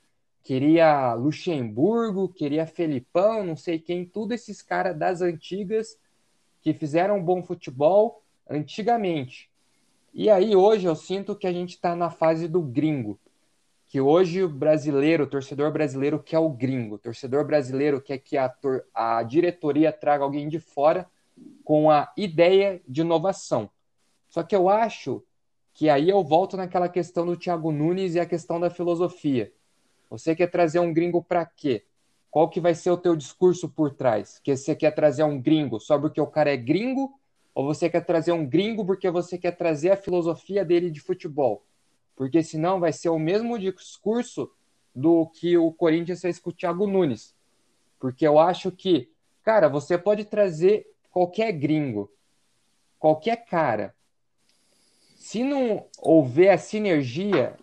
queria 0.43 1.13
Luxemburgo, 1.13 2.29
queria 2.29 2.65
Felipão, 2.65 3.43
não 3.43 3.55
sei 3.55 3.79
quem, 3.79 4.05
tudo 4.05 4.33
esses 4.33 4.61
caras 4.61 4.97
das 4.97 5.21
antigas 5.21 5.97
que 6.61 6.73
fizeram 6.73 7.21
bom 7.21 7.43
futebol 7.43 8.21
antigamente. 8.49 9.49
E 10.13 10.29
aí 10.29 10.55
hoje 10.55 10.87
eu 10.87 10.95
sinto 10.95 11.35
que 11.35 11.45
a 11.45 11.53
gente 11.53 11.71
está 11.71 11.95
na 11.95 12.09
fase 12.09 12.47
do 12.47 12.61
gringo. 12.61 13.19
Que 13.85 14.01
hoje 14.01 14.43
o 14.43 14.49
brasileiro, 14.49 15.23
o 15.23 15.27
torcedor 15.27 15.71
brasileiro 15.71 16.21
quer 16.21 16.39
o 16.39 16.49
gringo. 16.49 16.95
O 16.95 16.99
torcedor 16.99 17.45
brasileiro 17.45 18.01
quer 18.01 18.17
que 18.17 18.35
a, 18.35 18.53
a 18.93 19.23
diretoria 19.23 19.93
traga 19.93 20.23
alguém 20.23 20.49
de 20.49 20.59
fora 20.59 21.09
com 21.63 21.89
a 21.89 22.11
ideia 22.17 22.81
de 22.87 23.01
inovação. 23.01 23.69
Só 24.27 24.43
que 24.43 24.55
eu 24.55 24.67
acho 24.69 25.23
que 25.73 25.89
aí 25.89 26.09
eu 26.09 26.23
volto 26.23 26.57
naquela 26.57 26.89
questão 26.89 27.25
do 27.25 27.37
Thiago 27.37 27.71
Nunes 27.71 28.15
e 28.15 28.19
a 28.19 28.25
questão 28.25 28.59
da 28.59 28.69
filosofia. 28.69 29.53
Você 30.09 30.35
quer 30.35 30.47
trazer 30.47 30.79
um 30.79 30.93
gringo 30.93 31.23
para 31.23 31.45
quê? 31.45 31.85
Qual 32.29 32.49
que 32.49 32.61
vai 32.61 32.75
ser 32.75 32.91
o 32.91 32.97
teu 32.97 33.15
discurso 33.15 33.69
por 33.69 33.93
trás? 33.93 34.39
Que 34.39 34.55
você 34.55 34.75
quer 34.75 34.91
trazer 34.91 35.23
um 35.23 35.41
gringo 35.41 35.79
só 35.79 35.99
porque 35.99 36.21
o 36.21 36.27
cara 36.27 36.53
é 36.53 36.57
gringo 36.57 37.13
ou 37.53 37.65
você 37.65 37.89
quer 37.89 38.01
trazer 38.01 38.31
um 38.31 38.45
gringo 38.45 38.85
porque 38.85 39.09
você 39.09 39.37
quer 39.37 39.51
trazer 39.51 39.91
a 39.91 39.97
filosofia 39.97 40.63
dele 40.63 40.91
de 40.91 40.99
futebol? 40.99 41.65
Porque 42.15 42.43
senão 42.43 42.79
vai 42.79 42.93
ser 42.93 43.09
o 43.09 43.19
mesmo 43.19 43.57
discurso 43.57 44.51
do 44.93 45.27
que 45.27 45.57
o 45.57 45.71
Corinthians 45.71 46.21
fez 46.21 46.39
com 46.39 46.49
o 46.49 46.53
Thiago 46.53 46.87
Nunes. 46.87 47.35
Porque 47.99 48.27
eu 48.27 48.39
acho 48.39 48.71
que, 48.71 49.11
cara, 49.43 49.67
você 49.67 49.97
pode 49.97 50.25
trazer 50.25 50.87
qualquer 51.11 51.51
gringo, 51.51 52.11
qualquer 52.99 53.45
cara. 53.45 53.95
Se 55.15 55.43
não 55.43 55.87
houver 55.99 56.51
a 56.51 56.57
sinergia 56.57 57.57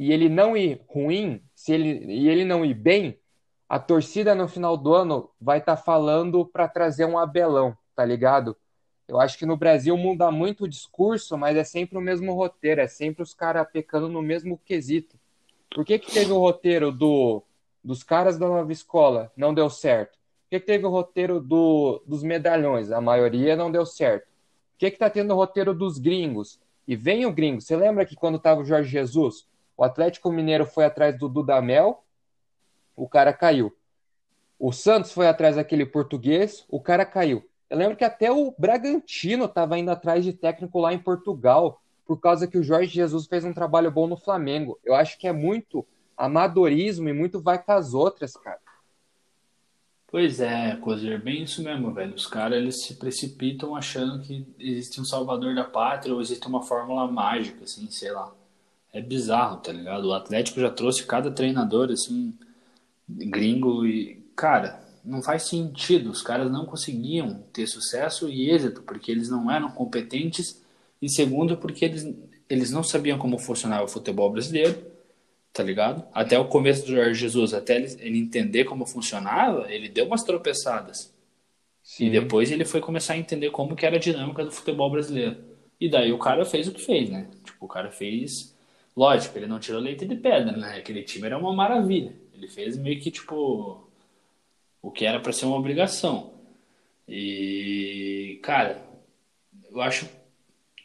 e 0.00 0.14
ele 0.14 0.30
não 0.30 0.56
ir 0.56 0.80
ruim, 0.88 1.42
se 1.54 1.74
ele, 1.74 2.10
e 2.10 2.26
ele 2.26 2.42
não 2.42 2.64
ir 2.64 2.72
bem, 2.72 3.20
a 3.68 3.78
torcida 3.78 4.34
no 4.34 4.48
final 4.48 4.74
do 4.74 4.94
ano 4.94 5.28
vai 5.38 5.58
estar 5.58 5.76
tá 5.76 5.82
falando 5.82 6.46
para 6.46 6.66
trazer 6.66 7.04
um 7.04 7.18
Abelão, 7.18 7.76
tá 7.94 8.02
ligado? 8.02 8.56
Eu 9.06 9.20
acho 9.20 9.36
que 9.36 9.44
no 9.44 9.58
Brasil 9.58 9.94
muda 9.98 10.30
muito 10.30 10.64
o 10.64 10.68
discurso, 10.68 11.36
mas 11.36 11.54
é 11.54 11.64
sempre 11.64 11.98
o 11.98 12.00
mesmo 12.00 12.32
roteiro, 12.32 12.80
é 12.80 12.88
sempre 12.88 13.22
os 13.22 13.34
caras 13.34 13.68
pecando 13.70 14.08
no 14.08 14.22
mesmo 14.22 14.56
quesito. 14.64 15.20
Por 15.68 15.84
que, 15.84 15.98
que 15.98 16.10
teve 16.10 16.32
o 16.32 16.38
roteiro 16.38 16.90
do, 16.90 17.42
dos 17.84 18.02
caras 18.02 18.38
da 18.38 18.48
nova 18.48 18.72
escola? 18.72 19.30
Não 19.36 19.52
deu 19.52 19.68
certo. 19.68 20.12
Por 20.12 20.48
que, 20.52 20.60
que 20.60 20.66
teve 20.66 20.86
o 20.86 20.90
roteiro 20.90 21.38
do, 21.38 22.02
dos 22.06 22.22
medalhões? 22.22 22.90
A 22.90 23.02
maioria 23.02 23.54
não 23.54 23.70
deu 23.70 23.84
certo. 23.84 24.24
Por 24.24 24.78
que, 24.78 24.92
que 24.92 24.98
tá 24.98 25.10
tendo 25.10 25.34
o 25.34 25.36
roteiro 25.36 25.74
dos 25.74 25.98
gringos? 25.98 26.58
E 26.88 26.96
vem 26.96 27.26
o 27.26 27.32
gringo. 27.32 27.60
Você 27.60 27.76
lembra 27.76 28.06
que 28.06 28.16
quando 28.16 28.38
tava 28.38 28.62
o 28.62 28.64
Jorge 28.64 28.88
Jesus, 28.88 29.49
o 29.80 29.84
Atlético 29.84 30.30
Mineiro 30.30 30.66
foi 30.66 30.84
atrás 30.84 31.18
do 31.18 31.26
Dudamel, 31.26 32.04
o 32.94 33.08
cara 33.08 33.32
caiu. 33.32 33.74
O 34.58 34.72
Santos 34.72 35.10
foi 35.10 35.26
atrás 35.26 35.56
daquele 35.56 35.86
português, 35.86 36.66
o 36.68 36.78
cara 36.78 37.06
caiu. 37.06 37.48
Eu 37.70 37.78
lembro 37.78 37.96
que 37.96 38.04
até 38.04 38.30
o 38.30 38.54
Bragantino 38.58 39.46
estava 39.46 39.78
indo 39.78 39.90
atrás 39.90 40.22
de 40.22 40.34
técnico 40.34 40.78
lá 40.78 40.92
em 40.92 40.98
Portugal, 40.98 41.80
por 42.04 42.20
causa 42.20 42.46
que 42.46 42.58
o 42.58 42.62
Jorge 42.62 42.92
Jesus 42.92 43.26
fez 43.26 43.42
um 43.42 43.54
trabalho 43.54 43.90
bom 43.90 44.06
no 44.06 44.18
Flamengo. 44.18 44.78
Eu 44.84 44.94
acho 44.94 45.18
que 45.18 45.26
é 45.26 45.32
muito 45.32 45.86
amadorismo 46.14 47.08
e 47.08 47.14
muito 47.14 47.40
vai 47.40 47.58
com 47.58 47.72
as 47.72 47.94
outras, 47.94 48.34
cara. 48.34 48.60
Pois 50.08 50.40
é, 50.40 50.76
Cozer, 50.76 51.22
bem 51.22 51.44
isso 51.44 51.64
mesmo, 51.64 51.90
velho. 51.90 52.14
Os 52.14 52.26
caras 52.26 52.58
eles 52.58 52.82
se 52.82 52.96
precipitam 52.96 53.74
achando 53.74 54.22
que 54.22 54.46
existe 54.58 55.00
um 55.00 55.06
salvador 55.06 55.54
da 55.54 55.64
pátria 55.64 56.14
ou 56.14 56.20
existe 56.20 56.46
uma 56.46 56.62
fórmula 56.62 57.10
mágica, 57.10 57.64
assim, 57.64 57.90
sei 57.90 58.12
lá. 58.12 58.30
É 58.92 59.00
bizarro, 59.00 59.58
tá 59.58 59.72
ligado? 59.72 60.06
O 60.06 60.12
Atlético 60.12 60.60
já 60.60 60.70
trouxe 60.70 61.04
cada 61.04 61.30
treinador, 61.30 61.90
assim, 61.90 62.34
gringo 63.08 63.86
e, 63.86 64.22
cara, 64.34 64.80
não 65.04 65.22
faz 65.22 65.44
sentido. 65.44 66.10
Os 66.10 66.22
caras 66.22 66.50
não 66.50 66.66
conseguiam 66.66 67.42
ter 67.52 67.66
sucesso 67.66 68.28
e 68.28 68.50
êxito 68.50 68.82
porque 68.82 69.10
eles 69.10 69.28
não 69.28 69.50
eram 69.50 69.70
competentes 69.70 70.62
e 71.00 71.08
segundo 71.08 71.56
porque 71.56 71.84
eles, 71.84 72.06
eles 72.48 72.70
não 72.70 72.82
sabiam 72.82 73.18
como 73.18 73.38
funcionava 73.38 73.84
o 73.84 73.88
futebol 73.88 74.30
brasileiro, 74.30 74.76
tá 75.52 75.62
ligado? 75.62 76.04
Até 76.12 76.38
o 76.38 76.48
começo 76.48 76.86
do 76.86 76.94
Jorge 76.94 77.20
Jesus, 77.20 77.54
até 77.54 77.76
ele, 77.76 77.96
ele 78.00 78.18
entender 78.18 78.64
como 78.64 78.86
funcionava, 78.86 79.72
ele 79.72 79.88
deu 79.88 80.06
umas 80.06 80.22
tropeçadas. 80.22 81.12
Sim. 81.82 82.06
E 82.06 82.10
depois 82.10 82.50
ele 82.50 82.64
foi 82.64 82.80
começar 82.80 83.14
a 83.14 83.18
entender 83.18 83.50
como 83.50 83.74
que 83.74 83.86
era 83.86 83.96
a 83.96 84.00
dinâmica 84.00 84.44
do 84.44 84.52
futebol 84.52 84.90
brasileiro. 84.90 85.36
E 85.80 85.88
daí 85.88 86.12
o 86.12 86.18
cara 86.18 86.44
fez 86.44 86.68
o 86.68 86.72
que 86.72 86.84
fez, 86.84 87.08
né? 87.08 87.28
Tipo, 87.44 87.64
o 87.64 87.68
cara 87.68 87.90
fez... 87.90 88.49
Lógico, 89.00 89.38
ele 89.38 89.46
não 89.46 89.58
tirou 89.58 89.80
leite 89.80 90.04
de 90.04 90.14
pedra, 90.14 90.54
né? 90.54 90.76
Aquele 90.76 91.02
time 91.02 91.24
era 91.24 91.38
uma 91.38 91.54
maravilha. 91.54 92.14
Ele 92.34 92.46
fez 92.46 92.76
meio 92.76 93.00
que, 93.00 93.10
tipo, 93.10 93.88
o 94.82 94.90
que 94.90 95.06
era 95.06 95.18
para 95.18 95.32
ser 95.32 95.46
uma 95.46 95.56
obrigação. 95.56 96.34
E, 97.08 98.38
cara, 98.42 98.84
eu 99.70 99.80
acho 99.80 100.06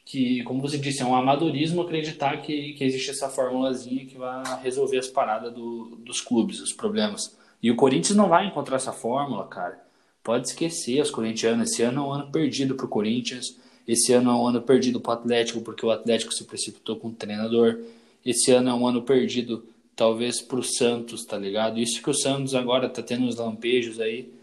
que, 0.06 0.42
como 0.44 0.62
você 0.62 0.78
disse, 0.78 1.02
é 1.02 1.06
um 1.06 1.14
amadorismo 1.14 1.82
acreditar 1.82 2.38
que, 2.38 2.72
que 2.76 2.86
existe 2.86 3.10
essa 3.10 3.28
formulazinha 3.28 4.06
que 4.06 4.18
vai 4.18 4.62
resolver 4.64 5.00
as 5.00 5.10
paradas 5.10 5.54
do, 5.54 5.98
dos 5.98 6.22
clubes, 6.22 6.62
os 6.62 6.72
problemas. 6.72 7.38
E 7.62 7.70
o 7.70 7.76
Corinthians 7.76 8.16
não 8.16 8.30
vai 8.30 8.48
encontrar 8.48 8.78
essa 8.78 8.94
fórmula, 8.94 9.46
cara. 9.48 9.78
Pode 10.24 10.48
esquecer 10.48 11.02
os 11.02 11.12
corintianos. 11.12 11.70
Esse 11.70 11.84
ano 11.84 12.00
é 12.00 12.06
um 12.06 12.14
ano 12.14 12.32
perdido 12.32 12.76
pro 12.76 12.88
Corinthians. 12.88 13.60
Esse 13.86 14.14
ano 14.14 14.32
é 14.32 14.34
um 14.34 14.48
ano 14.48 14.62
perdido 14.62 15.02
pro 15.02 15.12
Atlético, 15.12 15.60
porque 15.60 15.86
o 15.86 15.92
Atlético 15.92 16.34
se 16.34 16.46
precipitou 16.46 16.96
com 16.96 17.10
o 17.10 17.14
treinador. 17.14 17.78
Esse 18.26 18.52
ano 18.52 18.70
é 18.70 18.74
um 18.74 18.88
ano 18.88 19.04
perdido, 19.04 19.68
talvez, 19.96 20.42
pro 20.42 20.64
Santos, 20.64 21.24
tá 21.26 21.38
ligado? 21.38 21.80
Isso 21.80 22.02
que 22.02 22.10
o 22.10 22.14
Santos 22.14 22.56
agora 22.56 22.90
tá 22.90 23.04
tendo 23.04 23.26
uns 23.26 23.36
lampejos 23.36 24.00
aí. 24.00 24.34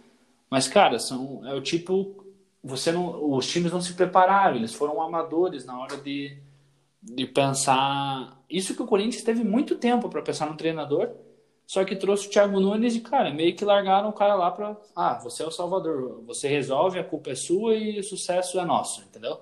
Mas, 0.49 0.69
cara, 0.69 0.99
são, 0.99 1.47
é 1.47 1.55
o 1.55 1.61
tipo. 1.61 2.25
Você 2.63 2.93
não, 2.93 3.35
os 3.35 3.47
times 3.49 3.73
não 3.73 3.81
se 3.81 3.95
prepararam, 3.95 4.57
eles 4.57 4.73
foram 4.73 5.03
amadores 5.03 5.65
na 5.65 5.81
hora 5.81 5.97
de, 5.97 6.37
de 7.03 7.27
pensar. 7.27 8.41
Isso 8.49 8.75
que 8.77 8.83
o 8.83 8.87
Corinthians 8.87 9.25
teve 9.25 9.43
muito 9.43 9.75
tempo 9.75 10.09
para 10.09 10.23
pensar 10.23 10.49
no 10.49 10.57
treinador 10.57 11.11
só 11.73 11.85
que 11.87 11.97
trouxe 11.97 12.27
o 12.27 12.31
Thiago 12.31 12.61
Nunes 12.61 12.95
e, 12.95 13.01
cara, 13.01 13.33
meio 13.33 13.57
que 13.57 13.65
largaram 13.65 14.11
o 14.11 14.13
cara 14.13 14.35
lá 14.35 14.51
pra. 14.51 14.77
Ah, 14.95 15.19
você 15.23 15.43
é 15.43 15.47
o 15.47 15.51
salvador. 15.51 16.23
Você 16.27 16.47
resolve, 16.47 16.99
a 16.99 17.05
culpa 17.05 17.31
é 17.31 17.35
sua 17.35 17.75
e 17.75 17.99
o 17.99 18.05
sucesso 18.05 18.61
é 18.61 18.65
nosso, 18.67 19.01
entendeu? 19.01 19.41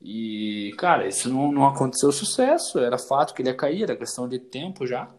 E, 0.00 0.72
cara, 0.78 1.06
isso 1.06 1.28
não, 1.28 1.52
não 1.52 1.66
aconteceu 1.66 2.10
sucesso. 2.10 2.78
Era 2.78 2.98
fato 2.98 3.34
que 3.34 3.42
ele 3.42 3.50
ia 3.50 3.54
cair, 3.54 3.82
era 3.82 3.96
questão 3.96 4.28
de 4.28 4.38
tempo 4.38 4.86
já. 4.86 5.10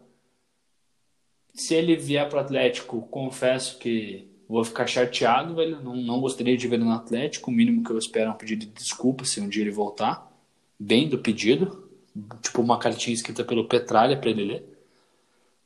Se 1.54 1.74
ele 1.74 1.96
vier 1.96 2.28
pro 2.28 2.40
Atlético, 2.40 3.02
confesso 3.02 3.78
que 3.78 4.28
vou 4.48 4.64
ficar 4.64 4.86
chateado, 4.86 5.54
velho. 5.54 5.80
Não, 5.82 5.94
não 5.94 6.20
gostaria 6.20 6.56
de 6.56 6.66
ver 6.66 6.76
ele 6.76 6.84
no 6.84 6.92
Atlético. 6.92 7.50
O 7.50 7.54
mínimo 7.54 7.84
que 7.84 7.90
eu 7.90 7.98
espero 7.98 8.30
é 8.30 8.32
um 8.32 8.36
pedido 8.36 8.66
de 8.66 8.72
desculpa 8.72 9.24
se 9.24 9.40
um 9.40 9.48
dia 9.48 9.62
ele 9.62 9.70
voltar. 9.70 10.30
Bem 10.78 11.08
do 11.08 11.18
pedido. 11.18 11.88
Tipo 12.42 12.60
uma 12.60 12.78
cartinha 12.78 13.14
escrita 13.14 13.44
pelo 13.44 13.68
Petralha 13.68 14.16
pra 14.18 14.30
ele 14.30 14.44
ler. 14.44 14.72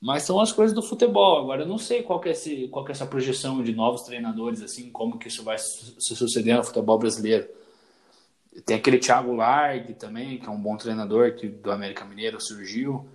Mas 0.01 0.25
são 0.25 0.39
as 0.39 0.53
coisas 0.53 0.75
do 0.75 0.83
futebol. 0.83 1.39
Agora, 1.39 1.63
eu 1.63 1.67
não 1.67 1.79
sei 1.79 2.03
qual 2.03 2.21
que, 2.21 2.29
é 2.29 2.33
esse, 2.33 2.69
qual 2.69 2.85
que 2.85 2.93
é 2.93 2.95
essa 2.95 3.07
projeção 3.07 3.63
de 3.63 3.75
novos 3.75 4.03
treinadores, 4.03 4.63
assim, 4.63 4.91
como 4.91 5.19
que 5.19 5.29
isso 5.29 5.43
vai 5.43 5.57
se 5.59 6.15
suceder 6.15 6.57
no 6.57 6.63
futebol 6.63 6.99
brasileiro. 6.99 7.49
Tem 8.65 8.77
aquele 8.77 8.99
Thiago 8.99 9.35
Largue 9.35 9.95
também, 9.95 10.39
que 10.39 10.47
é 10.47 10.51
um 10.51 10.61
bom 10.61 10.77
treinador 10.77 11.35
que 11.35 11.47
do 11.49 11.71
América 11.71 12.05
Mineiro 12.05 12.41
surgiu. 12.41 13.07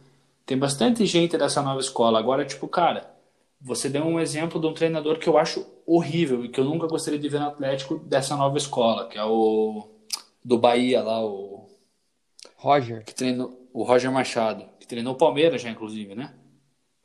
Tem 0.46 0.58
bastante 0.58 1.06
gente 1.06 1.38
dessa 1.38 1.62
nova 1.62 1.80
escola. 1.80 2.20
Agora, 2.20 2.46
tipo, 2.46 2.68
cara, 2.68 3.12
você 3.60 3.90
deu 3.90 4.04
um 4.04 4.20
exemplo 4.20 4.60
de 4.60 4.68
um 4.68 4.74
treinador 4.74 5.18
que 5.18 5.28
eu 5.28 5.38
acho 5.38 5.66
horrível 5.86 6.44
e 6.44 6.50
que 6.50 6.60
eu 6.60 6.66
nunca 6.66 6.88
gostaria 6.88 7.20
de 7.20 7.30
ver 7.30 7.40
no 7.40 7.48
Atlético 7.48 7.98
dessa 8.00 8.36
nova 8.36 8.58
escola, 8.58 9.08
que 9.08 9.18
é 9.18 9.24
o 9.24 9.88
do 10.44 10.58
Bahia 10.58 11.02
lá, 11.02 11.24
o 11.24 11.70
Roger. 12.56 13.04
Que 13.04 13.14
treinou 13.14 13.70
o 13.74 13.84
Roger 13.84 14.12
Machado, 14.12 14.66
que 14.80 14.88
treinou 14.88 15.14
o 15.14 15.18
Palmeiras 15.18 15.62
já 15.62 15.70
inclusive, 15.70 16.16
né? 16.16 16.34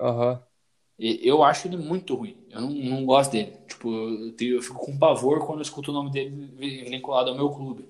Aham. 0.01 0.33
Uhum. 0.33 0.39
Eu 0.99 1.45
acho 1.45 1.69
ele 1.69 1.77
muito 1.77 2.15
ruim. 2.15 2.39
Eu 2.51 2.63
não, 2.63 2.71
não 2.71 3.05
gosto 3.05 3.33
dele. 3.33 3.53
Tipo, 3.69 3.93
eu, 3.93 4.33
tenho, 4.33 4.55
eu, 4.57 4.63
fico 4.63 4.79
com 4.79 4.99
pavor 4.99 5.45
quando 5.45 5.59
eu 5.59 5.63
escuto 5.63 5.91
o 5.91 5.95
nome 5.95 6.11
dele 6.11 6.31
vinculado 6.89 7.29
ao 7.29 7.37
meu 7.37 7.51
clube. 7.51 7.87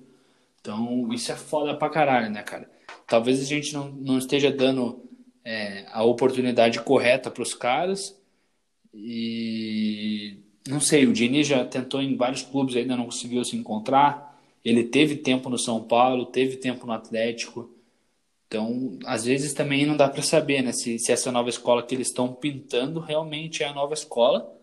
Então, 0.67 1.13
isso 1.13 1.31
é 1.31 1.35
foda 1.37 1.73
pra 1.77 1.89
caralho, 1.89 2.29
né, 2.29 2.43
cara? 2.43 2.69
Talvez 3.07 3.39
a 3.39 3.45
gente 3.45 3.73
não, 3.73 3.87
não 3.89 4.17
esteja 4.17 4.51
dando 4.51 5.01
é, 5.45 5.85
a 5.93 6.03
oportunidade 6.03 6.81
correta 6.81 7.31
pros 7.31 7.53
caras. 7.53 8.13
E 8.93 10.41
não 10.67 10.81
sei, 10.81 11.05
o 11.05 11.13
Diniz 11.13 11.47
já 11.47 11.63
tentou 11.63 12.01
em 12.01 12.17
vários 12.17 12.41
clubes, 12.41 12.75
ainda 12.75 12.97
não 12.97 13.05
conseguiu 13.05 13.45
se 13.45 13.55
encontrar. 13.55 14.37
Ele 14.63 14.83
teve 14.83 15.15
tempo 15.15 15.49
no 15.49 15.57
São 15.57 15.81
Paulo, 15.81 16.25
teve 16.25 16.57
tempo 16.57 16.85
no 16.85 16.91
Atlético. 16.91 17.73
Então, 18.47 18.99
às 19.05 19.23
vezes 19.23 19.53
também 19.53 19.85
não 19.85 19.95
dá 19.95 20.09
para 20.09 20.21
saber, 20.21 20.61
né, 20.61 20.73
se, 20.73 20.99
se 20.99 21.13
essa 21.13 21.31
nova 21.31 21.47
escola 21.47 21.81
que 21.81 21.95
eles 21.95 22.07
estão 22.07 22.33
pintando 22.33 22.99
realmente 22.99 23.63
é 23.63 23.67
a 23.67 23.73
nova 23.73 23.93
escola 23.93 24.53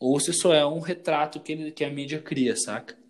ou 0.00 0.18
se 0.18 0.32
só 0.32 0.52
é 0.52 0.66
um 0.66 0.80
retrato 0.80 1.38
que, 1.38 1.52
ele, 1.52 1.70
que 1.70 1.84
a 1.84 1.90
mídia 1.90 2.20
cria, 2.20 2.56
saca? 2.56 3.03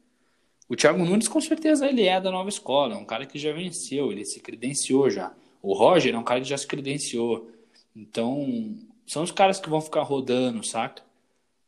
O 0.69 0.75
Thiago 0.75 1.05
Nunes, 1.05 1.29
com 1.29 1.41
certeza, 1.41 1.87
ele 1.87 2.07
é 2.07 2.21
da 2.21 2.31
nova 2.31 2.49
escola, 2.49 2.95
é 2.95 2.97
um 2.97 3.05
cara 3.05 3.27
que 3.27 3.39
já 3.39 3.53
venceu, 3.53 4.11
ele 4.11 4.25
se 4.25 4.41
credenciou 4.41 5.11
já. 5.11 5.35
O 5.63 5.75
Roger 5.75 6.15
é 6.15 6.19
um 6.19 6.25
cara 6.25 6.41
que 6.41 6.49
já 6.49 6.57
se 6.57 6.67
credenciou. 6.67 7.51
Então, 7.95 8.77
são 9.07 9.23
os 9.23 9.31
caras 9.31 9.61
que 9.61 9.69
vão 9.69 9.81
ficar 9.81 10.03
rodando, 10.03 10.65
saca? 10.65 11.03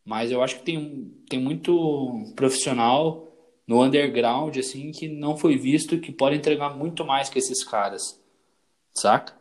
Mas 0.05 0.31
eu 0.31 0.43
acho 0.43 0.57
que 0.57 0.65
tem, 0.65 1.13
tem 1.29 1.39
muito 1.39 2.33
profissional 2.35 3.27
no 3.67 3.83
underground, 3.83 4.57
assim, 4.57 4.93
que 4.93 5.09
não 5.09 5.37
foi 5.37 5.57
visto, 5.57 6.01
que 6.01 6.13
pode 6.13 6.37
entregar 6.37 6.77
muito 6.77 7.05
mais 7.05 7.29
que 7.29 7.39
esses 7.39 7.65
caras 7.65 8.21
saca? 8.95 9.35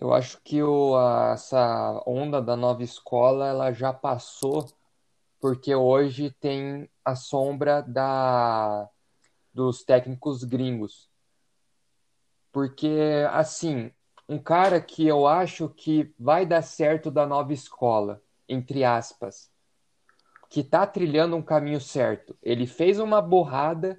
Eu 0.00 0.12
acho 0.12 0.40
que 0.42 0.62
o, 0.62 0.96
a, 0.96 1.32
essa 1.34 2.02
onda 2.06 2.40
da 2.40 2.56
nova 2.56 2.82
escola 2.82 3.46
ela 3.46 3.72
já 3.72 3.92
passou, 3.92 4.66
porque 5.40 5.74
hoje 5.74 6.30
tem 6.40 6.88
a 7.04 7.14
sombra 7.14 7.82
da, 7.82 8.88
dos 9.52 9.82
técnicos 9.84 10.44
gringos. 10.44 11.10
Porque, 12.52 13.26
assim, 13.30 13.90
um 14.28 14.38
cara 14.38 14.80
que 14.80 15.06
eu 15.06 15.26
acho 15.26 15.68
que 15.68 16.14
vai 16.18 16.44
dar 16.44 16.62
certo 16.62 17.10
da 17.10 17.26
nova 17.26 17.52
escola, 17.52 18.22
entre 18.48 18.84
aspas, 18.84 19.50
que 20.50 20.62
tá 20.62 20.86
trilhando 20.86 21.36
um 21.36 21.42
caminho 21.42 21.80
certo. 21.80 22.36
Ele 22.42 22.66
fez 22.66 22.98
uma 22.98 23.22
borrada, 23.22 23.98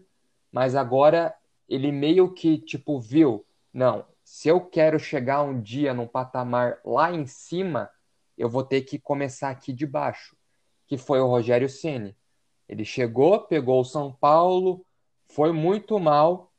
mas 0.51 0.75
agora 0.75 1.35
ele 1.67 1.91
meio 1.91 2.31
que, 2.31 2.59
tipo, 2.59 2.99
viu 2.99 3.45
não, 3.73 4.05
se 4.23 4.47
eu 4.47 4.61
quero 4.61 4.99
chegar 4.99 5.41
um 5.41 5.59
dia 5.59 5.93
num 5.93 6.07
patamar 6.07 6.79
lá 6.85 7.11
em 7.11 7.25
cima, 7.25 7.89
eu 8.37 8.47
vou 8.47 8.63
ter 8.63 8.81
que 8.81 8.99
começar 8.99 9.49
aqui 9.49 9.73
de 9.73 9.87
baixo, 9.87 10.37
que 10.85 10.95
foi 10.95 11.19
o 11.19 11.27
Rogério 11.27 11.67
Ceni. 11.67 12.15
Ele 12.67 12.85
chegou, 12.85 13.39
pegou 13.41 13.81
o 13.81 13.85
São 13.85 14.11
Paulo, 14.11 14.85
foi 15.27 15.51
muito 15.51 15.99
mal, 15.99 16.51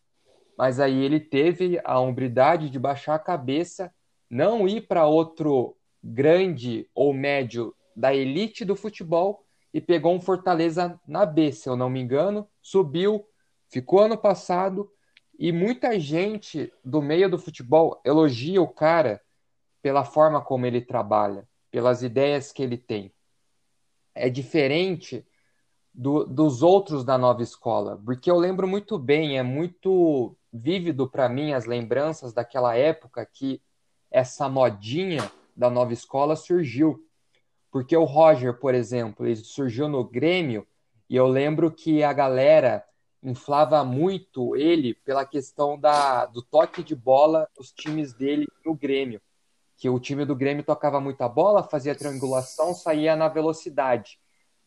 mas 0.57 0.79
aí 0.79 1.03
ele 1.03 1.21
teve 1.21 1.81
a 1.85 1.99
hombridade 1.99 2.71
de 2.71 2.79
baixar 2.79 3.15
a 3.15 3.19
cabeça, 3.19 3.93
não 4.29 4.69
ir 4.69 4.83
para 4.83 5.07
outro 5.07 5.77
grande 6.03 6.89
ou 6.95 7.13
médio 7.13 7.75
da 7.97 8.15
elite 8.15 8.65
do 8.65 8.77
futebol 8.77 9.45
e 9.73 9.81
pegou 9.81 10.15
um 10.15 10.21
Fortaleza 10.21 11.01
na 11.07 11.25
B, 11.25 11.53
se 11.53 11.69
eu 11.69 11.77
não 11.77 11.89
me 11.89 12.01
engano, 12.01 12.49
subiu, 12.61 13.27
ficou 13.69 14.01
ano 14.01 14.17
passado 14.17 14.91
e 15.39 15.51
muita 15.51 15.99
gente 15.99 16.73
do 16.85 17.03
meio 17.03 17.29
do 17.29 17.39
futebol 17.39 18.01
elogia 18.05 18.63
o 18.63 18.69
cara 18.69 19.21
pela 19.83 20.05
forma 20.05 20.41
como 20.41 20.65
ele 20.65 20.81
trabalha, 20.81 21.49
pelas 21.71 22.03
ideias 22.03 22.53
que 22.53 22.63
ele 22.63 22.79
tem. 22.79 23.13
É 24.15 24.31
diferente 24.31 25.27
do, 25.95 26.25
dos 26.25 26.61
outros 26.61 27.05
da 27.05 27.17
nova 27.17 27.43
escola, 27.43 28.01
porque 28.05 28.29
eu 28.29 28.37
lembro 28.37 28.67
muito 28.67 28.99
bem, 28.99 29.39
é 29.39 29.43
muito 29.43 30.37
vívido 30.53 31.09
para 31.09 31.29
mim 31.29 31.53
as 31.53 31.67
lembranças 31.67 32.33
daquela 32.33 32.77
época 32.77 33.25
que 33.25 33.63
essa 34.11 34.49
modinha 34.49 35.31
da 35.57 35.71
nova 35.71 35.93
escola 35.93 36.35
surgiu. 36.35 37.05
Porque 37.71 37.97
o 37.97 38.05
Roger, 38.05 38.55
por 38.55 38.75
exemplo, 38.75 39.27
ele 39.27 39.37
surgiu 39.37 39.89
no 39.89 40.05
Grêmio 40.05 40.67
e 41.09 41.17
eu 41.17 41.27
lembro 41.27 41.71
que 41.71 42.03
a 42.03 42.13
galera 42.13 42.85
inflava 43.23 43.83
muito 43.85 44.55
ele 44.55 44.95
pela 44.95 45.25
questão 45.25 45.79
da, 45.79 46.27
do 46.27 46.43
toque 46.43 46.83
de 46.83 46.95
bola 46.95 47.49
dos 47.57 47.73
times 47.73 48.13
dele 48.13 48.47
no 48.65 48.75
Grêmio. 48.75 49.21
Que 49.77 49.89
o 49.89 49.99
time 49.99 50.25
do 50.25 50.37
Grêmio 50.37 50.63
tocava 50.63 51.01
muita 51.01 51.29
bola, 51.29 51.63
fazia 51.63 51.97
triangulação, 51.97 52.75
saía 52.75 53.17
na 53.17 53.29
velocidade. 53.29 54.21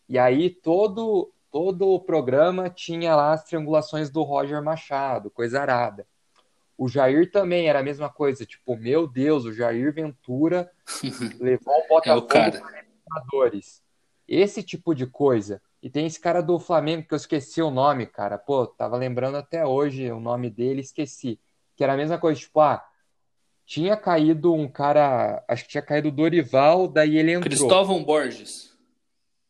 E 0.08 0.18
aí 0.18 0.49
todo, 0.49 1.32
todo 1.51 1.88
o 1.89 1.99
programa 1.99 2.70
tinha 2.70 3.16
lá 3.16 3.34
as 3.34 3.43
triangulações 3.43 4.10
do 4.10 4.24
Roger 4.24 4.64
Machado, 4.64 5.30
coisa 5.30 5.62
arada. 5.62 6.08
O 6.78 6.88
Jair 6.88 7.32
também 7.32 7.68
era 7.68 7.80
a 7.80 7.84
mesma 7.84 8.10
coisa, 8.10 8.45
tipo, 8.45 8.78
meu 8.78 9.08
Deus, 9.08 9.45
o 9.45 9.51
Jair 9.51 9.91
Ventura 9.91 10.72
levou 11.39 11.74
o 11.74 11.88
Botafogo 11.88 12.05
é 12.05 12.16
o 12.16 12.22
para 12.22 12.62
Esse 14.28 14.62
tipo 14.62 14.93
de 14.93 15.08
coisa. 15.08 15.62
E 15.82 15.89
tem 15.89 16.05
esse 16.05 16.20
cara 16.20 16.41
do 16.41 16.60
Flamengo 16.60 17.08
que 17.08 17.14
eu 17.14 17.18
esqueci 17.18 17.62
o 17.62 17.72
nome, 17.72 18.05
cara. 18.05 18.38
Pô, 18.38 18.68
tava 18.68 18.97
lembrando 18.97 19.38
até 19.38 19.66
hoje 19.66 20.12
o 20.12 20.20
nome 20.20 20.49
dele, 20.49 20.82
esqueci. 20.82 21.39
Que 21.76 21.84
era 21.84 21.93
a 21.93 21.97
mesma 21.97 22.18
coisa, 22.18 22.39
tipo, 22.39 22.60
ah, 22.60 22.84
tinha 23.66 23.97
caído 23.97 24.53
um 24.53 24.68
cara, 24.68 25.43
acho 25.47 25.64
que 25.64 25.72
tinha 25.72 25.82
caído 25.82 26.10
o 26.10 26.12
Dorival, 26.12 26.88
daí 26.88 27.18
ele 27.18 27.34
entrou. 27.34 27.49
Cristóvão 27.49 28.03
Borges. 28.03 28.77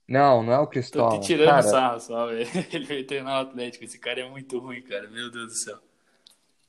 Não, 0.08 0.42
não 0.42 0.54
é 0.54 0.60
o 0.60 0.68
Cristóvão. 0.68 1.18
Tô 1.18 1.20
te 1.20 1.28
tirando 1.28 1.48
cara... 1.48 1.64
sarro 1.64 2.00
só, 2.00 2.28
velho. 2.28 2.48
Ele 2.72 2.86
veio 2.86 3.06
treinar 3.06 3.40
o 3.40 3.50
Atlético. 3.50 3.84
Esse 3.84 4.00
cara 4.00 4.22
é 4.22 4.30
muito 4.30 4.58
ruim, 4.60 4.82
cara. 4.82 5.10
Meu 5.10 5.30
Deus 5.30 5.48
do 5.48 5.56
céu. 5.56 5.78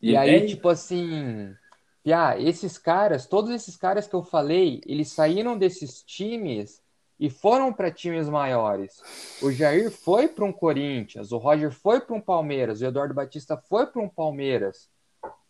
E, 0.02 0.12
e 0.12 0.16
aí, 0.16 0.46
tipo 0.46 0.68
assim, 0.68 1.54
Piá, 2.02 2.38
esses 2.40 2.78
caras, 2.78 3.26
todos 3.26 3.50
esses 3.50 3.76
caras 3.76 4.06
que 4.06 4.14
eu 4.14 4.22
falei, 4.22 4.80
eles 4.86 5.12
saíram 5.12 5.58
desses 5.58 6.02
times 6.02 6.82
e 7.20 7.28
foram 7.28 7.72
para 7.72 7.90
times 7.90 8.28
maiores. 8.28 9.02
O 9.42 9.50
Jair 9.50 9.90
foi 9.90 10.26
para 10.26 10.44
um 10.44 10.52
Corinthians, 10.52 11.32
o 11.32 11.38
Roger 11.38 11.70
foi 11.70 12.00
para 12.00 12.14
um 12.14 12.20
Palmeiras, 12.20 12.80
o 12.80 12.86
Eduardo 12.86 13.12
Batista 13.12 13.56
foi 13.56 13.86
para 13.86 14.00
um 14.00 14.08
Palmeiras. 14.08 14.88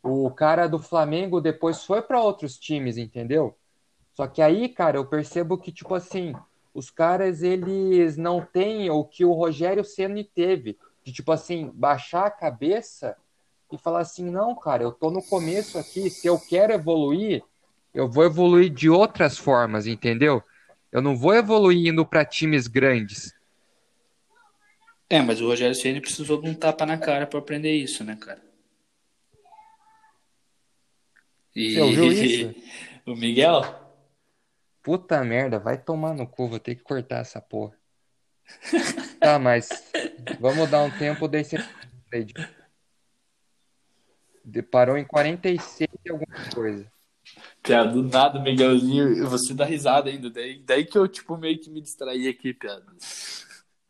O 0.03 0.31
cara 0.31 0.67
do 0.67 0.79
Flamengo 0.79 1.41
depois 1.41 1.85
foi 1.85 2.03
para 2.03 2.21
outros 2.21 2.59
times, 2.59 2.97
entendeu? 2.97 3.57
Só 4.15 4.27
que 4.27 4.43
aí, 4.43 4.69
cara, 4.69 4.97
eu 4.97 5.07
percebo 5.07 5.59
que 5.59 5.71
tipo 5.71 5.95
assim, 5.95 6.35
os 6.79 6.91
caras 6.91 7.43
eles 7.43 8.17
não 8.17 8.41
têm 8.41 8.89
o 8.89 9.05
que 9.05 9.25
o 9.25 9.33
Rogério 9.33 9.85
Ceni 9.85 10.23
teve, 10.23 10.79
de 11.03 11.13
tipo 11.13 11.33
assim, 11.33 11.73
baixar 11.75 12.27
a 12.27 12.31
cabeça 12.31 13.17
e 13.73 13.77
falar 13.77 13.99
assim, 13.99 14.31
não, 14.31 14.55
cara, 14.55 14.85
eu 14.85 14.93
tô 14.93 15.11
no 15.11 15.21
começo 15.21 15.77
aqui, 15.77 16.09
se 16.09 16.29
eu 16.29 16.39
quero 16.39 16.73
evoluir, 16.73 17.43
eu 17.93 18.09
vou 18.09 18.25
evoluir 18.25 18.71
de 18.71 18.89
outras 18.89 19.37
formas, 19.37 19.89
entendeu? 19.89 20.41
Eu 20.93 21.03
não 21.03 21.17
vou 21.17 21.35
evoluir 21.35 21.89
indo 21.89 22.07
para 22.07 22.25
times 22.25 22.69
grandes. 22.69 23.35
É, 25.11 25.21
mas 25.21 25.41
o 25.41 25.49
Rogério 25.49 25.75
Ceni 25.75 26.01
precisou 26.01 26.41
de 26.41 26.49
um 26.49 26.55
tapa 26.55 26.87
na 26.87 26.97
cara 26.97 27.27
para 27.27 27.41
aprender 27.41 27.73
isso, 27.73 28.05
né, 28.05 28.15
cara? 28.15 28.41
E 31.57 31.73
Você 31.73 31.81
ouviu 31.81 32.13
isso? 32.13 32.55
o 33.05 33.17
Miguel? 33.17 33.88
Puta 34.89 35.23
merda, 35.23 35.59
vai 35.59 35.77
tomar 35.77 36.15
no 36.15 36.27
cu, 36.27 36.49
vou 36.49 36.59
ter 36.59 36.75
que 36.75 36.83
cortar 36.83 37.19
essa 37.19 37.43
porra. 37.43 37.77
tá, 39.21 39.39
mas 39.39 39.69
vamos 40.41 40.71
dar 40.71 40.83
um 40.83 40.91
tempo 40.91 41.29
desse. 41.29 41.59
Parou 44.71 44.97
em 44.97 45.05
46 45.05 45.91
e 46.07 46.11
alguma 46.11 46.51
coisa. 46.55 46.91
Piada, 47.63 47.93
do 47.93 48.03
nada, 48.03 48.41
Miguelzinho, 48.41 49.29
você 49.29 49.53
dá 49.53 49.67
risada 49.67 50.09
ainda. 50.09 50.31
Daí, 50.31 50.63
daí 50.65 50.87
que 50.87 50.97
eu, 50.97 51.07
tipo, 51.07 51.37
meio 51.37 51.61
que 51.61 51.69
me 51.69 51.83
distraí 51.83 52.27
aqui, 52.27 52.55
piada. 52.55 52.87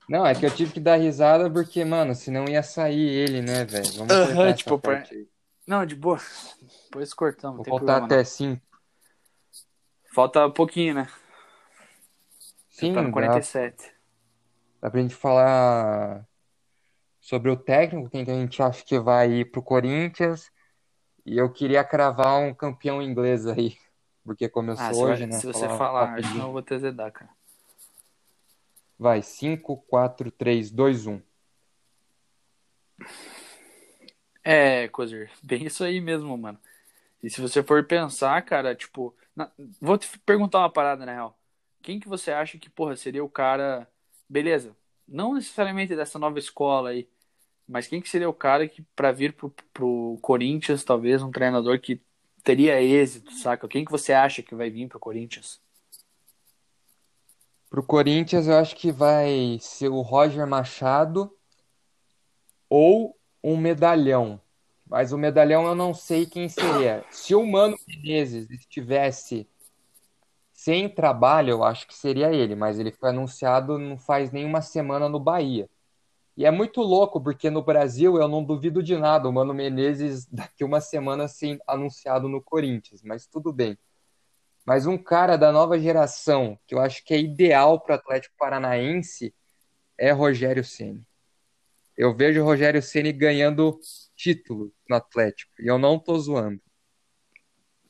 Não, 0.08 0.26
é 0.26 0.34
que 0.34 0.44
eu 0.44 0.50
tive 0.50 0.72
que 0.72 0.80
dar 0.80 0.96
risada 0.96 1.48
porque, 1.48 1.84
mano, 1.84 2.12
senão 2.12 2.48
ia 2.48 2.64
sair 2.64 3.08
ele, 3.08 3.40
né, 3.40 3.64
velho? 3.64 3.92
Vamos 3.92 4.12
uh 4.12 4.34
-huh, 4.34 4.52
tipo, 4.52 4.76
pra... 4.80 5.04
Não, 5.64 5.86
de 5.86 5.94
boa. 5.94 6.18
Depois 6.86 7.14
cortamos. 7.14 7.64
Vou 7.64 7.78
contar 7.78 7.98
até 7.98 8.24
5. 8.24 8.60
Falta 10.18 10.50
pouquinho, 10.50 10.94
né? 10.94 11.08
Sim, 12.68 12.92
tá 12.92 13.02
no 13.02 13.12
47. 13.12 13.76
Dá, 13.76 13.92
dá 14.80 14.90
pra 14.90 15.00
gente 15.00 15.14
falar 15.14 16.26
sobre 17.20 17.52
o 17.52 17.56
técnico, 17.56 18.10
quem 18.10 18.24
que 18.24 18.30
a 18.32 18.34
gente 18.34 18.60
acha 18.60 18.84
que 18.84 18.98
vai 18.98 19.30
ir 19.30 19.44
pro 19.44 19.62
Corinthians 19.62 20.50
e 21.24 21.38
eu 21.38 21.52
queria 21.52 21.84
cravar 21.84 22.40
um 22.40 22.52
campeão 22.52 23.00
inglês 23.00 23.46
aí, 23.46 23.76
porque 24.24 24.48
começou 24.48 24.84
ah, 24.84 25.12
hoje, 25.12 25.20
vai, 25.20 25.30
né? 25.30 25.38
Se 25.38 25.46
você 25.46 25.68
falar, 25.68 26.14
acho 26.14 26.32
que 26.32 26.38
não 26.38 26.50
vou 26.50 26.62
ter 26.62 26.80
zedar, 26.80 27.12
cara. 27.12 27.30
Vai, 28.98 29.22
5, 29.22 29.76
4, 29.86 30.32
3, 30.32 30.72
2, 30.72 31.06
1. 31.06 31.22
É, 34.42 34.88
Cozer, 34.88 35.30
bem 35.44 35.66
isso 35.66 35.84
aí 35.84 36.00
mesmo, 36.00 36.36
mano. 36.36 36.58
E 37.22 37.30
se 37.30 37.40
você 37.40 37.62
for 37.62 37.84
pensar, 37.84 38.40
cara, 38.42 38.74
tipo, 38.74 39.14
na... 39.38 39.50
vou 39.80 39.96
te 39.96 40.18
perguntar 40.20 40.58
uma 40.58 40.70
parada, 40.70 41.06
na 41.06 41.12
real. 41.12 41.38
Quem 41.80 42.00
que 42.00 42.08
você 42.08 42.32
acha 42.32 42.58
que, 42.58 42.68
porra, 42.68 42.96
seria 42.96 43.22
o 43.22 43.28
cara. 43.28 43.88
Beleza, 44.28 44.76
não 45.06 45.34
necessariamente 45.34 45.96
dessa 45.96 46.18
nova 46.18 46.38
escola 46.38 46.90
aí, 46.90 47.08
mas 47.66 47.86
quem 47.86 48.02
que 48.02 48.08
seria 48.08 48.28
o 48.28 48.34
cara 48.34 48.68
que, 48.68 48.82
para 48.94 49.12
vir 49.12 49.32
pro, 49.32 49.50
pro 49.72 50.18
Corinthians, 50.20 50.84
talvez 50.84 51.22
um 51.22 51.30
treinador 51.30 51.80
que 51.80 52.02
teria 52.42 52.82
êxito, 52.82 53.32
saca? 53.32 53.68
Quem 53.68 53.84
que 53.84 53.90
você 53.90 54.12
acha 54.12 54.42
que 54.42 54.54
vai 54.54 54.68
vir 54.68 54.88
pro 54.88 54.98
Corinthians? 54.98 55.60
Pro 57.70 57.82
Corinthians, 57.82 58.48
eu 58.48 58.56
acho 58.56 58.74
que 58.74 58.90
vai 58.90 59.58
ser 59.60 59.88
o 59.88 60.00
Roger 60.00 60.46
Machado 60.46 61.32
ou 62.68 63.18
um 63.42 63.56
medalhão. 63.56 64.40
Mas 64.88 65.12
o 65.12 65.18
medalhão 65.18 65.66
eu 65.66 65.74
não 65.74 65.92
sei 65.92 66.24
quem 66.24 66.48
seria. 66.48 67.04
Se 67.10 67.34
o 67.34 67.46
Mano 67.46 67.76
Menezes 67.86 68.50
estivesse 68.50 69.46
sem 70.52 70.88
trabalho, 70.88 71.50
eu 71.50 71.64
acho 71.64 71.86
que 71.86 71.94
seria 71.94 72.32
ele, 72.32 72.54
mas 72.56 72.78
ele 72.78 72.90
foi 72.90 73.10
anunciado 73.10 73.78
não 73.78 73.98
faz 73.98 74.32
nem 74.32 74.44
uma 74.44 74.62
semana 74.62 75.08
no 75.08 75.20
Bahia. 75.20 75.68
E 76.36 76.46
é 76.46 76.50
muito 76.50 76.80
louco, 76.80 77.20
porque 77.20 77.50
no 77.50 77.62
Brasil 77.62 78.16
eu 78.16 78.28
não 78.28 78.42
duvido 78.42 78.82
de 78.82 78.96
nada 78.96 79.28
o 79.28 79.32
Mano 79.32 79.52
Menezes 79.52 80.24
daqui 80.26 80.64
uma 80.64 80.80
semana 80.80 81.28
ser 81.28 81.58
anunciado 81.66 82.28
no 82.28 82.40
Corinthians, 82.40 83.02
mas 83.02 83.26
tudo 83.26 83.52
bem. 83.52 83.76
Mas 84.64 84.86
um 84.86 84.96
cara 84.96 85.36
da 85.36 85.50
nova 85.50 85.78
geração, 85.78 86.58
que 86.66 86.74
eu 86.74 86.80
acho 86.80 87.04
que 87.04 87.12
é 87.12 87.18
ideal 87.18 87.80
para 87.80 87.94
o 87.94 87.98
Atlético 87.98 88.34
Paranaense, 88.38 89.34
é 89.96 90.12
Rogério 90.12 90.64
Ceni. 90.64 91.06
Eu 91.96 92.14
vejo 92.14 92.40
o 92.40 92.44
Rogério 92.44 92.80
Ceni 92.82 93.12
ganhando 93.12 93.80
título 94.18 94.72
no 94.90 94.96
Atlético, 94.96 95.52
e 95.60 95.68
eu 95.68 95.78
não 95.78 95.96
tô 95.96 96.18
zoando. 96.18 96.60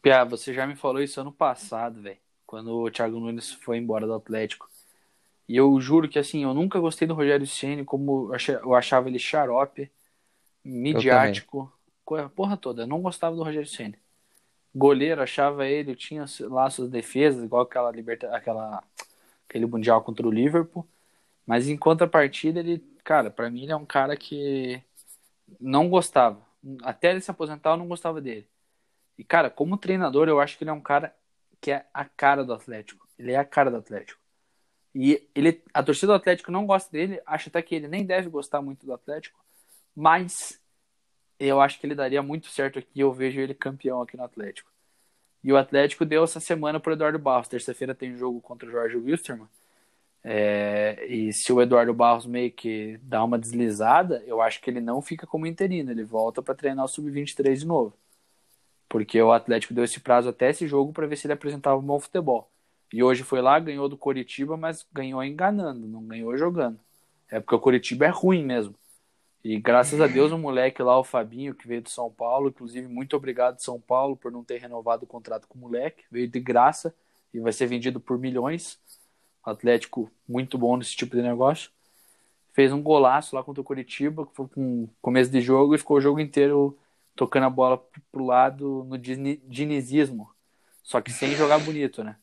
Pia, 0.02 0.24
você 0.24 0.52
já 0.52 0.66
me 0.66 0.76
falou 0.76 1.02
isso 1.02 1.18
ano 1.18 1.32
passado, 1.32 2.02
velho, 2.02 2.18
quando 2.46 2.70
o 2.72 2.90
Thiago 2.90 3.18
Nunes 3.18 3.52
foi 3.52 3.78
embora 3.78 4.06
do 4.06 4.12
Atlético. 4.14 4.68
E 5.48 5.56
eu 5.56 5.80
juro 5.80 6.06
que 6.06 6.18
assim, 6.18 6.44
eu 6.44 6.52
nunca 6.52 6.78
gostei 6.78 7.08
do 7.08 7.14
Rogério 7.14 7.46
Ceni 7.46 7.82
como 7.82 8.30
eu 8.62 8.74
achava 8.74 9.08
ele 9.08 9.18
xarope, 9.18 9.90
midiático, 10.62 11.72
a 12.10 12.28
porra 12.28 12.56
toda. 12.58 12.82
Eu 12.82 12.86
não 12.86 13.00
gostava 13.00 13.34
do 13.34 13.42
Rogério 13.42 13.66
Ceni. 13.66 13.96
Goleiro, 14.74 15.22
achava 15.22 15.66
ele, 15.66 15.96
tinha 15.96 16.26
lá 16.42 16.68
suas 16.68 16.90
defesas, 16.90 17.42
igual 17.42 17.62
aquela 17.62 17.90
liberta, 17.90 18.28
aquela 18.36 18.84
aquele 19.48 19.64
mundial 19.64 20.02
contra 20.02 20.26
o 20.26 20.30
Liverpool. 20.30 20.86
Mas 21.46 21.68
em 21.68 21.76
contrapartida, 21.78 22.60
ele, 22.60 22.78
cara, 23.02 23.30
para 23.30 23.50
mim 23.50 23.62
ele 23.62 23.72
é 23.72 23.76
um 23.76 23.86
cara 23.86 24.14
que 24.14 24.82
não 25.60 25.88
gostava. 25.88 26.46
Até 26.82 27.10
ele 27.10 27.20
se 27.20 27.30
aposentar, 27.30 27.70
eu 27.70 27.76
não 27.76 27.88
gostava 27.88 28.20
dele. 28.20 28.48
E 29.16 29.24
cara, 29.24 29.50
como 29.50 29.78
treinador, 29.78 30.28
eu 30.28 30.40
acho 30.40 30.56
que 30.56 30.64
ele 30.64 30.70
é 30.70 30.72
um 30.72 30.80
cara 30.80 31.14
que 31.60 31.70
é 31.70 31.86
a 31.92 32.04
cara 32.04 32.44
do 32.44 32.52
Atlético. 32.52 33.06
Ele 33.18 33.32
é 33.32 33.36
a 33.36 33.44
cara 33.44 33.70
do 33.70 33.76
Atlético. 33.78 34.20
E 34.94 35.28
ele, 35.34 35.62
a 35.72 35.82
torcida 35.82 36.12
do 36.12 36.16
Atlético 36.16 36.50
não 36.50 36.66
gosta 36.66 36.90
dele, 36.90 37.20
acha 37.26 37.48
até 37.48 37.62
que 37.62 37.74
ele 37.74 37.88
nem 37.88 38.04
deve 38.04 38.28
gostar 38.28 38.62
muito 38.62 38.86
do 38.86 38.92
Atlético, 38.92 39.38
mas 39.94 40.60
eu 41.38 41.60
acho 41.60 41.78
que 41.78 41.86
ele 41.86 41.94
daria 41.94 42.22
muito 42.22 42.48
certo 42.48 42.78
aqui. 42.78 43.00
Eu 43.00 43.12
vejo 43.12 43.40
ele 43.40 43.54
campeão 43.54 44.02
aqui 44.02 44.16
no 44.16 44.24
Atlético. 44.24 44.70
E 45.42 45.52
o 45.52 45.56
Atlético 45.56 46.04
deu 46.04 46.24
essa 46.24 46.40
semana 46.40 46.80
para 46.80 46.90
o 46.90 46.92
Eduardo 46.94 47.18
Barros. 47.18 47.48
Terça-feira 47.48 47.94
tem 47.94 48.16
jogo 48.16 48.40
contra 48.40 48.68
o 48.68 48.70
Jorge 48.70 48.96
Wilstermann. 48.96 49.48
É, 50.30 51.06
e 51.06 51.32
se 51.32 51.50
o 51.50 51.62
Eduardo 51.62 51.94
Barros 51.94 52.26
meio 52.26 52.52
que 52.52 52.98
dá 53.02 53.24
uma 53.24 53.38
deslizada, 53.38 54.22
eu 54.26 54.42
acho 54.42 54.60
que 54.60 54.68
ele 54.68 54.78
não 54.78 55.00
fica 55.00 55.26
como 55.26 55.46
interino, 55.46 55.90
ele 55.90 56.04
volta 56.04 56.42
para 56.42 56.54
treinar 56.54 56.84
o 56.84 56.88
Sub-23 56.88 57.60
de 57.60 57.66
novo. 57.66 57.94
Porque 58.90 59.20
o 59.22 59.32
Atlético 59.32 59.72
deu 59.72 59.84
esse 59.84 60.00
prazo 60.00 60.28
até 60.28 60.50
esse 60.50 60.66
jogo 60.66 60.92
para 60.92 61.06
ver 61.06 61.16
se 61.16 61.26
ele 61.26 61.32
apresentava 61.32 61.78
um 61.78 61.82
bom 61.82 61.98
futebol. 61.98 62.50
E 62.92 63.02
hoje 63.02 63.22
foi 63.22 63.40
lá, 63.40 63.58
ganhou 63.58 63.88
do 63.88 63.96
Coritiba, 63.96 64.54
mas 64.54 64.84
ganhou 64.92 65.24
enganando, 65.24 65.88
não 65.88 66.02
ganhou 66.02 66.36
jogando. 66.36 66.78
É 67.30 67.40
porque 67.40 67.54
o 67.54 67.60
Coritiba 67.60 68.04
é 68.04 68.10
ruim 68.10 68.44
mesmo. 68.44 68.74
E 69.42 69.58
graças 69.58 69.98
a 69.98 70.06
Deus 70.06 70.30
o 70.30 70.36
moleque 70.36 70.82
lá, 70.82 70.98
o 70.98 71.04
Fabinho, 71.04 71.54
que 71.54 71.66
veio 71.66 71.80
de 71.80 71.90
São 71.90 72.10
Paulo, 72.10 72.50
inclusive 72.50 72.86
muito 72.86 73.16
obrigado 73.16 73.60
São 73.60 73.80
Paulo 73.80 74.14
por 74.14 74.30
não 74.30 74.44
ter 74.44 74.60
renovado 74.60 75.04
o 75.04 75.08
contrato 75.08 75.48
com 75.48 75.58
o 75.58 75.62
moleque, 75.62 76.04
veio 76.10 76.28
de 76.28 76.38
graça 76.38 76.94
e 77.32 77.40
vai 77.40 77.52
ser 77.52 77.66
vendido 77.66 77.98
por 77.98 78.18
milhões. 78.18 78.78
Atlético 79.48 80.10
muito 80.28 80.58
bom 80.58 80.76
nesse 80.76 80.96
tipo 80.96 81.16
de 81.16 81.22
negócio. 81.22 81.70
Fez 82.52 82.72
um 82.72 82.82
golaço 82.82 83.36
lá 83.36 83.42
contra 83.42 83.60
o 83.60 83.64
Coritiba, 83.64 84.26
que 84.26 84.34
foi 84.34 84.48
com 84.48 84.88
começo 85.00 85.30
de 85.30 85.40
jogo 85.40 85.74
e 85.74 85.78
ficou 85.78 85.98
o 85.98 86.00
jogo 86.00 86.20
inteiro 86.20 86.76
tocando 87.14 87.44
a 87.44 87.50
bola 87.50 87.84
pro 88.12 88.24
lado 88.24 88.84
no 88.88 88.96
dinizismo, 88.96 90.30
só 90.82 91.00
que 91.00 91.12
sem 91.12 91.32
jogar 91.34 91.58
bonito, 91.58 92.04
né? 92.04 92.16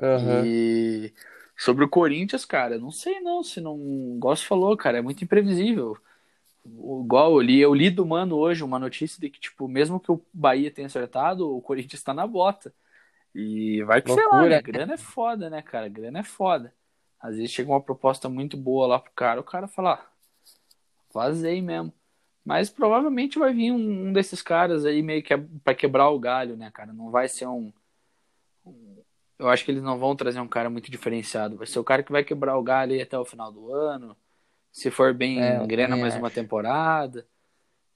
Uhum. 0.00 0.44
E 0.44 1.12
sobre 1.56 1.84
o 1.84 1.88
Corinthians, 1.88 2.44
cara, 2.44 2.78
não 2.78 2.90
sei 2.90 3.20
não, 3.20 3.42
se 3.42 3.60
não. 3.60 4.18
Você 4.20 4.44
falou, 4.44 4.76
cara, 4.76 4.98
é 4.98 5.02
muito 5.02 5.22
imprevisível. 5.22 5.98
Igual 6.64 7.32
eu 7.32 7.40
li, 7.40 7.58
eu 7.60 7.74
li 7.74 7.90
do 7.90 8.06
mano 8.06 8.36
hoje 8.36 8.64
uma 8.64 8.78
notícia 8.78 9.20
de 9.20 9.28
que, 9.28 9.40
tipo, 9.40 9.68
mesmo 9.68 10.00
que 10.00 10.10
o 10.10 10.20
Bahia 10.32 10.70
tenha 10.70 10.86
acertado, 10.86 11.54
o 11.54 11.60
Corinthians 11.60 12.02
tá 12.02 12.14
na 12.14 12.26
bota. 12.26 12.72
E 13.34 13.82
vai 13.84 14.02
que, 14.02 14.08
Loucura. 14.08 14.30
sei 14.30 14.38
lá, 14.38 14.48
né? 14.48 14.62
Grana 14.62 14.94
é 14.94 14.98
foda, 14.98 15.50
né, 15.50 15.62
cara? 15.62 15.88
Grana 15.88 16.20
é 16.20 16.24
foda. 16.24 16.74
Às 17.20 17.36
vezes 17.36 17.50
chega 17.50 17.70
uma 17.70 17.80
proposta 17.80 18.28
muito 18.28 18.56
boa 18.56 18.86
lá 18.86 18.98
pro 18.98 19.12
cara, 19.12 19.40
o 19.40 19.44
cara 19.44 19.66
fala, 19.66 19.94
ah, 19.94 20.06
vazei 21.12 21.60
mesmo. 21.60 21.92
Mas 22.44 22.70
provavelmente 22.70 23.38
vai 23.38 23.52
vir 23.52 23.72
um, 23.72 24.08
um 24.08 24.12
desses 24.12 24.40
caras 24.40 24.84
aí 24.84 25.02
meio 25.02 25.22
que 25.22 25.34
é 25.34 25.44
pra 25.62 25.74
quebrar 25.74 26.08
o 26.10 26.18
galho, 26.18 26.56
né, 26.56 26.70
cara? 26.70 26.92
Não 26.92 27.10
vai 27.10 27.28
ser 27.28 27.46
um, 27.46 27.72
eu 29.38 29.48
acho 29.48 29.64
que 29.64 29.70
eles 29.70 29.82
não 29.82 29.98
vão 29.98 30.16
trazer 30.16 30.40
um 30.40 30.48
cara 30.48 30.68
muito 30.68 30.90
diferenciado. 30.90 31.56
Vai 31.56 31.66
ser 31.66 31.78
o 31.78 31.84
cara 31.84 32.02
que 32.02 32.10
vai 32.10 32.24
quebrar 32.24 32.56
o 32.58 32.62
galho 32.62 32.92
aí 32.92 33.00
até 33.00 33.16
o 33.16 33.24
final 33.24 33.52
do 33.52 33.72
ano. 33.72 34.16
Se 34.72 34.90
for 34.90 35.14
bem 35.14 35.40
é, 35.40 35.64
grana 35.66 35.96
mais 35.96 36.16
uma 36.16 36.30
temporada. 36.30 37.26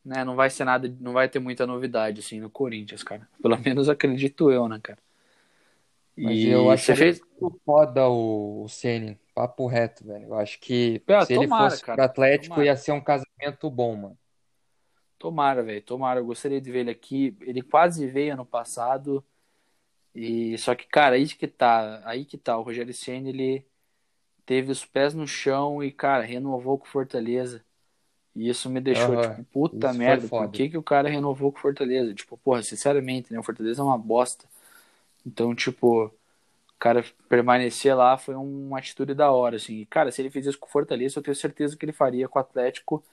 né, 0.05 0.25
não 0.25 0.37
vai 0.37 0.51
ser 0.51 0.65
nada, 0.65 0.93
não 1.01 1.13
vai 1.13 1.29
ter 1.29 1.39
muita 1.39 1.67
novidade 1.67 2.21
assim 2.21 2.41
no 2.41 2.49
Corinthians, 2.49 3.03
cara. 3.03 3.29
Pelo 3.43 3.59
menos 3.61 3.89
acredito 3.89 4.51
eu, 4.51 4.69
né, 4.69 4.79
cara. 4.81 4.99
Mas 6.17 6.39
e 6.39 6.49
eu 6.49 6.71
acho 6.71 6.87
que 6.87 6.95
fez... 6.97 7.21
muito 7.41 7.61
foda 7.65 8.09
o, 8.09 8.65
o 8.65 8.69
Ceni, 8.69 9.19
papo 9.35 9.67
reto, 9.67 10.05
velho. 10.05 10.27
Eu 10.27 10.35
acho 10.35 10.61
que 10.61 11.03
é, 11.07 11.25
se 11.25 11.35
tomara, 11.35 11.65
ele 11.65 11.71
fosse 11.71 11.83
cara, 11.83 11.97
pro 11.97 12.05
Atlético 12.05 12.55
tomara. 12.55 12.67
ia 12.67 12.77
ser 12.77 12.93
um 12.93 13.01
casamento 13.01 13.71
bom, 13.71 13.97
mano. 13.97 14.19
Tomara, 15.19 15.63
velho, 15.63 15.83
tomara. 15.83 16.21
Eu 16.21 16.27
gostaria 16.27 16.61
de 16.61 16.71
ver 16.71 16.81
ele 16.81 16.91
aqui. 16.91 17.37
Ele 17.41 17.63
quase 17.63 18.07
veio 18.07 18.35
ano 18.35 18.45
passado. 18.45 19.25
E 20.15 20.59
só 20.59 20.75
que, 20.75 20.87
cara, 20.87 21.17
aí 21.17 21.27
que 21.27 21.49
tá, 21.49 22.03
aí 22.05 22.25
que 22.25 22.37
tá. 22.37 22.59
O 22.59 22.63
Rogério 22.63 22.93
Ceni 22.93 23.31
ele 23.31 23.67
teve 24.45 24.71
os 24.71 24.85
pés 24.85 25.15
no 25.15 25.27
chão 25.27 25.83
e, 25.83 25.91
cara, 25.91 26.23
renovou 26.25 26.79
com 26.79 26.85
Fortaleza. 26.85 27.65
E 28.35 28.49
isso 28.49 28.69
me 28.69 28.81
deixou, 28.81 29.15
Aham, 29.15 29.35
tipo, 29.37 29.45
puta 29.53 29.91
isso 29.91 29.99
merda, 29.99 30.29
por 30.29 30.51
que 30.51 30.71
que 30.71 30.79
o 30.79 30.83
cara 30.83 31.09
renovou 31.09 31.53
com 31.53 31.59
Fortaleza? 31.59 32.15
Tipo, 32.15 32.37
porra, 32.37 32.63
sinceramente, 32.63 33.33
né? 33.33 33.39
O 33.39 33.43
Fortaleza 33.43 33.81
é 33.81 33.85
uma 33.85 33.99
bosta. 33.99 34.47
Então, 35.27 35.55
tipo, 35.55 36.07
o 36.07 36.13
cara 36.79 37.05
permanecer 37.29 37.97
lá 37.97 38.19
foi 38.19 38.35
uma 38.35 38.79
atitude 38.79 39.15
da 39.15 39.31
hora, 39.33 39.57
assim. 39.57 39.81
E, 39.81 39.87
cara, 39.87 40.11
se 40.11 40.23
ele 40.23 40.31
fizesse 40.31 40.59
com 40.59 40.67
o 40.67 40.71
Fortaleza, 40.71 41.19
eu 41.19 41.23
tenho 41.23 41.37
certeza 41.37 41.77
que 41.77 41.85
ele 41.85 41.93
faria 41.93 42.29
com 42.29 42.39
o 42.39 42.43
Atlético 42.43 43.05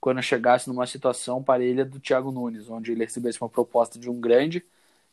quando 0.00 0.22
chegasse 0.22 0.68
numa 0.68 0.86
situação 0.86 1.42
parelha 1.42 1.84
do 1.84 1.98
Thiago 2.00 2.30
Nunes, 2.30 2.70
onde 2.70 2.92
ele 2.92 3.04
recebesse 3.04 3.40
uma 3.40 3.48
proposta 3.48 3.98
de 3.98 4.08
um 4.10 4.20
grande 4.20 4.64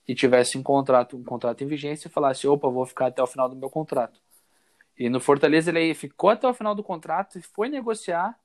e 0.07 0.13
tivesse 0.13 0.57
um 0.57 0.63
contrato, 0.63 1.17
um 1.17 1.23
contrato 1.23 1.63
em 1.63 1.67
vigência 1.67 2.07
e 2.07 2.11
falasse, 2.11 2.47
opa, 2.47 2.69
vou 2.69 2.85
ficar 2.85 3.07
até 3.07 3.23
o 3.23 3.27
final 3.27 3.49
do 3.49 3.55
meu 3.55 3.69
contrato. 3.69 4.19
E 4.97 5.09
no 5.09 5.19
Fortaleza 5.19 5.71
ele 5.71 5.93
ficou 5.95 6.29
até 6.29 6.47
o 6.47 6.53
final 6.53 6.75
do 6.75 6.83
contrato 6.83 7.39
e 7.39 7.41
foi 7.41 7.69
negociar 7.69 8.37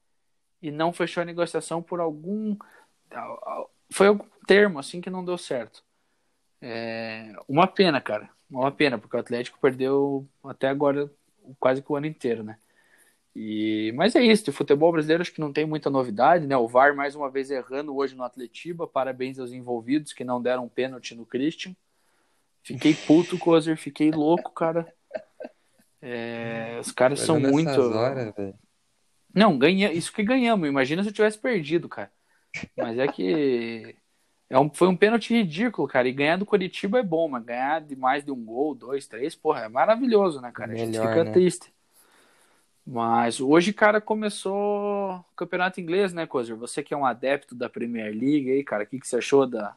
e 0.63 0.71
não 0.71 0.93
fechou 0.93 1.23
a 1.23 1.27
negociação 1.27 1.83
por 1.83 2.01
algum 2.01 2.57
foi 3.91 4.07
algum 4.09 4.27
termo 4.47 4.79
assim 4.79 5.01
que 5.01 5.11
não 5.11 5.25
deu 5.25 5.39
certo. 5.39 5.83
É 6.61 7.33
uma 7.49 7.67
pena, 7.67 8.01
cara. 8.01 8.29
Uma 8.51 8.73
pena, 8.73 8.99
porque 8.99 9.17
o 9.17 9.21
Atlético 9.21 9.59
perdeu 9.61 10.27
até 10.45 10.69
agora 10.69 11.11
quase 11.59 11.83
que 11.83 11.93
o 11.93 11.97
ano 11.97 12.07
inteiro, 12.07 12.43
né? 12.43 12.59
E, 13.35 13.93
mas 13.95 14.17
é 14.17 14.23
isso, 14.23 14.45
de 14.45 14.53
futebol 14.53 14.91
brasileiro 14.91 15.21
acho 15.21 15.33
que 15.33 15.41
não 15.41 15.53
tem 15.53 15.65
muita 15.65 15.89
novidade, 15.89 16.47
né? 16.47 16.57
O 16.57 16.67
VAR 16.67 16.95
mais 16.97 17.15
uma 17.15 17.31
vez 17.31 17.51
errando 17.51 17.95
hoje 17.95 18.17
no 18.17 18.25
Atletiba. 18.25 18.87
Parabéns 18.87 19.39
aos 19.39 19.53
envolvidos 19.53 20.13
que 20.13 20.25
não 20.25 20.43
deram 20.43 20.69
pênalti 20.69 21.15
no 21.15 21.25
Christian. 21.25 21.77
Fiquei 22.63 22.95
puto, 22.95 23.39
Cozer, 23.39 23.77
fiquei 23.77 24.11
louco, 24.11 24.51
cara. 24.53 24.93
É, 26.03 26.79
os 26.81 26.91
caras 26.91 27.21
são 27.21 27.39
muito. 27.39 27.81
horas. 27.81 28.35
Não, 29.33 29.57
ganha... 29.57 29.93
isso 29.93 30.13
que 30.13 30.23
ganhamos. 30.23 30.69
Imagina 30.69 31.03
se 31.03 31.11
eu 31.11 31.15
tivesse 31.15 31.39
perdido, 31.39 31.89
cara. 31.89 32.11
Mas 32.77 32.99
é 32.99 33.07
que 33.07 33.97
é 34.51 34.59
um... 34.59 34.71
foi 34.73 34.89
um 34.89 34.97
pênalti 34.97 35.35
ridículo, 35.35 35.87
cara. 35.89 36.09
E 36.09 36.13
ganhar 36.13 36.37
do 36.37 36.47
Curitiba 36.47 36.99
é 36.99 37.03
bom, 37.03 37.29
mas 37.29 37.45
ganhar 37.45 37.81
de 37.81 37.97
mais 37.97 38.25
de 38.25 38.31
um 38.31 38.45
gol, 38.45 38.75
dois, 38.75 39.07
três, 39.07 39.35
porra, 39.35 39.61
é 39.63 39.69
maravilhoso, 39.69 40.41
né, 40.41 40.51
cara? 40.53 40.73
a 40.73 40.77
gente 40.77 40.91
Melhor, 40.91 41.09
fica 41.09 41.25
né? 41.25 41.33
triste. 41.33 41.73
Mas 42.87 43.39
hoje, 43.41 43.73
cara, 43.73 44.01
começou 44.01 44.55
o 45.13 45.25
campeonato 45.37 45.79
inglês, 45.81 46.13
né, 46.15 46.27
Cozer? 46.27 46.57
Você 46.57 46.83
que 46.83 46.95
é 46.95 46.97
um 46.97 47.05
adepto 47.05 47.55
da 47.55 47.69
Premier 47.69 48.11
League 48.15 48.51
aí, 48.51 48.65
cara, 48.65 48.85
o 48.85 48.87
que, 48.87 48.99
que 48.99 49.07
você 49.07 49.19
achou 49.19 49.47
da... 49.47 49.77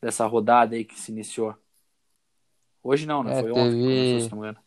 dessa 0.00 0.26
rodada 0.26 0.76
aí 0.76 0.84
que 0.84 0.98
se 1.00 1.12
iniciou? 1.12 1.56
Hoje 2.82 3.06
não, 3.06 3.22
né? 3.24 3.32
É, 3.32 3.40
Foi 3.40 3.50
ontem 3.52 3.76
que 3.78 3.86
teve- 3.86 3.94
começou, 3.94 4.20
se 4.20 4.30
não 4.32 4.42
me 4.42 4.48
engano. 4.48 4.64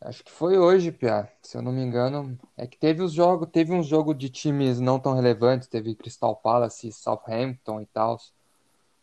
Acho 0.00 0.24
que 0.24 0.30
foi 0.30 0.56
hoje, 0.56 0.92
Pia. 0.92 1.28
Se 1.42 1.56
eu 1.56 1.62
não 1.62 1.72
me 1.72 1.82
engano, 1.82 2.38
é 2.56 2.66
que 2.66 2.78
teve 2.78 3.02
os 3.02 3.12
jogos, 3.12 3.48
teve 3.50 3.72
um 3.72 3.82
jogo 3.82 4.14
de 4.14 4.30
times 4.30 4.78
não 4.78 4.98
tão 5.00 5.12
relevantes, 5.12 5.66
teve 5.66 5.94
Crystal 5.94 6.36
Palace, 6.36 6.92
Southampton 6.92 7.80
e 7.80 7.86
tal. 7.86 8.16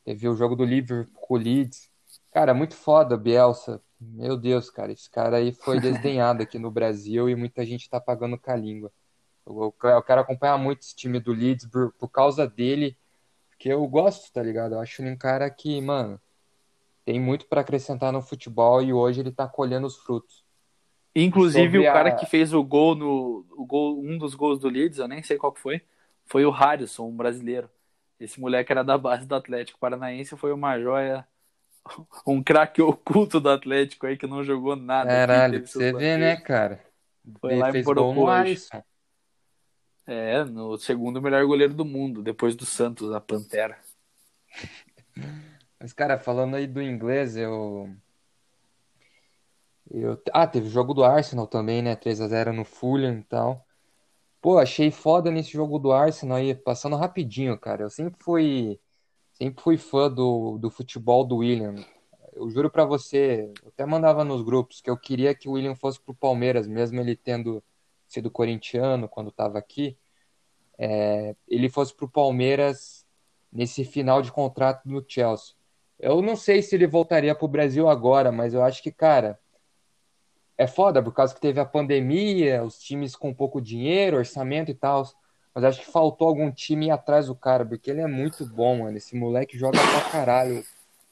Teve 0.05 0.29
o 0.29 0.35
jogo 0.35 0.55
do 0.55 0.63
Liverpool 0.63 1.13
com 1.19 1.33
o 1.33 1.37
Leeds. 1.37 1.89
Cara, 2.31 2.53
muito 2.53 2.75
foda, 2.75 3.17
Bielsa. 3.17 3.81
Meu 3.99 4.37
Deus, 4.37 4.69
cara, 4.69 4.91
esse 4.91 5.09
cara 5.09 5.37
aí 5.37 5.51
foi 5.51 5.79
desdenhado 5.81 6.41
aqui 6.41 6.57
no 6.57 6.71
Brasil 6.71 7.29
e 7.29 7.35
muita 7.35 7.65
gente 7.65 7.89
tá 7.89 7.99
pagando 7.99 8.37
com 8.37 8.51
a 8.51 8.55
língua. 8.55 8.91
Eu, 9.45 9.75
eu 9.83 10.03
quero 10.03 10.21
acompanhar 10.21 10.57
muito 10.57 10.81
esse 10.81 10.95
time 10.95 11.19
do 11.19 11.33
Leeds 11.33 11.65
por, 11.67 11.91
por 11.93 12.07
causa 12.09 12.47
dele, 12.47 12.97
porque 13.49 13.69
eu 13.69 13.85
gosto, 13.87 14.31
tá 14.31 14.41
ligado? 14.41 14.75
Eu 14.75 14.79
acho 14.79 15.01
ele 15.01 15.11
um 15.11 15.17
cara 15.17 15.49
que, 15.49 15.81
mano, 15.81 16.19
tem 17.03 17.19
muito 17.19 17.47
pra 17.47 17.61
acrescentar 17.61 18.13
no 18.13 18.21
futebol 18.21 18.81
e 18.81 18.93
hoje 18.93 19.19
ele 19.19 19.31
tá 19.31 19.47
colhendo 19.47 19.87
os 19.87 19.97
frutos. 19.97 20.44
Inclusive, 21.15 21.65
Sobre 21.65 21.79
o 21.79 21.93
cara 21.93 22.09
a- 22.09 22.15
que 22.17 22.25
fez 22.25 22.53
o 22.53 22.63
gol 22.63 22.95
no. 22.95 23.45
O 23.51 23.65
gol, 23.65 23.99
um 24.03 24.17
dos 24.17 24.35
gols 24.35 24.59
do 24.59 24.67
Leeds, 24.69 24.99
eu 24.99 25.07
nem 25.07 25.23
sei 25.23 25.37
qual 25.37 25.51
que 25.51 25.61
foi, 25.61 25.81
foi 26.25 26.45
o 26.45 26.51
Harrison, 26.51 27.07
um 27.07 27.15
brasileiro. 27.15 27.69
Esse 28.19 28.39
moleque 28.39 28.71
era 28.71 28.83
da 28.83 28.97
base 28.97 29.25
do 29.25 29.35
Atlético 29.35 29.79
Paranaense, 29.79 30.35
foi 30.37 30.51
uma 30.53 30.79
joia, 30.79 31.25
um 32.27 32.43
craque 32.43 32.81
oculto 32.81 33.39
do 33.39 33.49
Atlético 33.49 34.07
aí 34.07 34.17
que 34.17 34.27
não 34.27 34.43
jogou 34.43 34.75
nada. 34.75 35.09
Caralho, 35.09 35.61
pra 35.61 35.67
você 35.71 35.91
ver, 35.91 36.17
né, 36.19 36.35
cara? 36.37 36.81
Foi 37.39 37.51
Ele 37.53 37.61
lá 37.61 37.69
e 37.69 37.71
fez 37.73 37.85
porocou 37.85 38.13
gol 38.13 38.25
no 38.25 38.29
hoje. 38.29 38.41
Alisson. 38.51 38.83
É, 40.07 40.43
no 40.43 40.77
segundo 40.77 41.21
melhor 41.21 41.43
goleiro 41.45 41.73
do 41.73 41.83
mundo, 41.83 42.21
depois 42.21 42.55
do 42.55 42.65
Santos, 42.65 43.11
a 43.11 43.19
Pantera. 43.19 43.77
Mas, 45.79 45.93
cara, 45.93 46.17
falando 46.17 46.55
aí 46.55 46.67
do 46.67 46.81
inglês, 46.81 47.35
eu. 47.37 47.89
Eu... 49.89 50.21
Ah, 50.33 50.47
teve 50.47 50.67
o 50.67 50.69
jogo 50.71 50.93
do 50.93 51.03
Arsenal 51.03 51.47
também, 51.47 51.81
né? 51.81 51.95
3 51.95 52.21
a 52.21 52.27
0 52.27 52.53
no 52.53 52.65
Fulham 52.65 53.19
e 53.19 53.23
tal. 53.23 53.65
Pô, 54.41 54.59
achei 54.59 54.91
foda 54.91 55.31
nesse 55.31 55.51
jogo 55.51 55.79
do 55.79 55.91
Arsenal 55.91 56.37
aí, 56.37 56.53
passando 56.55 56.95
rapidinho, 56.95 57.57
cara. 57.59 57.83
Eu 57.83 57.89
sempre 57.89 58.23
fui, 58.23 58.79
sempre 59.33 59.63
fui 59.63 59.77
fã 59.77 60.11
do, 60.11 60.57
do 60.59 60.69
futebol 60.69 61.25
do 61.25 61.37
William. 61.37 61.75
Eu 62.33 62.49
juro 62.49 62.69
pra 62.69 62.85
você, 62.85 63.51
eu 63.63 63.69
até 63.69 63.85
mandava 63.85 64.23
nos 64.23 64.43
grupos 64.43 64.81
que 64.81 64.89
eu 64.89 64.97
queria 64.97 65.33
que 65.33 65.49
o 65.49 65.53
William 65.53 65.75
fosse 65.75 65.99
pro 65.99 66.13
Palmeiras, 66.13 66.67
mesmo 66.67 66.99
ele 66.99 67.15
tendo 67.15 67.63
sido 68.07 68.29
corintiano 68.29 69.09
quando 69.09 69.31
tava 69.31 69.57
aqui. 69.57 69.97
É, 70.77 71.35
ele 71.47 71.69
fosse 71.69 71.95
pro 71.95 72.09
Palmeiras 72.09 73.05
nesse 73.51 73.85
final 73.85 74.21
de 74.21 74.31
contrato 74.31 74.87
no 74.87 75.03
Chelsea. 75.07 75.55
Eu 75.97 76.21
não 76.21 76.35
sei 76.35 76.61
se 76.61 76.75
ele 76.75 76.87
voltaria 76.87 77.33
pro 77.33 77.47
Brasil 77.47 77.87
agora, 77.89 78.31
mas 78.31 78.53
eu 78.53 78.61
acho 78.63 78.83
que, 78.83 78.91
cara, 78.91 79.39
é 80.57 80.67
foda 80.67 81.01
por 81.03 81.13
causa 81.13 81.33
que 81.33 81.41
teve 81.41 81.59
a 81.59 81.65
pandemia, 81.65 82.63
os 82.63 82.79
times 82.79 83.15
com 83.15 83.33
pouco 83.33 83.61
dinheiro, 83.61 84.17
orçamento 84.17 84.71
e 84.71 84.73
tal. 84.73 85.03
Mas 85.53 85.63
acho 85.63 85.81
que 85.81 85.91
faltou 85.91 86.27
algum 86.27 86.51
time 86.51 86.91
atrás 86.91 87.27
do 87.27 87.35
cara, 87.35 87.65
porque 87.65 87.89
ele 87.89 88.01
é 88.01 88.07
muito 88.07 88.45
bom, 88.45 88.79
mano. 88.79 88.97
Esse 88.97 89.15
moleque 89.15 89.57
joga 89.57 89.79
pra 89.79 90.09
caralho. 90.11 90.63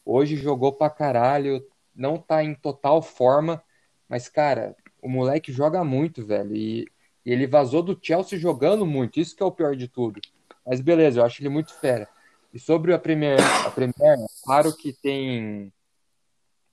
Hoje 0.06 0.36
jogou 0.36 0.74
pra 0.74 0.90
caralho, 0.90 1.66
não 1.96 2.18
tá 2.18 2.44
em 2.44 2.54
total 2.54 3.02
forma, 3.02 3.64
mas, 4.08 4.28
cara, 4.28 4.76
o 5.02 5.08
moleque 5.08 5.52
joga 5.52 5.84
muito, 5.84 6.26
velho. 6.26 6.54
E, 6.56 6.88
e 7.26 7.32
ele 7.32 7.48
vazou 7.48 7.82
do 7.82 7.98
Chelsea 8.02 8.38
jogando 8.38 8.86
muito, 8.86 9.20
isso 9.20 9.36
que 9.36 9.42
é 9.42 9.46
o 9.46 9.52
pior 9.52 9.76
de 9.76 9.88
tudo. 9.88 10.20
Mas 10.66 10.82
beleza, 10.82 11.20
eu 11.20 11.26
acho 11.26 11.42
ele 11.42 11.50
muito 11.50 11.74
fera. 11.74 12.08
E 12.54 12.60
sobre 12.60 12.94
a 12.94 13.00
Premier, 13.00 13.40
a 13.66 13.72
Premier, 13.72 14.18
claro 14.44 14.76
que 14.76 14.94
tem 14.94 15.72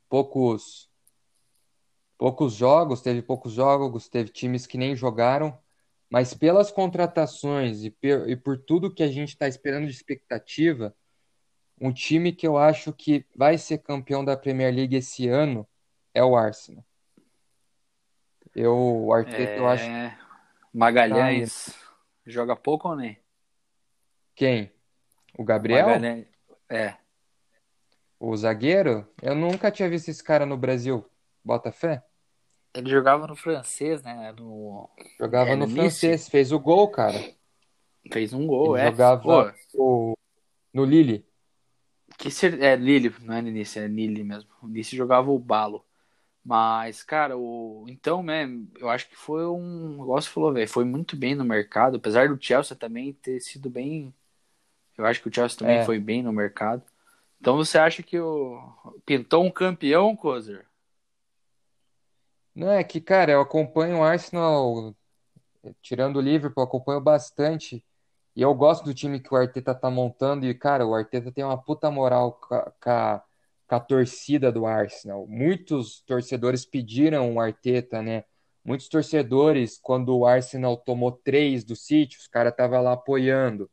poucos 0.09 0.90
poucos 2.21 2.53
jogos, 2.53 3.01
teve 3.01 3.23
poucos 3.23 3.51
jogos, 3.55 4.07
teve 4.07 4.29
times 4.29 4.67
que 4.67 4.77
nem 4.77 4.95
jogaram, 4.95 5.59
mas 6.11 6.35
pelas 6.35 6.71
contratações 6.71 7.83
e, 7.83 7.91
per- 7.91 8.29
e 8.29 8.37
por 8.37 8.59
tudo 8.59 8.93
que 8.93 9.03
a 9.03 9.09
gente 9.09 9.31
está 9.31 9.49
esperando 9.49 9.87
de 9.87 9.91
expectativa, 9.93 10.95
um 11.81 11.91
time 11.91 12.31
que 12.31 12.47
eu 12.47 12.59
acho 12.59 12.93
que 12.93 13.25
vai 13.35 13.57
ser 13.57 13.79
campeão 13.79 14.23
da 14.23 14.37
Premier 14.37 14.71
League 14.75 14.95
esse 14.95 15.29
ano 15.29 15.67
é 16.13 16.23
o 16.23 16.37
Arsenal. 16.37 16.85
Eu, 18.55 18.77
o 18.77 19.15
Arteta, 19.15 19.59
eu 19.59 19.67
acho 19.67 19.89
É, 19.89 20.19
Magalhães 20.75 21.75
joga 22.27 22.55
pouco 22.55 22.87
ou 22.87 22.97
nem? 22.97 23.19
quem? 24.35 24.71
O 25.39 25.43
Gabriel? 25.43 25.87
Magalhães, 25.87 26.27
é. 26.69 26.97
O 28.19 28.37
zagueiro? 28.37 29.09
Eu 29.23 29.35
nunca 29.35 29.71
tinha 29.71 29.89
visto 29.89 30.11
esse 30.11 30.23
cara 30.23 30.45
no 30.45 30.59
Brasil. 30.59 31.03
Bota 31.43 31.73
fé? 31.73 32.05
Ele 32.75 32.89
jogava 32.91 33.27
no 33.27 33.35
francês, 33.35 34.03
né? 34.03 34.33
No... 34.39 34.89
Jogava 35.19 35.51
É, 35.51 35.57
no 35.57 35.67
no 35.67 35.75
francês, 35.75 36.29
fez 36.29 36.53
o 36.53 36.59
gol, 36.61 36.89
cara. 36.91 37.19
Fez 38.13 38.33
um 38.33 38.47
gol, 38.47 38.77
Ele 38.77 38.87
é. 38.87 38.91
jogava 38.91 39.55
o- 39.75 40.15
no 40.73 40.85
Lille. 40.85 41.27
que 42.19 42.31
ser... 42.31 42.61
É 42.63 42.77
Lille, 42.77 43.15
não 43.23 43.35
é 43.35 43.43
Nice, 43.43 43.79
é 43.79 43.87
Lille 43.89 44.23
mesmo. 44.23 44.51
O 44.63 44.69
Nice 44.69 44.95
jogava 44.97 45.31
o 45.31 45.39
balo. 45.39 45.85
Mas, 46.45 47.03
cara, 47.03 47.37
o... 47.37 47.85
então, 47.89 48.23
né, 48.23 48.49
eu 48.79 48.89
acho 48.89 49.09
que 49.09 49.17
foi 49.17 49.47
um. 49.47 49.99
Você 50.07 50.29
falou, 50.29 50.53
velho, 50.53 50.69
foi 50.69 50.85
muito 50.85 51.15
bem 51.17 51.35
no 51.35 51.45
mercado. 51.45 51.97
Apesar 51.99 52.29
do 52.29 52.43
Chelsea 52.43 52.77
também 52.77 53.13
ter 53.13 53.41
sido 53.41 53.69
bem. 53.69 54.15
Eu 54.97 55.05
acho 55.05 55.21
que 55.21 55.29
o 55.29 55.35
Chelsea 55.35 55.59
também 55.59 55.79
É. 55.79 55.85
foi 55.85 55.99
bem 55.99 56.23
no 56.23 56.33
mercado. 56.33 56.83
Então 57.41 57.57
você 57.57 57.77
acha 57.79 58.03
que 58.03 58.19
o. 58.19 58.59
Pintou 59.05 59.45
um 59.45 59.51
campeão, 59.51 60.17
Kozer? 60.17 60.67
Não, 62.55 62.71
é 62.71 62.83
que, 62.85 63.01
cara, 63.01 63.33
eu 63.33 63.41
acompanho 63.41 63.99
o 63.99 64.03
Arsenal, 64.03 64.95
tirando 65.83 66.17
o 66.17 66.21
Liverpool, 66.21 66.65
acompanho 66.65 67.01
bastante. 67.01 67.85
E 68.37 68.43
eu 68.43 68.55
gosto 68.55 68.85
do 68.85 68.95
time 68.95 69.21
que 69.21 69.33
o 69.33 69.37
Arteta 69.37 69.75
tá 69.75 69.91
montando. 69.91 70.47
E, 70.47 70.55
cara, 70.55 70.87
o 70.87 70.95
Arteta 70.95 71.33
tem 71.33 71.45
uma 71.45 71.59
puta 71.63 71.91
moral 71.91 72.33
com 72.35 72.55
a, 72.55 73.23
com 73.69 73.75
a 73.75 73.81
torcida 73.81 74.53
do 74.53 74.67
Arsenal. 74.67 75.27
Muitos 75.29 76.03
torcedores 76.03 76.65
pediram 76.65 77.35
o 77.35 77.41
Arteta, 77.41 78.03
né? 78.03 78.25
Muitos 78.65 78.89
torcedores, 78.89 79.79
quando 79.79 80.17
o 80.17 80.27
Arsenal 80.27 80.77
tomou 80.77 81.13
três 81.13 81.65
do 81.65 81.75
City, 81.77 82.19
os 82.19 82.27
caras 82.29 82.53
estavam 82.53 82.83
lá 82.83 82.93
apoiando. 82.93 83.71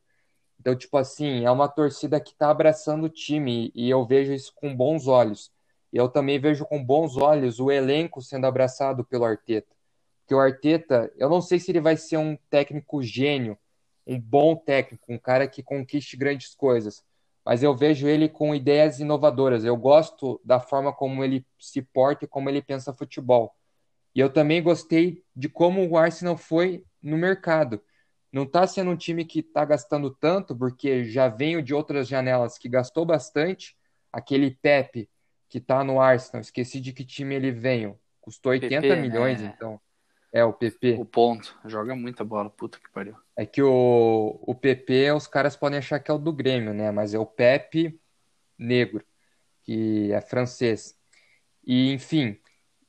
Então, 0.59 0.75
tipo 0.75 0.97
assim, 0.97 1.45
é 1.45 1.51
uma 1.51 1.67
torcida 1.67 2.19
que 2.19 2.36
tá 2.36 2.49
abraçando 2.49 3.05
o 3.05 3.09
time 3.09 3.71
e 3.75 3.89
eu 3.89 4.05
vejo 4.05 4.34
isso 4.34 4.53
com 4.55 4.75
bons 4.75 5.07
olhos. 5.07 5.51
E 5.98 6.00
eu 6.00 6.08
também 6.08 6.38
vejo 6.38 6.64
com 6.64 6.84
bons 6.84 7.18
olhos 7.18 7.60
o 7.60 7.72
elenco 7.72 8.22
sendo 8.22 8.45
abraçado 8.45 9.04
pelo 9.04 9.26
Arteta. 9.26 9.76
Porque 10.20 10.36
o 10.36 10.39
Arteta, 10.39 11.12
eu 11.18 11.28
não 11.28 11.41
sei 11.41 11.58
se 11.58 11.72
ele 11.72 11.82
vai 11.82 11.98
ser 11.98 12.18
um 12.18 12.38
técnico 12.52 13.02
gênio, 13.02 13.58
um 14.06 14.22
bom 14.22 14.56
técnico, 14.56 15.12
um 15.12 15.18
cara 15.18 15.48
que 15.48 15.64
conquiste 15.64 16.16
grandes 16.16 16.54
coisas, 16.54 17.04
mas 17.43 17.64
eu 17.64 17.76
vejo 17.76 18.08
ele 18.08 18.30
com 18.30 18.54
ideias 18.54 19.00
inovadoras. 19.00 19.64
Eu 19.64 19.76
gosto 19.76 20.39
da 20.45 20.60
forma 20.60 20.93
como 20.93 21.24
ele 21.24 21.43
se 21.58 21.82
porta 21.82 22.26
e 22.26 22.28
como 22.28 22.48
ele 22.48 22.62
pensa 22.62 22.93
futebol. 22.93 23.56
E 24.14 24.20
eu 24.20 24.32
também 24.32 24.62
gostei 24.62 25.24
de 25.36 25.50
como 25.50 25.84
o 25.89 25.98
Arsenal 25.98 26.38
foi 26.38 26.86
no 27.02 27.18
mercado. 27.18 27.82
Não 28.32 28.43
está 28.43 28.68
sendo 28.68 28.91
um 28.91 28.95
time 28.95 29.26
que 29.26 29.39
está 29.39 29.66
gastando 29.66 30.12
tanto, 30.12 30.56
porque 30.56 31.06
já 31.06 31.28
veio 31.28 31.60
de 31.60 31.74
outras 31.74 32.08
janelas 32.08 32.56
que 32.56 32.70
gastou 32.70 33.04
bastante. 33.04 33.76
Aquele 34.14 34.52
Pepe 34.52 35.10
que 35.50 35.60
está 35.60 35.84
no 35.84 36.02
Arsenal, 36.02 36.41
esqueci 36.41 36.80
de 36.80 36.91
que 36.91 37.06
time 37.06 37.36
ele 37.36 37.52
veio. 37.52 38.00
Custou 38.22 38.52
80 38.52 38.82
PP, 38.82 38.95
milhões, 39.02 39.41
né? 39.41 39.54
então. 39.56 39.80
É, 40.34 40.43
o 40.43 40.52
PP. 40.52 40.98
O 41.00 41.06
ponto. 41.06 41.58
Joga 41.66 41.95
muita 41.95 42.24
bola, 42.24 42.50
puta 42.50 42.78
que 42.78 42.89
pariu. 42.91 43.16
É 43.36 43.45
que 43.45 43.62
o, 43.62 44.39
o 44.41 44.54
PP, 44.54 45.12
os 45.14 45.28
caras 45.28 45.56
podem 45.56 45.80
achar 45.80 46.00
que 46.00 46.12
é 46.12 46.14
o 46.14 46.18
do 46.18 46.34
Grêmio, 46.34 46.74
né? 46.74 46.91
Mas 46.91 47.14
é 47.14 47.20
o 47.20 47.26
Pepe 47.26 48.00
Negro, 48.58 49.06
que 49.64 50.12
é 50.12 50.20
francês. 50.20 50.98
E, 51.66 51.91
enfim. 51.93 52.38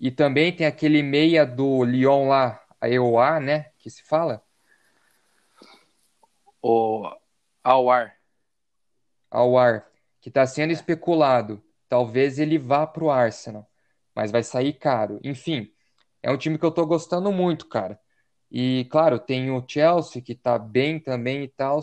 E 0.00 0.10
também 0.10 0.54
tem 0.54 0.66
aquele 0.66 1.02
meia 1.02 1.44
do 1.46 1.84
Lyon 1.84 2.28
lá, 2.28 2.62
a 2.80 2.88
EOA, 2.88 3.40
né? 3.40 3.70
Que 3.78 3.90
se 3.90 4.02
fala? 4.02 4.42
O 6.60 7.08
Awar. 7.62 8.16
Awar, 9.30 9.88
que 10.20 10.28
está 10.28 10.46
sendo 10.46 10.72
especulado. 10.72 11.62
Talvez 11.88 12.38
ele 12.38 12.58
vá 12.58 12.86
para 12.86 13.04
o 13.04 13.10
Arsenal, 13.10 13.68
mas 14.14 14.30
vai 14.30 14.42
sair 14.42 14.74
caro. 14.74 15.20
Enfim, 15.24 15.72
é 16.22 16.30
um 16.30 16.36
time 16.38 16.58
que 16.58 16.64
eu 16.64 16.70
tô 16.70 16.86
gostando 16.86 17.32
muito, 17.32 17.68
cara. 17.68 17.98
E, 18.50 18.86
claro, 18.90 19.18
tem 19.18 19.50
o 19.50 19.64
Chelsea, 19.66 20.22
que 20.22 20.34
tá 20.34 20.58
bem 20.58 20.98
também 21.00 21.44
e 21.44 21.48
tal. 21.48 21.80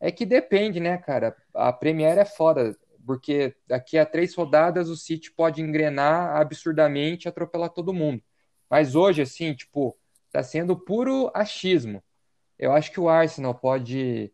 É 0.00 0.10
que 0.12 0.26
depende, 0.26 0.80
né, 0.80 0.98
cara? 0.98 1.36
A 1.54 1.72
Premier 1.72 2.18
é 2.18 2.24
foda, 2.24 2.76
porque 3.04 3.54
daqui 3.66 3.98
a 3.98 4.06
três 4.06 4.34
rodadas 4.34 4.88
o 4.88 4.96
City 4.96 5.30
pode 5.32 5.62
engrenar 5.62 6.36
absurdamente 6.36 7.26
e 7.26 7.28
atropelar 7.28 7.70
todo 7.70 7.92
mundo. 7.94 8.22
Mas 8.70 8.94
hoje, 8.94 9.22
assim, 9.22 9.54
tipo, 9.54 9.96
tá 10.30 10.42
sendo 10.42 10.76
puro 10.78 11.30
achismo. 11.34 12.02
Eu 12.58 12.72
acho 12.72 12.92
que 12.92 13.00
o 13.00 13.08
Arsenal 13.08 13.54
pode 13.54 14.32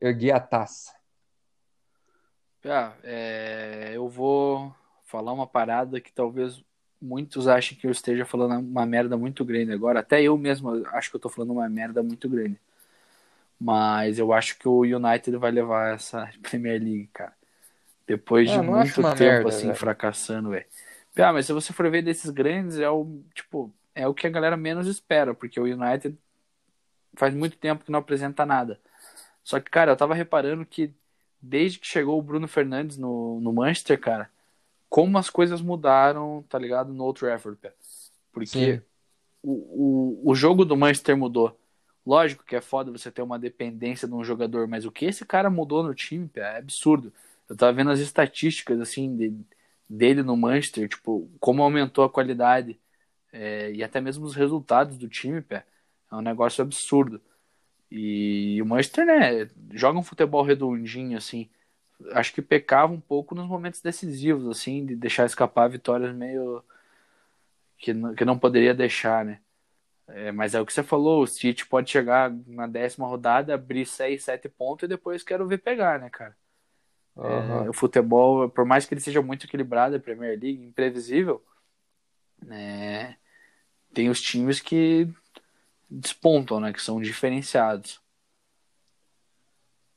erguer 0.00 0.32
a 0.32 0.40
taça. 0.40 0.92
Ah, 2.64 2.92
é, 3.02 3.92
eu 3.94 4.08
vou 4.08 4.74
falar 5.04 5.32
uma 5.32 5.46
parada 5.46 6.00
que 6.00 6.12
talvez 6.12 6.62
muitos 7.00 7.48
acham 7.48 7.76
que 7.76 7.86
eu 7.86 7.90
esteja 7.90 8.24
falando 8.24 8.60
uma 8.60 8.86
merda 8.86 9.16
muito 9.16 9.44
grande 9.44 9.72
agora. 9.72 10.00
Até 10.00 10.22
eu 10.22 10.38
mesmo 10.38 10.86
acho 10.88 11.10
que 11.10 11.16
eu 11.16 11.20
tô 11.20 11.28
falando 11.28 11.50
uma 11.52 11.68
merda 11.68 12.02
muito 12.02 12.28
grande. 12.28 12.58
Mas 13.58 14.18
eu 14.18 14.32
acho 14.32 14.58
que 14.58 14.68
o 14.68 14.80
United 14.80 15.36
vai 15.36 15.50
levar 15.50 15.94
essa 15.94 16.28
Premier 16.42 16.80
League, 16.80 17.10
cara. 17.12 17.32
Depois 18.06 18.50
de 18.50 18.58
muito 18.58 19.02
tempo 19.02 19.18
merda, 19.18 19.48
assim 19.48 19.66
véio. 19.66 19.76
fracassando, 19.76 20.50
velho. 20.50 20.66
Ah, 21.16 21.32
mas 21.32 21.46
se 21.46 21.52
você 21.52 21.72
for 21.72 21.90
ver 21.90 22.02
desses 22.02 22.30
grandes, 22.30 22.78
é 22.78 22.88
o 22.88 23.22
tipo, 23.34 23.72
é 23.94 24.08
o 24.08 24.14
que 24.14 24.26
a 24.26 24.30
galera 24.30 24.56
menos 24.56 24.86
espera, 24.86 25.34
porque 25.34 25.60
o 25.60 25.64
United 25.64 26.16
faz 27.14 27.34
muito 27.34 27.56
tempo 27.58 27.84
que 27.84 27.92
não 27.92 27.98
apresenta 28.00 28.46
nada. 28.46 28.80
Só 29.44 29.60
que, 29.60 29.70
cara, 29.70 29.92
eu 29.92 29.96
tava 29.96 30.14
reparando 30.14 30.64
que 30.64 30.92
desde 31.42 31.78
que 31.80 31.86
chegou 31.86 32.18
o 32.18 32.22
Bruno 32.22 32.46
Fernandes 32.46 32.96
no, 32.96 33.40
no 33.40 33.52
Manchester, 33.52 33.98
cara, 34.00 34.30
como 34.88 35.18
as 35.18 35.28
coisas 35.28 35.60
mudaram, 35.60 36.44
tá 36.48 36.58
ligado? 36.58 36.92
No 36.92 37.04
Old 37.04 37.18
Trafford, 37.18 37.58
pé. 37.58 37.74
Porque 38.32 38.82
o, 39.42 40.20
o, 40.22 40.30
o 40.30 40.34
jogo 40.34 40.64
do 40.64 40.76
Manchester 40.76 41.16
mudou. 41.16 41.58
Lógico 42.06 42.44
que 42.44 42.56
é 42.56 42.60
foda 42.60 42.90
você 42.90 43.10
ter 43.10 43.22
uma 43.22 43.38
dependência 43.38 44.06
de 44.08 44.14
um 44.14 44.24
jogador, 44.24 44.68
mas 44.68 44.84
o 44.84 44.92
que 44.92 45.06
esse 45.06 45.24
cara 45.24 45.50
mudou 45.50 45.82
no 45.82 45.94
time, 45.94 46.28
pé, 46.28 46.40
é 46.40 46.58
absurdo. 46.58 47.12
Eu 47.48 47.56
tava 47.56 47.72
vendo 47.72 47.90
as 47.90 48.00
estatísticas, 48.00 48.80
assim, 48.80 49.16
de, 49.16 49.34
dele 49.88 50.22
no 50.22 50.36
Manchester, 50.36 50.88
tipo, 50.88 51.30
como 51.40 51.62
aumentou 51.62 52.04
a 52.04 52.10
qualidade 52.10 52.78
é, 53.32 53.72
e 53.72 53.82
até 53.82 54.00
mesmo 54.00 54.24
os 54.24 54.34
resultados 54.34 54.96
do 54.98 55.08
time, 55.08 55.40
pé. 55.40 55.64
É 56.10 56.14
um 56.14 56.20
negócio 56.20 56.62
absurdo. 56.62 57.20
E 57.94 58.62
o 58.62 58.66
Manchester, 58.66 59.04
né, 59.04 59.50
joga 59.72 59.98
um 59.98 60.02
futebol 60.02 60.42
redondinho, 60.42 61.18
assim 61.18 61.48
acho 62.12 62.32
que 62.32 62.42
pecava 62.42 62.92
um 62.92 63.00
pouco 63.00 63.34
nos 63.34 63.46
momentos 63.46 63.80
decisivos, 63.80 64.48
assim, 64.48 64.84
de 64.84 64.96
deixar 64.96 65.26
escapar 65.26 65.68
vitórias 65.68 66.14
meio 66.14 66.62
que 67.78 67.92
não, 67.92 68.14
que 68.14 68.24
não 68.24 68.38
poderia 68.38 68.74
deixar, 68.74 69.24
né? 69.24 69.40
É, 70.08 70.32
mas 70.32 70.54
é 70.54 70.60
o 70.60 70.66
que 70.66 70.72
você 70.72 70.82
falou, 70.82 71.22
o 71.22 71.26
City 71.26 71.64
pode 71.66 71.90
chegar 71.90 72.32
na 72.46 72.66
décima 72.66 73.06
rodada, 73.06 73.54
abrir 73.54 73.86
seis, 73.86 74.24
sete 74.24 74.48
pontos 74.48 74.84
e 74.84 74.88
depois 74.88 75.22
quero 75.22 75.46
ver 75.46 75.58
pegar, 75.58 75.98
né, 75.98 76.10
cara? 76.10 76.36
Uhum. 77.14 77.64
É, 77.64 77.70
o 77.70 77.72
futebol, 77.72 78.48
por 78.48 78.64
mais 78.64 78.84
que 78.84 78.94
ele 78.94 79.00
seja 79.00 79.22
muito 79.22 79.46
equilibrado, 79.46 79.96
a 79.96 80.00
Premier 80.00 80.30
League, 80.30 80.64
imprevisível, 80.64 81.42
né, 82.42 83.16
tem 83.94 84.08
os 84.08 84.20
times 84.20 84.60
que 84.60 85.08
despontam, 86.00 86.60
né, 86.60 86.72
que 86.72 86.80
são 86.80 87.00
diferenciados. 87.00 88.00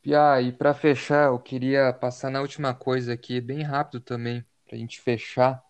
Pia, 0.01 0.41
e 0.41 0.51
para 0.51 0.73
fechar, 0.73 1.27
eu 1.27 1.39
queria 1.39 1.91
passar 1.93 2.29
na 2.29 2.41
última 2.41 2.73
coisa 2.73 3.13
aqui, 3.13 3.41
bem 3.41 3.63
rápido 3.63 4.01
também, 4.01 4.45
para 4.65 4.75
a 4.75 4.79
gente 4.79 5.01
fechar, 5.01 5.63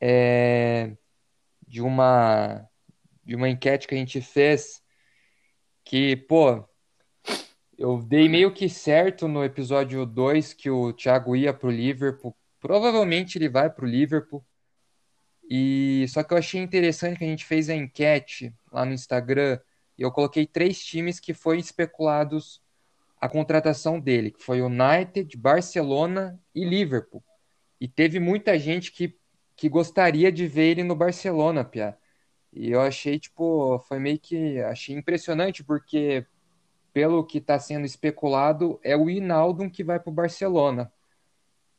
é 0.00 0.96
de 1.66 1.80
uma 1.80 2.68
de 3.24 3.36
uma 3.36 3.48
enquete 3.48 3.86
que 3.86 3.94
a 3.94 3.98
gente 3.98 4.20
fez 4.20 4.82
que, 5.84 6.16
pô, 6.16 6.68
eu 7.78 8.02
dei 8.02 8.28
meio 8.28 8.52
que 8.52 8.68
certo 8.68 9.28
no 9.28 9.44
episódio 9.44 10.04
2 10.04 10.52
que 10.52 10.68
o 10.68 10.92
Thiago 10.92 11.36
ia 11.36 11.54
pro 11.54 11.70
Liverpool. 11.70 12.36
Provavelmente 12.58 13.38
ele 13.38 13.48
vai 13.48 13.70
pro 13.70 13.86
Liverpool. 13.86 14.44
E 15.50 16.06
só 16.08 16.22
que 16.22 16.32
eu 16.32 16.38
achei 16.38 16.62
interessante 16.62 17.18
que 17.18 17.24
a 17.24 17.26
gente 17.26 17.44
fez 17.44 17.68
a 17.68 17.74
enquete 17.74 18.54
lá 18.70 18.84
no 18.84 18.92
Instagram 18.92 19.58
e 19.98 20.02
eu 20.02 20.12
coloquei 20.12 20.46
três 20.46 20.82
times 20.82 21.18
que 21.18 21.34
foram 21.34 21.58
especulados 21.58 22.62
a 23.20 23.28
contratação 23.28 23.98
dele, 23.98 24.30
que 24.30 24.42
foi 24.42 24.62
United, 24.62 25.36
Barcelona 25.36 26.40
e 26.54 26.64
Liverpool. 26.64 27.22
E 27.80 27.88
teve 27.88 28.20
muita 28.20 28.58
gente 28.58 28.92
que, 28.92 29.18
que 29.56 29.68
gostaria 29.68 30.30
de 30.30 30.46
ver 30.46 30.70
ele 30.70 30.84
no 30.84 30.94
Barcelona, 30.94 31.64
Pia. 31.64 31.98
E 32.52 32.70
eu 32.70 32.80
achei, 32.80 33.18
tipo, 33.18 33.78
foi 33.80 33.98
meio 33.98 34.18
que. 34.18 34.60
Achei 34.60 34.96
impressionante, 34.96 35.62
porque 35.62 36.26
pelo 36.92 37.24
que 37.24 37.38
está 37.38 37.58
sendo 37.58 37.84
especulado, 37.84 38.80
é 38.82 38.96
o 38.96 39.10
Inaldo 39.10 39.68
que 39.70 39.84
vai 39.84 40.00
para 40.00 40.10
o 40.10 40.14
Barcelona. 40.14 40.92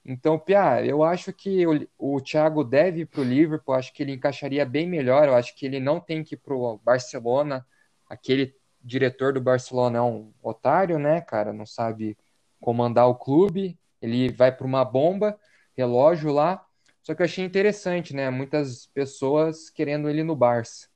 Então, 0.03 0.39
Pia, 0.39 0.83
eu 0.83 1.03
acho 1.03 1.31
que 1.31 1.65
o, 1.67 1.87
o 1.97 2.21
Thiago 2.21 2.63
deve 2.63 3.01
ir 3.01 3.05
para 3.05 3.21
o 3.21 3.23
Liverpool, 3.23 3.75
acho 3.75 3.93
que 3.93 4.01
ele 4.01 4.13
encaixaria 4.13 4.65
bem 4.65 4.87
melhor, 4.87 5.27
eu 5.27 5.35
acho 5.35 5.55
que 5.55 5.65
ele 5.65 5.79
não 5.79 5.99
tem 5.99 6.23
que 6.23 6.33
ir 6.33 6.37
para 6.37 6.55
o 6.55 6.77
Barcelona. 6.79 7.65
Aquele 8.09 8.55
diretor 8.83 9.33
do 9.33 9.39
Barcelona 9.41 9.99
é 9.99 10.01
um 10.01 10.33
otário, 10.41 10.97
né, 10.97 11.21
cara? 11.21 11.53
Não 11.53 11.65
sabe 11.65 12.17
comandar 12.59 13.07
o 13.07 13.15
clube. 13.15 13.77
Ele 14.01 14.29
vai 14.29 14.51
para 14.51 14.65
uma 14.65 14.83
bomba, 14.83 15.39
relógio 15.77 16.31
lá. 16.31 16.65
Só 17.03 17.13
que 17.13 17.21
eu 17.21 17.25
achei 17.25 17.45
interessante, 17.45 18.15
né? 18.15 18.29
Muitas 18.29 18.87
pessoas 18.87 19.69
querendo 19.69 20.09
ele 20.09 20.23
no 20.23 20.35
Barça. 20.35 20.87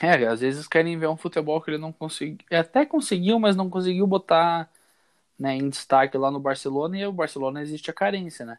É, 0.00 0.26
às 0.26 0.40
vezes 0.40 0.68
querem 0.68 0.98
ver 0.98 1.08
um 1.08 1.16
futebol 1.16 1.60
que 1.60 1.70
ele 1.70 1.78
não 1.78 1.92
conseguiu. 1.92 2.38
Até 2.50 2.86
conseguiu, 2.86 3.38
mas 3.38 3.56
não 3.56 3.68
conseguiu 3.68 4.06
botar 4.06 4.70
né, 5.38 5.54
em 5.54 5.68
destaque 5.68 6.16
lá 6.18 6.30
no 6.30 6.40
Barcelona. 6.40 6.98
E 6.98 7.06
o 7.06 7.12
Barcelona 7.12 7.62
existe 7.62 7.90
a 7.90 7.94
carência, 7.94 8.44
né? 8.44 8.58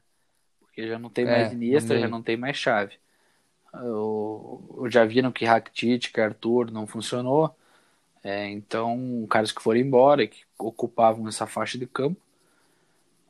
Porque 0.59 0.87
já 0.87 0.97
não 0.97 1.09
tem 1.09 1.25
é, 1.25 1.31
mais 1.31 1.51
Iniesta, 1.51 1.99
já 1.99 2.07
não 2.07 2.21
tem 2.21 2.37
mais 2.37 2.55
chave. 2.55 2.93
Eu, 3.73 4.87
já 4.89 5.05
viram 5.05 5.31
que 5.31 5.45
Rakitic, 5.45 6.17
Arthur 6.17 6.71
não 6.71 6.87
funcionou. 6.87 7.55
É, 8.23 8.49
então, 8.49 9.25
caras 9.29 9.51
que 9.51 9.61
foram 9.61 9.79
embora, 9.79 10.27
que 10.27 10.43
ocupavam 10.57 11.27
essa 11.27 11.45
faixa 11.45 11.77
de 11.77 11.85
campo. 11.85 12.19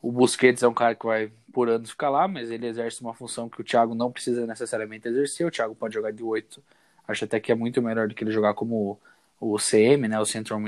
O 0.01 0.11
Busquets 0.11 0.63
é 0.63 0.67
um 0.67 0.73
cara 0.73 0.95
que 0.95 1.05
vai 1.05 1.31
por 1.51 1.67
anos 1.69 1.89
ficar 1.89 2.09
lá, 2.09 2.27
mas 2.27 2.49
ele 2.49 2.67
exerce 2.67 3.01
uma 3.01 3.13
função 3.13 3.49
que 3.49 3.59
o 3.59 3.63
Thiago 3.63 3.93
não 3.93 4.11
precisa 4.11 4.47
necessariamente 4.47 5.07
exercer. 5.07 5.45
O 5.45 5.51
Thiago 5.51 5.75
pode 5.75 5.93
jogar 5.93 6.11
de 6.11 6.23
8. 6.23 6.63
Acho 7.07 7.25
até 7.25 7.39
que 7.39 7.51
é 7.51 7.55
muito 7.55 7.81
melhor 7.81 8.07
do 8.07 8.15
que 8.15 8.23
ele 8.23 8.31
jogar 8.31 8.53
como 8.53 8.99
o 9.39 9.57
CM, 9.57 10.07
né? 10.07 10.19
O 10.19 10.25
Central 10.25 10.59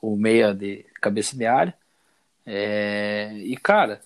o 0.00 0.16
meia 0.16 0.54
de 0.54 0.84
cabeça 1.00 1.36
de 1.36 1.46
área. 1.46 1.74
É, 2.46 3.32
e, 3.34 3.56
cara, 3.56 4.00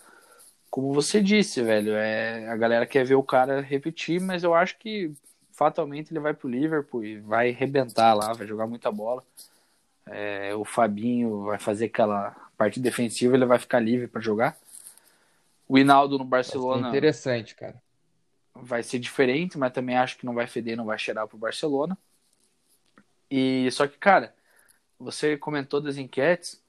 como 0.71 0.95
você 0.95 1.21
disse, 1.21 1.63
velho, 1.63 1.95
é, 1.95 2.49
a 2.49 2.57
galera 2.57 2.87
quer 2.87 3.05
ver 3.05 3.17
o 3.17 3.23
cara 3.23 3.61
repetir, 3.61 4.21
mas 4.21 4.43
eu 4.43 4.55
acho 4.55 4.79
que 4.79 5.13
fatalmente 5.53 6.11
ele 6.11 6.21
vai 6.21 6.33
pro 6.33 6.49
Liverpool 6.49 7.05
e 7.05 7.19
vai 7.21 7.51
rebentar 7.51 8.17
lá, 8.17 8.33
vai 8.33 8.47
jogar 8.47 8.67
muita 8.67 8.91
bola. 8.91 9.23
É, 10.07 10.55
o 10.55 10.65
Fabinho 10.65 11.45
vai 11.45 11.59
fazer 11.59 11.87
aquela 11.87 12.35
parte 12.57 12.81
defensiva, 12.81 13.37
ele 13.37 13.45
vai 13.45 13.59
ficar 13.59 13.79
livre 13.79 14.09
para 14.09 14.21
jogar. 14.21 14.57
O 15.69 15.79
Hinaldo 15.79 16.19
no 16.19 16.25
Barcelona. 16.25 16.89
Interessante, 16.89 17.55
cara. 17.55 17.81
Vai 18.55 18.83
ser 18.83 18.99
diferente, 18.99 19.59
mas 19.59 19.73
também 19.73 19.97
acho 19.97 20.17
que 20.17 20.27
não 20.27 20.35
vai 20.35 20.47
feder, 20.47 20.77
não 20.77 20.87
vai 20.87 20.99
cheirar 20.99 21.29
pro 21.29 21.39
Barcelona. 21.39 21.97
E 23.31 23.71
só 23.71 23.87
que, 23.87 23.97
cara, 23.99 24.35
você 24.99 25.37
comentou 25.37 25.81
das 25.81 25.97
enquetes 25.97 26.61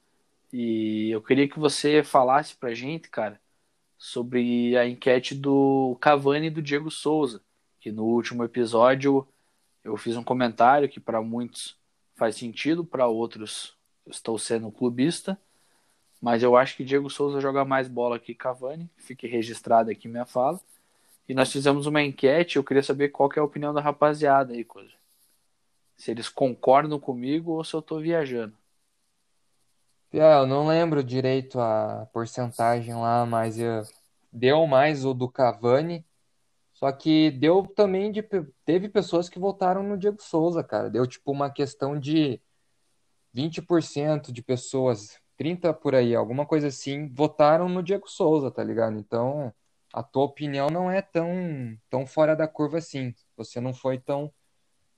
e 0.53 1.09
eu 1.11 1.21
queria 1.21 1.47
que 1.47 1.59
você 1.59 2.03
falasse 2.03 2.55
pra 2.55 2.73
gente, 2.73 3.09
cara, 3.09 3.39
sobre 3.97 4.77
a 4.77 4.87
enquete 4.87 5.35
do 5.35 5.97
Cavani 6.01 6.47
e 6.47 6.49
do 6.49 6.61
Diego 6.61 6.91
Souza, 6.91 7.41
que 7.79 7.91
no 7.91 8.03
último 8.05 8.43
episódio 8.43 9.27
eu 9.83 9.97
fiz 9.97 10.15
um 10.17 10.23
comentário 10.23 10.89
que 10.89 10.99
para 10.99 11.21
muitos 11.21 11.77
faz 12.15 12.35
sentido, 12.35 12.85
para 12.85 13.07
outros 13.07 13.75
estou 14.07 14.37
sendo 14.37 14.71
clubista, 14.71 15.39
mas 16.21 16.43
eu 16.43 16.55
acho 16.55 16.75
que 16.77 16.83
Diego 16.83 17.09
Souza 17.09 17.41
joga 17.41 17.65
mais 17.65 17.87
bola 17.87 18.19
que 18.19 18.35
Cavani, 18.35 18.89
fique 18.97 19.27
registrado 19.27 19.89
aqui 19.89 20.07
minha 20.07 20.25
fala. 20.25 20.59
E 21.27 21.33
nós 21.33 21.51
fizemos 21.51 21.87
uma 21.87 22.01
enquete, 22.01 22.57
eu 22.57 22.63
queria 22.63 22.83
saber 22.83 23.09
qual 23.09 23.29
que 23.29 23.39
é 23.39 23.41
a 23.41 23.45
opinião 23.45 23.73
da 23.73 23.81
rapaziada 23.81 24.53
aí, 24.53 24.63
coisa 24.63 25.01
se 26.01 26.09
eles 26.09 26.27
concordam 26.27 26.99
comigo 26.99 27.51
ou 27.51 27.63
se 27.63 27.75
eu 27.75 27.79
estou 27.79 27.99
viajando. 27.99 28.57
É, 30.13 30.33
eu 30.35 30.45
não 30.45 30.67
lembro 30.67 31.03
direito 31.03 31.59
a 31.59 32.07
porcentagem 32.13 32.93
lá, 32.95 33.25
mas 33.25 33.57
eu... 33.57 33.83
deu 34.31 34.67
mais 34.67 35.05
o 35.05 35.13
do 35.13 35.29
Cavani. 35.29 36.05
Só 36.73 36.91
que 36.91 37.31
deu 37.31 37.63
também 37.67 38.11
de. 38.11 38.23
Teve 38.65 38.89
pessoas 38.89 39.29
que 39.29 39.39
votaram 39.39 39.83
no 39.83 39.97
Diego 39.97 40.21
Souza, 40.21 40.63
cara. 40.63 40.89
Deu 40.89 41.07
tipo 41.07 41.31
uma 41.31 41.49
questão 41.51 41.99
de 41.99 42.41
20% 43.33 44.31
de 44.31 44.41
pessoas, 44.41 45.19
30 45.37 45.73
por 45.73 45.95
aí, 45.95 46.15
alguma 46.15 46.45
coisa 46.45 46.67
assim, 46.67 47.07
votaram 47.13 47.69
no 47.69 47.83
Diego 47.83 48.09
Souza, 48.09 48.51
tá 48.51 48.63
ligado? 48.63 48.97
Então, 48.97 49.53
a 49.93 50.03
tua 50.03 50.23
opinião 50.25 50.69
não 50.69 50.91
é 50.91 51.01
tão, 51.01 51.27
tão 51.89 52.05
fora 52.07 52.35
da 52.35 52.47
curva 52.47 52.77
assim. 52.79 53.13
Você 53.37 53.59
não 53.61 53.73
foi 53.73 53.97
tão 53.99 54.33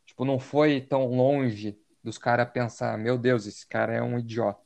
Tipo, 0.06 0.26
não 0.26 0.40
foi 0.40 0.82
tão 0.82 1.08
longe 1.08 1.78
dos 2.04 2.18
caras 2.18 2.52
pensar, 2.52 2.98
meu 2.98 3.18
Deus, 3.18 3.46
esse 3.46 3.68
cara 3.68 3.94
é 3.94 4.02
um 4.02 4.20
idiota. 4.20 4.63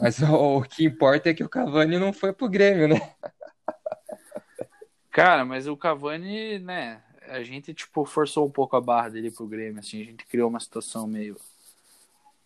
Mas 0.00 0.20
o, 0.22 0.58
o 0.58 0.62
que 0.62 0.84
importa 0.84 1.30
é 1.30 1.34
que 1.34 1.44
o 1.44 1.48
Cavani 1.48 1.98
não 1.98 2.12
foi 2.12 2.32
pro 2.32 2.48
Grêmio, 2.48 2.88
né? 2.88 3.14
Cara, 5.10 5.44
mas 5.44 5.66
o 5.66 5.76
Cavani, 5.76 6.60
né, 6.60 7.00
a 7.28 7.42
gente, 7.42 7.74
tipo, 7.74 8.04
forçou 8.04 8.46
um 8.46 8.50
pouco 8.50 8.76
a 8.76 8.80
barra 8.80 9.08
dele 9.08 9.30
pro 9.30 9.46
Grêmio, 9.46 9.80
assim, 9.80 10.00
a 10.00 10.04
gente 10.04 10.24
criou 10.26 10.48
uma 10.48 10.60
situação 10.60 11.06
meio, 11.06 11.36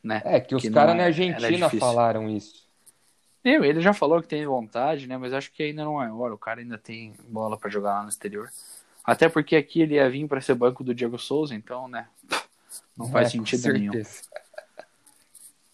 né? 0.03 0.23
É, 0.25 0.41
que 0.41 0.55
os 0.55 0.67
caras 0.71 0.97
na 0.97 1.05
Argentina 1.05 1.69
falaram 1.69 2.31
isso. 2.31 2.67
Eu, 3.45 3.65
ele 3.65 3.81
já 3.81 3.93
falou 3.93 4.23
que 4.23 4.29
tem 4.29 4.47
vontade, 4.47 5.07
né, 5.07 5.19
mas 5.19 5.33
acho 5.33 5.53
que 5.53 5.63
ainda 5.63 5.85
não 5.85 6.03
é 6.03 6.11
hora, 6.11 6.33
o 6.33 6.39
cara 6.39 6.61
ainda 6.61 6.79
tem 6.79 7.13
bola 7.29 7.59
para 7.59 7.69
jogar 7.69 7.95
lá 7.95 8.03
no 8.05 8.09
exterior. 8.09 8.49
Até 9.05 9.29
porque 9.29 9.57
aqui 9.57 9.83
ele 9.83 9.95
ia 9.95 10.09
vir 10.09 10.27
para 10.29 10.41
ser 10.41 10.55
banco 10.55 10.85
do 10.85 10.95
Diego 10.95 11.19
Souza, 11.19 11.55
então, 11.55 11.89
né? 11.89 12.07
Não 12.97 13.09
faz 13.11 13.29
é, 13.29 13.31
sentido 13.33 13.73
nenhum. 13.73 13.93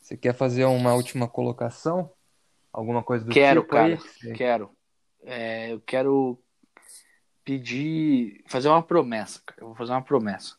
Você 0.08 0.16
quer 0.16 0.34
fazer 0.34 0.64
uma 0.64 0.94
última 0.94 1.28
colocação? 1.28 2.10
Alguma 2.72 3.02
coisa 3.02 3.26
do 3.26 3.30
quero, 3.30 3.60
tipo 3.60 3.74
cara, 3.74 3.98
aí? 4.24 4.32
Quero. 4.32 4.74
É, 5.22 5.70
eu 5.70 5.82
quero 5.82 6.42
pedir, 7.44 8.42
fazer 8.46 8.68
uma 8.68 8.82
promessa, 8.82 9.42
cara. 9.44 9.60
Eu 9.60 9.66
vou 9.66 9.76
fazer 9.76 9.92
uma 9.92 10.00
promessa. 10.00 10.56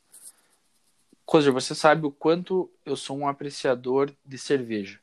Coisa, 1.25 1.51
você 1.51 1.73
sabe 1.73 2.05
o 2.05 2.11
quanto 2.11 2.71
eu 2.85 2.95
sou 2.95 3.17
um 3.17 3.27
apreciador 3.27 4.15
de 4.23 4.37
cerveja. 4.37 5.01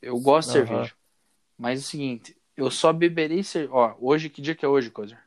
Eu 0.00 0.20
gosto 0.20 0.52
de 0.52 0.58
uhum. 0.58 0.66
cerveja. 0.66 0.94
Mas 1.56 1.80
é 1.80 1.82
o 1.82 1.86
seguinte, 1.86 2.36
eu 2.56 2.70
só 2.70 2.92
beberei 2.92 3.42
cerveja. 3.42 3.74
Ó, 3.74 3.96
hoje, 3.98 4.30
que 4.30 4.40
dia 4.40 4.54
que 4.54 4.64
é 4.64 4.68
hoje, 4.68 4.88
Coisa? 4.88 5.18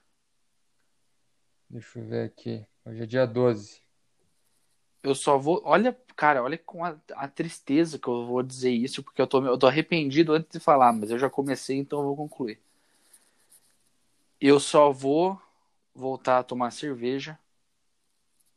Deixa 1.69 1.99
eu 1.99 2.07
ver 2.07 2.27
aqui. 2.27 2.65
Hoje 2.85 3.03
é 3.03 3.05
dia 3.05 3.27
12. 3.27 3.81
Eu 5.03 5.15
só 5.15 5.37
vou. 5.37 5.61
Olha, 5.65 5.97
cara, 6.15 6.43
olha 6.43 6.57
com 6.57 6.85
a, 6.85 6.95
a, 7.15 7.27
tristeza 7.27 7.97
que 7.97 8.07
eu 8.07 8.25
vou 8.25 8.43
dizer 8.43 8.71
isso, 8.71 9.01
porque 9.03 9.21
eu 9.21 9.27
tô, 9.27 9.43
eu 9.45 9.57
tô 9.57 9.67
arrependido 9.67 10.33
antes 10.33 10.51
de 10.51 10.59
falar, 10.59 10.93
mas 10.93 11.09
eu 11.09 11.17
já 11.17 11.29
comecei, 11.29 11.77
então 11.77 11.99
eu 11.99 12.05
vou 12.05 12.15
concluir. 12.15 12.59
Eu 14.39 14.59
só 14.59 14.91
vou 14.91 15.39
voltar 15.93 16.39
a 16.39 16.43
tomar 16.43 16.71
cerveja. 16.71 17.37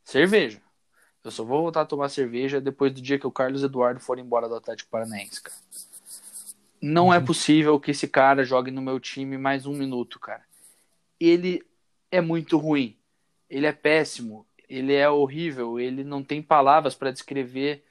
Cerveja. 0.03 0.61
Eu 1.23 1.31
só 1.31 1.43
vou 1.43 1.63
voltar 1.63 1.81
a 1.81 1.85
tomar 1.85 2.09
cerveja 2.09 2.61
depois 2.61 2.93
do 2.93 3.01
dia 3.01 3.17
que 3.17 3.25
o 3.25 3.31
Carlos 3.31 3.63
Eduardo 3.63 3.99
for 3.99 4.19
embora 4.19 4.47
do 4.47 4.55
Atlético 4.55 4.91
Paranaense, 4.91 5.41
cara. 5.41 5.57
Não 6.79 7.11
é 7.11 7.17
uhum. 7.17 7.23
é 7.23 7.25
possível 7.25 7.79
que 7.79 7.91
esse 7.91 8.07
cara 8.07 8.43
jogue 8.43 8.69
no 8.69 8.81
meu 8.81 8.99
time 8.99 9.37
mais 9.37 9.65
um 9.65 9.73
minuto, 9.73 10.19
cara. 10.19 10.45
Ele 11.19 11.65
é 12.11 12.21
muito 12.21 12.57
ruim 12.57 12.95
ele 13.49 13.65
é 13.65 13.71
péssimo, 13.71 14.45
ele 14.69 14.93
é 14.93 15.09
horrível, 15.09 15.79
ele 15.79 16.03
não 16.03 16.23
tem 16.23 16.41
palavras 16.41 16.95
para 16.95 17.11
descrever 17.11 17.83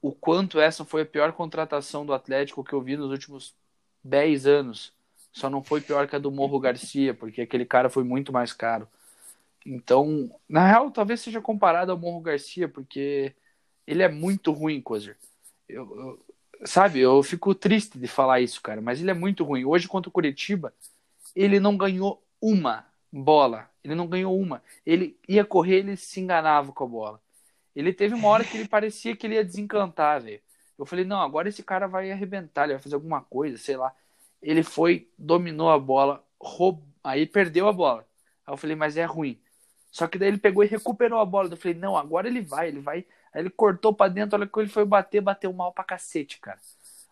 o 0.00 0.12
quanto 0.12 0.60
essa 0.60 0.84
foi 0.84 1.02
a 1.02 1.06
pior 1.06 1.32
contratação 1.32 2.06
do 2.06 2.12
Atlético 2.12 2.62
que 2.62 2.72
eu 2.72 2.80
vi 2.80 2.96
nos 2.96 3.10
últimos 3.10 3.54
10 4.04 4.46
anos. 4.46 4.92
Só 5.32 5.50
não 5.50 5.62
foi 5.62 5.80
pior 5.80 6.06
que 6.06 6.16
a 6.16 6.18
do 6.18 6.30
Morro 6.30 6.58
Garcia, 6.60 7.12
porque 7.12 7.42
aquele 7.42 7.64
cara 7.64 7.90
foi 7.90 8.04
muito 8.04 8.32
mais 8.32 8.52
caro. 8.52 8.88
Então, 9.66 10.30
na 10.48 10.66
real, 10.66 10.90
talvez 10.90 11.20
seja 11.20 11.40
comparado 11.40 11.90
ao 11.90 11.98
Morro 11.98 12.20
Garcia, 12.20 12.68
porque 12.68 13.34
ele 13.86 14.02
é 14.02 14.08
muito 14.08 14.52
ruim, 14.52 14.80
Cozer. 14.80 15.16
Eu, 15.68 15.84
eu, 15.98 16.66
sabe, 16.66 17.00
eu 17.00 17.22
fico 17.22 17.54
triste 17.54 17.98
de 17.98 18.06
falar 18.06 18.40
isso, 18.40 18.62
cara, 18.62 18.80
mas 18.80 19.00
ele 19.00 19.10
é 19.10 19.14
muito 19.14 19.44
ruim. 19.44 19.64
Hoje, 19.64 19.88
contra 19.88 20.08
o 20.08 20.12
Curitiba, 20.12 20.72
ele 21.34 21.58
não 21.58 21.76
ganhou 21.76 22.22
uma 22.40 22.86
bola. 23.22 23.70
Ele 23.82 23.94
não 23.94 24.06
ganhou 24.06 24.38
uma. 24.38 24.62
Ele 24.84 25.18
ia 25.28 25.44
correr, 25.44 25.76
ele 25.76 25.96
se 25.96 26.20
enganava 26.20 26.72
com 26.72 26.84
a 26.84 26.86
bola. 26.86 27.20
Ele 27.74 27.92
teve 27.92 28.14
uma 28.14 28.28
hora 28.28 28.44
que 28.44 28.56
ele 28.56 28.68
parecia 28.68 29.16
que 29.16 29.26
ele 29.26 29.34
ia 29.34 29.44
desencantar, 29.44 30.20
velho. 30.20 30.40
Eu 30.78 30.84
falei, 30.84 31.04
não, 31.04 31.20
agora 31.20 31.48
esse 31.48 31.62
cara 31.62 31.86
vai 31.86 32.10
arrebentar, 32.10 32.64
ele 32.64 32.74
vai 32.74 32.82
fazer 32.82 32.94
alguma 32.94 33.22
coisa, 33.22 33.56
sei 33.56 33.76
lá. 33.76 33.94
Ele 34.42 34.62
foi, 34.62 35.08
dominou 35.18 35.70
a 35.70 35.78
bola, 35.78 36.24
roub... 36.40 36.82
aí 37.02 37.26
perdeu 37.26 37.68
a 37.68 37.72
bola. 37.72 38.06
Aí 38.46 38.52
eu 38.52 38.56
falei, 38.56 38.76
mas 38.76 38.96
é 38.96 39.04
ruim. 39.04 39.40
Só 39.90 40.06
que 40.06 40.18
daí 40.18 40.28
ele 40.28 40.38
pegou 40.38 40.62
e 40.62 40.66
recuperou 40.66 41.18
a 41.18 41.24
bola. 41.24 41.48
Eu 41.50 41.56
falei, 41.56 41.76
não, 41.76 41.96
agora 41.96 42.28
ele 42.28 42.42
vai, 42.42 42.68
ele 42.68 42.80
vai. 42.80 43.06
Aí 43.32 43.40
ele 43.40 43.50
cortou 43.50 43.94
para 43.94 44.12
dentro, 44.12 44.36
olha 44.36 44.46
que 44.46 44.60
ele 44.60 44.68
foi 44.68 44.84
bater, 44.84 45.20
bateu 45.22 45.52
mal 45.52 45.72
pra 45.72 45.84
cacete, 45.84 46.38
cara. 46.38 46.58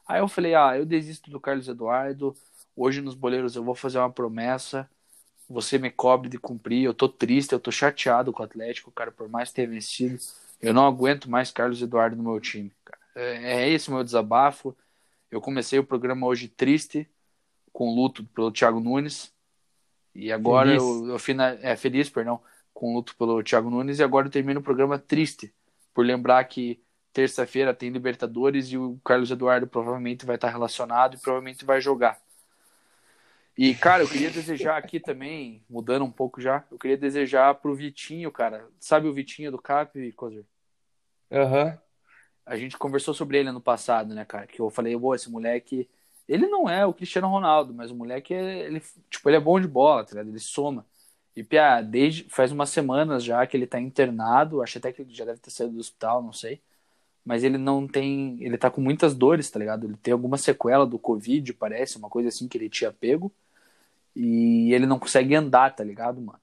Aí 0.07 0.21
eu 0.21 0.29
falei, 0.29 0.55
ah, 0.55 0.77
eu 0.77 0.85
desisto 0.85 1.31
do 1.31 1.41
Carlos 1.41 1.69
Eduardo. 1.69 2.37
Hoje 2.77 3.01
nos 3.01 3.15
boleiros 3.15 3.57
eu 3.57 3.65
vou 3.65 3.75
fazer 3.75 3.99
uma 3.99 4.11
promessa 4.11 4.89
você 5.49 5.79
me 5.79 5.91
cobre 5.91 6.29
de 6.29 6.39
cumprir. 6.39 6.85
Eu 6.85 6.95
tô 6.95 7.09
triste, 7.09 7.53
eu 7.53 7.61
tô 7.61 7.71
chateado 7.71 8.33
com 8.33 8.43
o 8.43 8.47
Atlético, 8.47 8.91
cara, 8.91 9.11
por 9.11 9.29
mais 9.29 9.53
ter 9.53 9.67
vencido. 9.67 10.19
Eu 10.61 10.73
não 10.73 10.87
aguento 10.87 11.31
mais 11.31 11.51
Carlos 11.51 11.83
Eduardo 11.83 12.17
no 12.17 12.23
meu 12.23 12.41
time, 12.41 12.73
cara. 12.85 13.01
É, 13.15 13.63
é 13.63 13.69
esse 13.69 13.89
o 13.89 13.93
meu 13.93 14.05
desabafo. 14.05 14.77
Eu 15.31 15.41
comecei 15.41 15.79
o 15.79 15.85
programa 15.85 16.27
hoje 16.27 16.49
triste, 16.49 17.09
com 17.73 17.95
luto 17.95 18.25
pelo 18.25 18.51
Thiago 18.51 18.81
Nunes. 18.81 19.33
E 20.15 20.31
agora 20.31 20.69
feliz. 20.69 20.83
eu, 20.83 21.09
eu 21.09 21.19
final, 21.19 21.49
é 21.61 21.77
feliz, 21.77 22.09
perdão, 22.09 22.41
com 22.73 22.95
luto 22.95 23.17
pelo 23.17 23.43
Thiago 23.43 23.69
Nunes. 23.69 23.99
E 23.99 24.03
agora 24.03 24.27
eu 24.27 24.31
termino 24.31 24.61
o 24.61 24.63
programa 24.63 24.99
triste, 24.99 25.53
por 25.93 26.07
lembrar 26.07 26.45
que 26.45 26.81
terça-feira 27.13 27.73
tem 27.73 27.91
Libertadores 27.91 28.67
e 28.69 28.77
o 28.77 28.99
Carlos 29.05 29.31
Eduardo 29.31 29.67
provavelmente 29.67 30.27
vai 30.27 30.35
estar 30.35 30.51
relacionado 30.51 31.15
e 31.15 31.19
provavelmente 31.19 31.65
vai 31.65 31.81
jogar. 31.81 32.19
E, 33.57 33.73
cara, 33.73 34.03
eu 34.03 34.09
queria 34.09 34.31
desejar 34.31 34.77
aqui 34.77 34.99
também, 34.99 35.63
mudando 35.71 36.05
um 36.05 36.11
pouco 36.11 36.41
já, 36.41 36.65
eu 36.73 36.79
queria 36.79 36.97
desejar 36.97 37.55
pro 37.55 37.75
Vitinho, 37.75 38.31
cara. 38.33 38.69
Sabe 38.81 39.07
o 39.07 39.13
Vitinho 39.13 39.53
do 39.53 39.63
Cap, 39.63 40.13
Cozer? 40.13 40.45
Aham. 41.31 41.67
Uhum. 41.67 41.79
A 42.47 42.57
gente 42.57 42.77
conversou 42.77 43.15
sobre 43.15 43.39
ele 43.39 43.49
ano 43.49 43.61
passado, 43.61 44.15
né, 44.15 44.25
cara? 44.25 44.47
Que 44.47 44.61
eu 44.61 44.69
falei, 44.69 44.95
boa, 44.97 45.17
esse 45.17 45.31
moleque. 45.31 45.89
Ele 46.29 46.47
não 46.47 46.69
é 46.69 46.85
o 46.85 46.93
Cristiano 46.93 47.29
Ronaldo, 47.29 47.73
mas 47.73 47.91
o 47.91 47.95
moleque, 47.95 48.35
é, 48.35 48.67
ele, 48.67 48.83
tipo, 49.09 49.29
ele 49.31 49.37
é 49.37 49.41
bom 49.41 49.59
de 49.59 49.69
bola, 49.69 50.05
tá 50.05 50.11
ligado? 50.11 50.29
Ele 50.29 50.41
soma. 50.41 50.85
E, 51.35 51.43
Pia, 51.43 51.81
desde 51.81 52.25
faz 52.29 52.53
umas 52.53 52.71
semanas 52.71 53.25
já 53.25 53.47
que 53.47 53.57
ele 53.57 53.67
tá 53.67 53.81
internado, 53.81 54.63
acho 54.63 54.79
até 54.79 54.93
que 54.93 55.03
ele 55.03 55.15
já 55.15 55.25
deve 55.25 55.41
ter 55.41 55.51
saído 55.51 55.75
do 55.75 55.81
hospital, 55.81 56.23
não 56.23 56.33
sei. 56.33 56.61
Mas 57.25 57.45
ele 57.45 57.57
não 57.57 57.89
tem. 57.89 58.37
Ele 58.41 58.59
tá 58.59 58.71
com 58.71 58.81
muitas 58.81 59.15
dores, 59.15 59.51
tá 59.51 59.59
ligado? 59.59 59.87
Ele 59.87 59.97
tem 59.97 60.13
alguma 60.13 60.37
sequela 60.37 60.87
do 60.87 60.99
Covid, 60.99 61.55
parece, 61.55 61.97
uma 61.97 62.11
coisa 62.11 62.29
assim 62.29 62.49
que 62.49 62.59
ele 62.59 62.69
tinha 62.69 62.93
pego 62.93 63.33
e 64.17 64.73
ele 64.73 64.87
não 64.87 64.99
consegue 64.99 65.35
andar, 65.35 65.75
tá 65.75 65.85
ligado, 65.85 66.21
mano? 66.21 66.41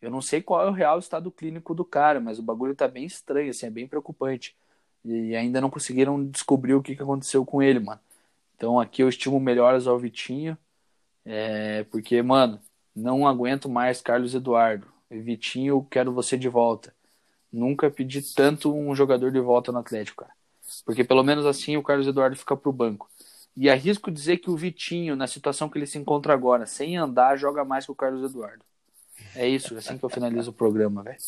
Eu 0.00 0.10
não 0.10 0.20
sei 0.20 0.42
qual 0.42 0.66
é 0.66 0.70
o 0.70 0.72
real 0.72 0.98
estado 0.98 1.30
clínico 1.30 1.74
do 1.74 1.84
cara, 1.84 2.20
mas 2.20 2.38
o 2.38 2.42
bagulho 2.42 2.74
tá 2.74 2.86
bem 2.88 3.04
estranho, 3.06 3.50
assim, 3.50 3.66
é 3.66 3.70
bem 3.70 3.86
preocupante. 3.88 4.56
e 5.04 5.36
ainda 5.36 5.60
não 5.60 5.70
conseguiram 5.70 6.24
descobrir 6.26 6.74
o 6.74 6.82
que, 6.82 6.96
que 6.96 7.02
aconteceu 7.02 7.44
com 7.46 7.62
ele, 7.62 7.80
mano. 7.80 8.00
Então 8.56 8.80
aqui 8.80 9.02
eu 9.02 9.08
estimo 9.08 9.40
melhoras 9.40 9.86
ao 9.86 9.98
Vitinho, 9.98 10.56
é, 11.24 11.84
porque, 11.84 12.22
mano, 12.22 12.60
não 12.94 13.26
aguento 13.26 13.68
mais 13.68 14.00
Carlos 14.02 14.34
Eduardo. 14.34 14.86
Vitinho, 15.10 15.86
quero 15.90 16.12
você 16.12 16.36
de 16.38 16.48
volta. 16.48 16.94
Nunca 17.52 17.90
pedi 17.90 18.22
tanto 18.34 18.74
um 18.74 18.94
jogador 18.94 19.30
de 19.32 19.40
volta 19.40 19.72
no 19.72 19.78
Atlético, 19.78 20.24
cara. 20.24 20.34
Porque 20.84 21.04
pelo 21.04 21.22
menos 21.22 21.46
assim 21.46 21.76
o 21.76 21.82
Carlos 21.82 22.06
Eduardo 22.06 22.36
fica 22.36 22.56
pro 22.56 22.72
banco. 22.72 23.08
E 23.56 23.70
arrisco 23.70 24.10
dizer 24.10 24.38
que 24.38 24.50
o 24.50 24.56
Vitinho, 24.56 25.14
na 25.14 25.26
situação 25.26 25.68
que 25.68 25.78
ele 25.78 25.86
se 25.86 25.98
encontra 25.98 26.32
agora, 26.32 26.66
sem 26.66 26.96
andar, 26.96 27.36
joga 27.36 27.64
mais 27.64 27.84
que 27.86 27.92
o 27.92 27.94
Carlos 27.94 28.28
Eduardo. 28.28 28.64
É 29.34 29.46
isso, 29.46 29.74
é 29.74 29.78
assim 29.78 29.96
que 29.96 30.04
eu 30.04 30.10
finalizo 30.10 30.50
o 30.50 30.54
programa, 30.54 31.02
velho. 31.02 31.18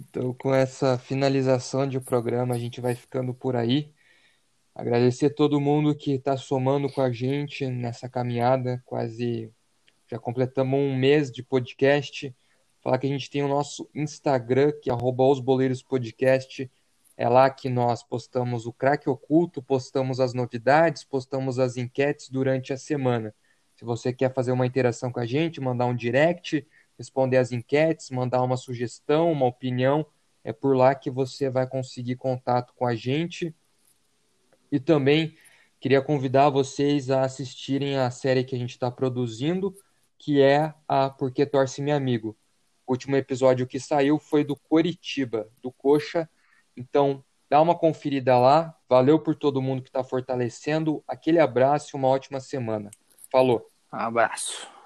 Então, 0.00 0.34
com 0.34 0.54
essa 0.54 0.98
finalização 0.98 1.86
de 1.86 2.00
programa, 2.00 2.54
a 2.54 2.58
gente 2.58 2.80
vai 2.80 2.94
ficando 2.94 3.32
por 3.32 3.54
aí. 3.54 3.92
Agradecer 4.74 5.30
todo 5.30 5.60
mundo 5.60 5.94
que 5.94 6.12
está 6.12 6.36
somando 6.36 6.90
com 6.90 7.02
a 7.02 7.12
gente 7.12 7.66
nessa 7.66 8.08
caminhada, 8.08 8.82
quase 8.86 9.52
já 10.10 10.18
completamos 10.18 10.78
um 10.78 10.96
mês 10.96 11.30
de 11.30 11.42
podcast. 11.42 12.34
Falar 12.82 12.98
que 12.98 13.06
a 13.06 13.10
gente 13.10 13.30
tem 13.30 13.44
o 13.44 13.48
nosso 13.48 13.88
Instagram, 13.94 14.72
que 14.82 14.90
é 14.90 14.94
@osboleirospodcast. 14.94 16.68
É 17.20 17.28
lá 17.28 17.50
que 17.50 17.68
nós 17.68 18.02
postamos 18.02 18.64
o 18.64 18.72
craque 18.72 19.06
oculto, 19.06 19.62
postamos 19.62 20.20
as 20.20 20.32
novidades, 20.32 21.04
postamos 21.04 21.58
as 21.58 21.76
enquetes 21.76 22.30
durante 22.30 22.72
a 22.72 22.78
semana. 22.78 23.34
Se 23.76 23.84
você 23.84 24.10
quer 24.10 24.32
fazer 24.32 24.52
uma 24.52 24.64
interação 24.64 25.12
com 25.12 25.20
a 25.20 25.26
gente, 25.26 25.60
mandar 25.60 25.84
um 25.84 25.94
direct, 25.94 26.66
responder 26.96 27.36
as 27.36 27.52
enquetes, 27.52 28.08
mandar 28.08 28.42
uma 28.42 28.56
sugestão, 28.56 29.30
uma 29.30 29.44
opinião, 29.44 30.06
é 30.42 30.50
por 30.50 30.74
lá 30.74 30.94
que 30.94 31.10
você 31.10 31.50
vai 31.50 31.66
conseguir 31.66 32.16
contato 32.16 32.72
com 32.74 32.86
a 32.86 32.94
gente. 32.94 33.54
E 34.72 34.80
também 34.80 35.36
queria 35.78 36.00
convidar 36.00 36.48
vocês 36.48 37.10
a 37.10 37.20
assistirem 37.20 37.98
a 37.98 38.10
série 38.10 38.44
que 38.44 38.56
a 38.56 38.58
gente 38.58 38.70
está 38.70 38.90
produzindo, 38.90 39.76
que 40.16 40.40
é 40.40 40.72
a 40.88 41.10
Porque 41.10 41.44
Torce 41.44 41.82
Meu 41.82 41.94
Amigo. 41.94 42.34
O 42.86 42.92
último 42.92 43.14
episódio 43.14 43.66
que 43.66 43.78
saiu 43.78 44.18
foi 44.18 44.42
do 44.42 44.56
Coritiba, 44.56 45.50
do 45.60 45.70
Coxa. 45.70 46.26
Então, 46.80 47.22
dá 47.48 47.60
uma 47.60 47.76
conferida 47.76 48.38
lá. 48.38 48.74
Valeu 48.88 49.18
por 49.18 49.34
todo 49.34 49.60
mundo 49.60 49.82
que 49.82 49.88
está 49.88 50.02
fortalecendo. 50.02 51.04
Aquele 51.06 51.38
abraço 51.38 51.94
e 51.94 51.96
uma 51.96 52.08
ótima 52.08 52.40
semana. 52.40 52.90
Falou. 53.30 53.70
Um 53.92 53.98
abraço. 53.98 54.79